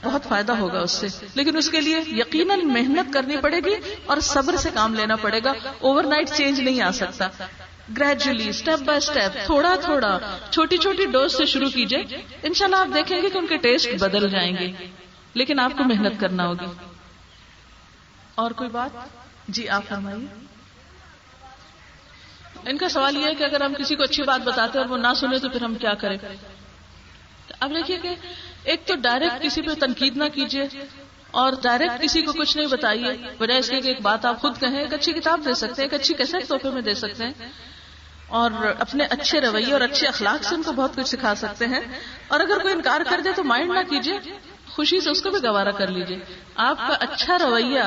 بہت 0.03 0.25
فائدہ 0.29 0.53
ہوگا 0.53 0.81
اس 0.81 0.91
سے۔ 0.91 1.07
لیکن 1.35 1.57
اس 1.57 1.71
کے 1.71 1.81
لیے 1.81 2.01
یقیناً 2.07 2.61
محنت 2.65 3.15
کرنی 3.15 3.37
پڑے 3.37 3.59
گی 3.59 3.75
اور 4.07 4.17
صبر 4.21 4.57
سے 4.57 4.71
کام 4.75 4.95
لینا 4.95 5.17
پڑے 5.17 5.41
گا۔ 5.45 5.53
اوور 5.81 6.05
نائٹ 6.05 6.31
چینج 6.31 6.61
نہیں 6.61 6.83
آ 6.83 6.91
سکتا۔ 6.91 7.29
گریجولی 7.99 8.49
اسٹیپ 8.49 8.83
بائی 8.85 8.99
اسٹیپ 8.99 9.47
تھوڑا 9.47 9.77
تھوڑا۔ 9.85 10.19
چھوٹی 10.51 10.77
چھوٹی 10.77 11.07
ڈوز 11.07 11.37
سے 11.37 11.45
شروع 11.45 11.69
کیجیے 11.69 12.03
انشاءاللہ 12.43 12.77
آپ 12.77 12.95
دیکھیں 12.95 13.23
گے 13.23 13.31
کہ 13.31 13.39
ان 13.39 13.47
کے 13.47 13.57
ٹیسٹ 13.57 13.89
بدل 14.01 14.29
جائیں 14.29 14.57
گے۔ 14.61 14.73
لیکن 15.35 15.61
آپ 15.61 15.73
کو 15.79 15.85
محنت 15.85 16.20
کرنا 16.20 16.47
ہوگی۔ 16.47 16.66
اور 18.35 18.51
کوئی 18.51 18.70
بات؟ 18.70 18.90
جی 19.49 19.68
آپ 19.68 19.85
فرمائیے۔ 19.88 20.27
ان 22.70 22.79
کا 22.79 22.88
سوال 22.88 23.16
یہ 23.16 23.27
ہے 23.27 23.35
کہ 23.35 23.44
اگر 23.44 23.61
ہم 23.61 23.75
کسی 23.75 23.97
کو 23.97 24.03
اچھی 24.03 24.23
بات 24.23 24.40
بتاتے 24.40 24.79
اور 24.79 24.87
وہ 24.87 24.97
نہ 24.97 25.07
سنے 25.16 25.38
تو 25.38 25.49
پھر 25.49 25.62
ہم 25.62 25.75
کیا 25.75 25.94
کریں؟ 25.94 26.18
اب 27.61 27.70
دیکھیے 27.70 27.99
کہ 28.03 28.14
ایک 28.64 28.87
تو 28.87 28.94
ڈائریکٹ 28.97 29.42
کسی 29.42 29.62
پہ 29.62 29.75
تنقید 29.75 30.16
نہ 30.16 30.25
کیجیے 30.35 30.68
اور 31.31 31.53
ڈائریکٹ 31.62 32.03
کسی 32.03 32.23
کو 32.23 32.33
کچھ 32.33 32.57
نہیں 32.57 32.66
بتائیے، 32.66 33.12
بجائے 33.38 33.59
اس 33.61 33.68
کے 33.68 33.77
ایک 33.77 34.01
بات 34.01 34.25
آپ 34.25 34.40
خود 34.40 34.61
کہیں، 34.61 34.81
ایک 34.81 34.94
اچھی 34.94 35.12
کتاب 35.12 35.40
دے 35.44 35.55
سکتے 35.55 35.83
ہیں، 35.83 35.88
ایک 35.90 36.01
اچھی 36.01 36.14
کیسے 36.14 36.38
تحفے 36.49 36.70
میں 36.70 36.83
دے 36.83 36.94
سکتے 36.94 37.25
ہیں 37.25 37.33
اور 38.27 38.51
اپنے 38.79 39.05
اچھے 39.05 39.40
رویے 39.40 39.73
اور 39.73 39.81
اچھے 39.81 40.07
اخلاق 40.07 40.44
سے 40.44 40.55
ان 40.55 40.62
کو 40.62 40.73
بہت 40.73 40.97
کچھ 40.97 41.09
سکھا 41.09 41.35
سکتے 41.35 41.66
ہیں۔ 41.66 41.81
اور 42.29 42.40
اگر 42.40 42.59
کوئی 42.62 42.75
انکار 42.75 43.01
کر 43.11 43.20
دے 43.25 43.33
تو 43.33 43.44
مائنڈ 43.44 43.70
نہ 43.70 43.90
کیجیے۔ 43.90 44.18
خوشی 44.75 45.01
سے 45.01 45.11
اس 45.11 45.23
کو 45.23 45.31
بھی 45.31 45.39
گوارا 45.49 45.71
کر 45.71 45.87
لیجیے 45.87 46.19
آپ 46.55 46.79
کا 46.79 46.95
اچھا 47.01 47.39
رویہ 47.39 47.83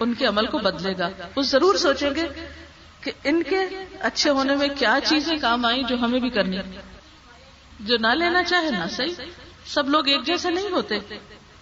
ان 0.00 0.14
کے 0.14 0.26
عمل 0.26 0.46
کو 0.46 0.58
بدلے 0.58 0.98
گا۔ 0.98 1.08
وہ 1.36 1.42
ضرور 1.42 1.74
سوچیں 1.74 2.10
گے 2.14 2.26
کہ 3.00 3.12
ان 3.24 3.42
کے 3.42 3.58
اچھے 4.00 4.30
ہونے 4.30 4.56
میں 4.56 4.68
کیا 4.78 4.98
چیزیں 5.04 5.36
کام 5.40 5.64
آئیں 5.64 5.82
جو 5.82 5.96
ہمیں 5.96 6.20
بھی 6.20 6.30
کرنی۔ 6.30 6.58
جو 7.80 7.96
نہ 7.98 8.06
لینا 8.06 8.42
چاہے 8.44 8.70
نہ 8.70 8.88
صحیح۔ 8.90 9.14
سب 9.66 9.88
لوگ 9.88 10.08
ایک 10.08 10.24
جیسے 10.24 10.50
نہیں 10.50 10.70
ہوتے۔ 10.70 10.98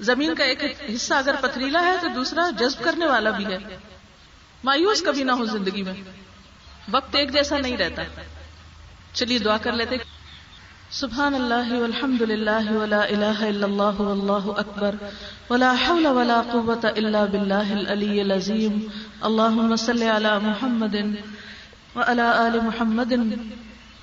زمین 0.00 0.34
کا 0.34 0.44
ایک 0.44 0.64
حصہ 0.94 1.14
اگر 1.14 1.34
پتریلا 1.40 1.82
ہے 1.84 1.96
تو 2.00 2.08
دوسرا 2.08 2.50
جذب 2.58 2.84
کرنے 2.84 3.06
والا 3.06 3.30
بھی 3.30 3.44
ہے۔ 3.46 3.58
مایوس 4.64 5.02
کبھی 5.02 5.24
نہ 5.24 5.32
ہو 5.32 5.44
زندگی 5.44 5.82
میں۔ 5.82 5.94
وقت 6.90 7.14
ایک 7.16 7.32
جیسا 7.32 7.58
نہیں 7.58 7.76
رہتا۔ 7.76 8.02
چلیے 9.12 9.38
دعا 9.38 9.56
کر 9.56 9.72
لیتے۔ 9.72 9.96
سبحان 10.98 11.34
اللہ 11.34 11.68
والحمد 11.72 12.22
للہ 12.28 12.70
ولا 12.70 13.00
الہ 13.02 13.42
الا 13.48 13.66
اللہ 13.66 13.98
واللہ 14.02 14.46
اکبر 14.60 14.94
ولا 15.50 15.72
حول 15.82 16.06
ولا 16.06 16.38
قوة 16.46 16.88
الا 16.92 17.24
باللہ 17.26 17.68
العلی 17.72 18.20
العظیم 18.20 18.78
اللہم 19.28 19.74
صلی 19.82 20.08
علی 20.10 20.32
محمد 20.44 20.96
وعلى 21.96 22.26
آل 22.38 22.58
محمد 22.62 23.12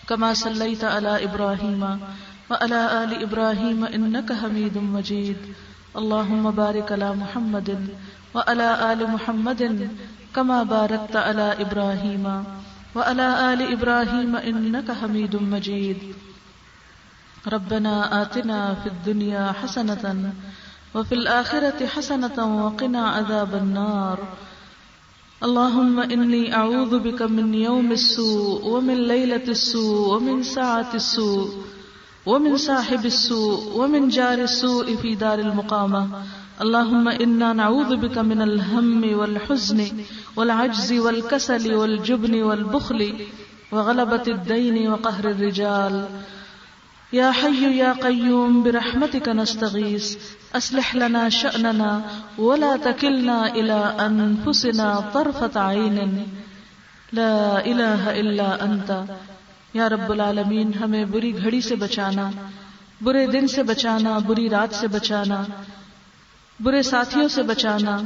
كما 0.07 0.29
صليت 0.33 0.83
على 0.83 1.15
إبراهيم 1.23 1.83
وعلى 2.51 2.79
آل 2.93 3.17
إبراهيم 3.23 3.83
إنك 3.89 4.33
حميد 4.35 4.77
مجيد 4.93 5.49
اللهم 5.95 6.51
بارك 6.51 6.91
على 6.91 7.09
محمد 7.15 7.73
وعلى 8.35 8.69
آل 8.91 9.03
محمد 9.09 9.65
كما 10.35 10.61
باركت 10.65 11.15
على 11.17 11.49
إبراهيم 11.59 12.31
وعلى 12.95 13.27
آل 13.49 13.67
إبراهيم 13.67 14.41
إنك 14.45 14.91
حميد 14.93 15.39
مجيد 15.47 16.07
ربنا 17.47 18.21
آتنا 18.21 18.75
في 18.83 18.87
الدنيا 18.89 19.51
حسنة 19.51 20.33
وفي 20.95 21.15
الآخرة 21.15 21.85
حسنة 21.85 22.65
وقنا 22.65 23.07
عذاب 23.07 23.55
النار. 23.55 24.19
اللهم 25.43 25.99
إني 25.99 26.55
أعوذ 26.55 26.99
بك 26.99 27.21
من 27.21 27.53
يوم 27.53 27.91
السوء 27.91 28.67
ومن 28.67 28.97
ليلة 29.07 29.47
السوء 29.47 30.15
ومن 30.15 30.43
ساعة 30.43 30.91
السوء 30.93 31.49
ومن 32.25 32.57
صاحب 32.57 33.05
السوء 33.05 33.77
ومن 33.79 34.09
جار 34.09 34.39
السوء 34.39 34.95
في 34.95 35.15
دار 35.15 35.39
المقامة 35.39 36.07
اللهم 36.61 37.07
إنا 37.07 37.53
نعوذ 37.53 37.95
بك 37.95 38.17
من 38.17 38.41
الهم 38.41 39.17
والحزن 39.19 39.79
والعجز 40.35 40.93
والكسل 40.93 41.73
والجبن 41.75 42.43
والبخل 42.43 43.01
وغلبة 43.71 44.23
الدين 44.27 44.91
وقهر 44.91 45.29
الرجال. 45.29 46.05
يا 47.13 47.31
حي 47.43 47.77
يا 47.77 47.93
قيوم 48.01 48.63
برحمتك 48.63 49.29
نستغيث 49.29 50.15
أصلح 50.51 50.95
لنا 50.95 51.29
شأننا 51.29 51.99
ولا 52.37 52.75
تكلنا 52.83 53.43
إلى 53.53 53.95
أنفسنا 53.99 54.99
طرفة 55.13 55.69
عين 55.71 56.23
لا 57.13 57.59
إله 57.65 58.11
إلا 58.13 58.57
أنت 58.61 58.91
یا 59.73 59.89
رب 59.89 60.11
العالمین، 60.11 60.71
ہمیں 60.73 61.05
بری 61.05 61.37
گھڑی 61.43 61.61
سے 61.61 61.75
بچانا، 61.75 62.31
برے 63.01 63.27
دن 63.27 63.47
سے 63.47 63.63
بچانا، 63.63 64.17
بری 64.17 64.49
رات 64.49 64.75
سے 64.75 64.87
بچانا، 64.87 65.43
برے 66.59 66.81
ساتھیوں 66.81 67.27
سے 67.27 67.43
بچانا، 67.43 67.99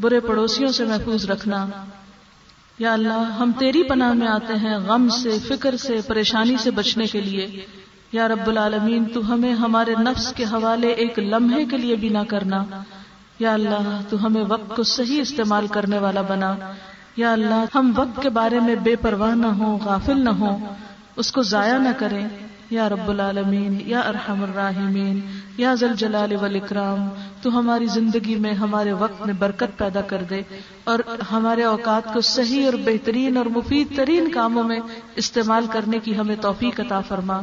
برے 0.00 0.20
پڑوسیوں 0.20 0.72
سے 0.72 0.84
محفوظ 0.84 1.30
رکھنا۔ 1.30 1.66
یا 2.78 2.92
اللہ، 2.92 3.32
ہم 3.38 3.52
تیری 3.58 3.82
پناہ 3.82 4.12
میں 4.12 4.28
آتے 4.28 4.54
ہیں 4.54 4.78
غم 4.78 5.08
سے، 5.08 5.38
فکر 5.48 5.76
سے، 5.76 6.00
پریشانی 6.06 6.56
سے 6.56 6.70
بچنے 6.70 7.06
کے 7.06 7.20
لیے۔ 7.20 7.66
یا 8.12 8.28
رب 8.28 8.48
العالمین، 8.48 9.04
تو 9.04 9.34
ہمیں 9.34 9.52
ہمارے 9.52 9.94
نفس 9.98 10.32
کے 10.32 10.44
حوالے 10.44 10.88
ایک 10.88 11.18
لمحے 11.18 11.64
کے 11.64 11.76
لیے 11.76 11.96
بھی 11.96 12.08
نہ 12.08 12.18
کرنا۔ 12.28 12.64
یا 13.38 13.54
اللہ، 13.54 14.00
تو 14.08 14.26
ہمیں 14.26 14.44
وقت 14.48 14.76
کو 14.76 14.82
صحیح 14.82 15.20
استعمال 15.20 15.66
کرنے 15.66 15.98
والا 15.98 16.22
بنا۔ 16.22 16.54
یا 17.16 17.32
اللہ، 17.32 17.64
ہم 17.74 17.92
وقت 17.96 18.22
کے 18.22 18.28
بارے 18.28 18.60
میں 18.60 18.74
بے 18.74 18.96
پرواہ 18.96 19.34
نہ 19.34 19.46
ہوں، 19.46 19.78
غافل 19.84 20.24
نہ 20.24 20.30
ہوں، 20.30 20.58
اس 21.16 21.32
کو 21.32 21.42
ضائع 21.42 21.78
نہ 21.78 21.88
کریں۔ 21.98 22.28
یا 22.70 22.88
رب 22.88 23.10
العالمین، 23.10 23.78
یا 23.84 24.00
ارحم 24.00 24.42
الراحمین، 24.42 25.20
یا 25.56 25.74
ذل 25.74 25.94
جلال 25.96 26.36
والاکرام، 26.40 27.08
تو 27.42 27.58
ہماری 27.58 27.86
زندگی 27.86 28.36
میں 28.36 28.52
ہمارے 28.52 28.92
وقت 28.92 29.26
میں 29.26 29.34
برکت 29.34 29.78
پیدا 29.78 30.00
کر 30.00 30.22
دے۔ 30.30 30.42
اور 30.84 30.98
ہمارے 31.32 31.62
اوقات 31.62 32.14
کو 32.14 32.20
صحیح 32.20 32.64
اور 32.64 32.74
بہترین 32.84 33.36
اور 33.36 33.46
مفید 33.46 33.96
ترین 33.96 34.30
کاموں 34.30 34.62
میں 34.62 34.80
استعمال 35.16 35.66
کرنے 35.70 35.98
کی 35.98 36.16
ہمیں 36.16 36.36
توفیق 36.40 36.80
عطا 36.80 37.00
فرما۔ 37.00 37.40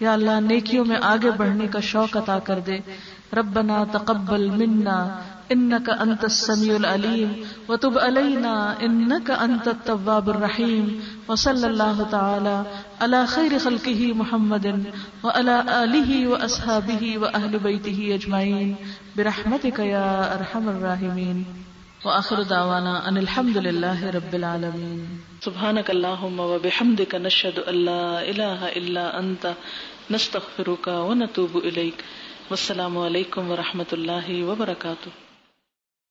یا 0.00 0.12
اللہ، 0.12 0.40
نیکیوں 0.40 0.84
میں 0.84 0.96
آگے 1.02 1.30
بڑھنے 1.30 1.66
کا 1.66 1.80
شوق 1.80 2.16
عطا 2.16 2.38
کر 2.38 2.60
دے۔ 2.60 2.78
ربنا 3.36 3.84
تقبل 3.92 4.50
منا 4.50 5.18
انك 5.48 5.90
انت 6.00 6.24
السميع 6.24 6.74
العليم 6.76 7.32
وتب 7.68 7.98
علينا 7.98 8.74
انك 8.80 9.30
انت 9.30 9.68
التواب 9.68 10.30
الرحيم 10.30 11.00
وصلى 11.28 11.66
الله 11.66 12.06
تعالى 12.10 12.62
على 13.00 13.26
خير 13.26 13.58
خلقه 13.58 14.12
محمد 14.12 14.66
وعلى 15.22 15.56
اله 15.68 16.28
واصحابه 16.28 17.18
واهل 17.18 17.58
بيته 17.58 18.14
اجمعين 18.14 18.74
برحمتك 19.16 19.78
يا 19.78 20.34
ارحم 20.34 20.68
الراحمين 20.68 21.44
وآخر 22.04 22.42
دعوانا 22.42 23.08
ان 23.08 23.16
الحمد 23.16 23.56
لله 23.58 24.10
رب 24.10 24.34
العالمين 24.34 25.00
سبحانك 25.40 25.90
اللهم 25.90 26.40
وبحمدك 26.40 27.14
نشهد 27.14 27.58
ان 27.58 27.74
لا 27.88 28.20
اله 28.30 28.60
الا 28.78 29.18
انت 29.18 29.54
نستغفرك 30.10 30.86
ونتوب 30.86 31.56
اليك 31.56 32.04
والسلام 32.50 32.98
عليكم 32.98 33.50
ورحمۃ 33.50 33.90
الله 33.92 34.44
وبركاته 34.44 35.10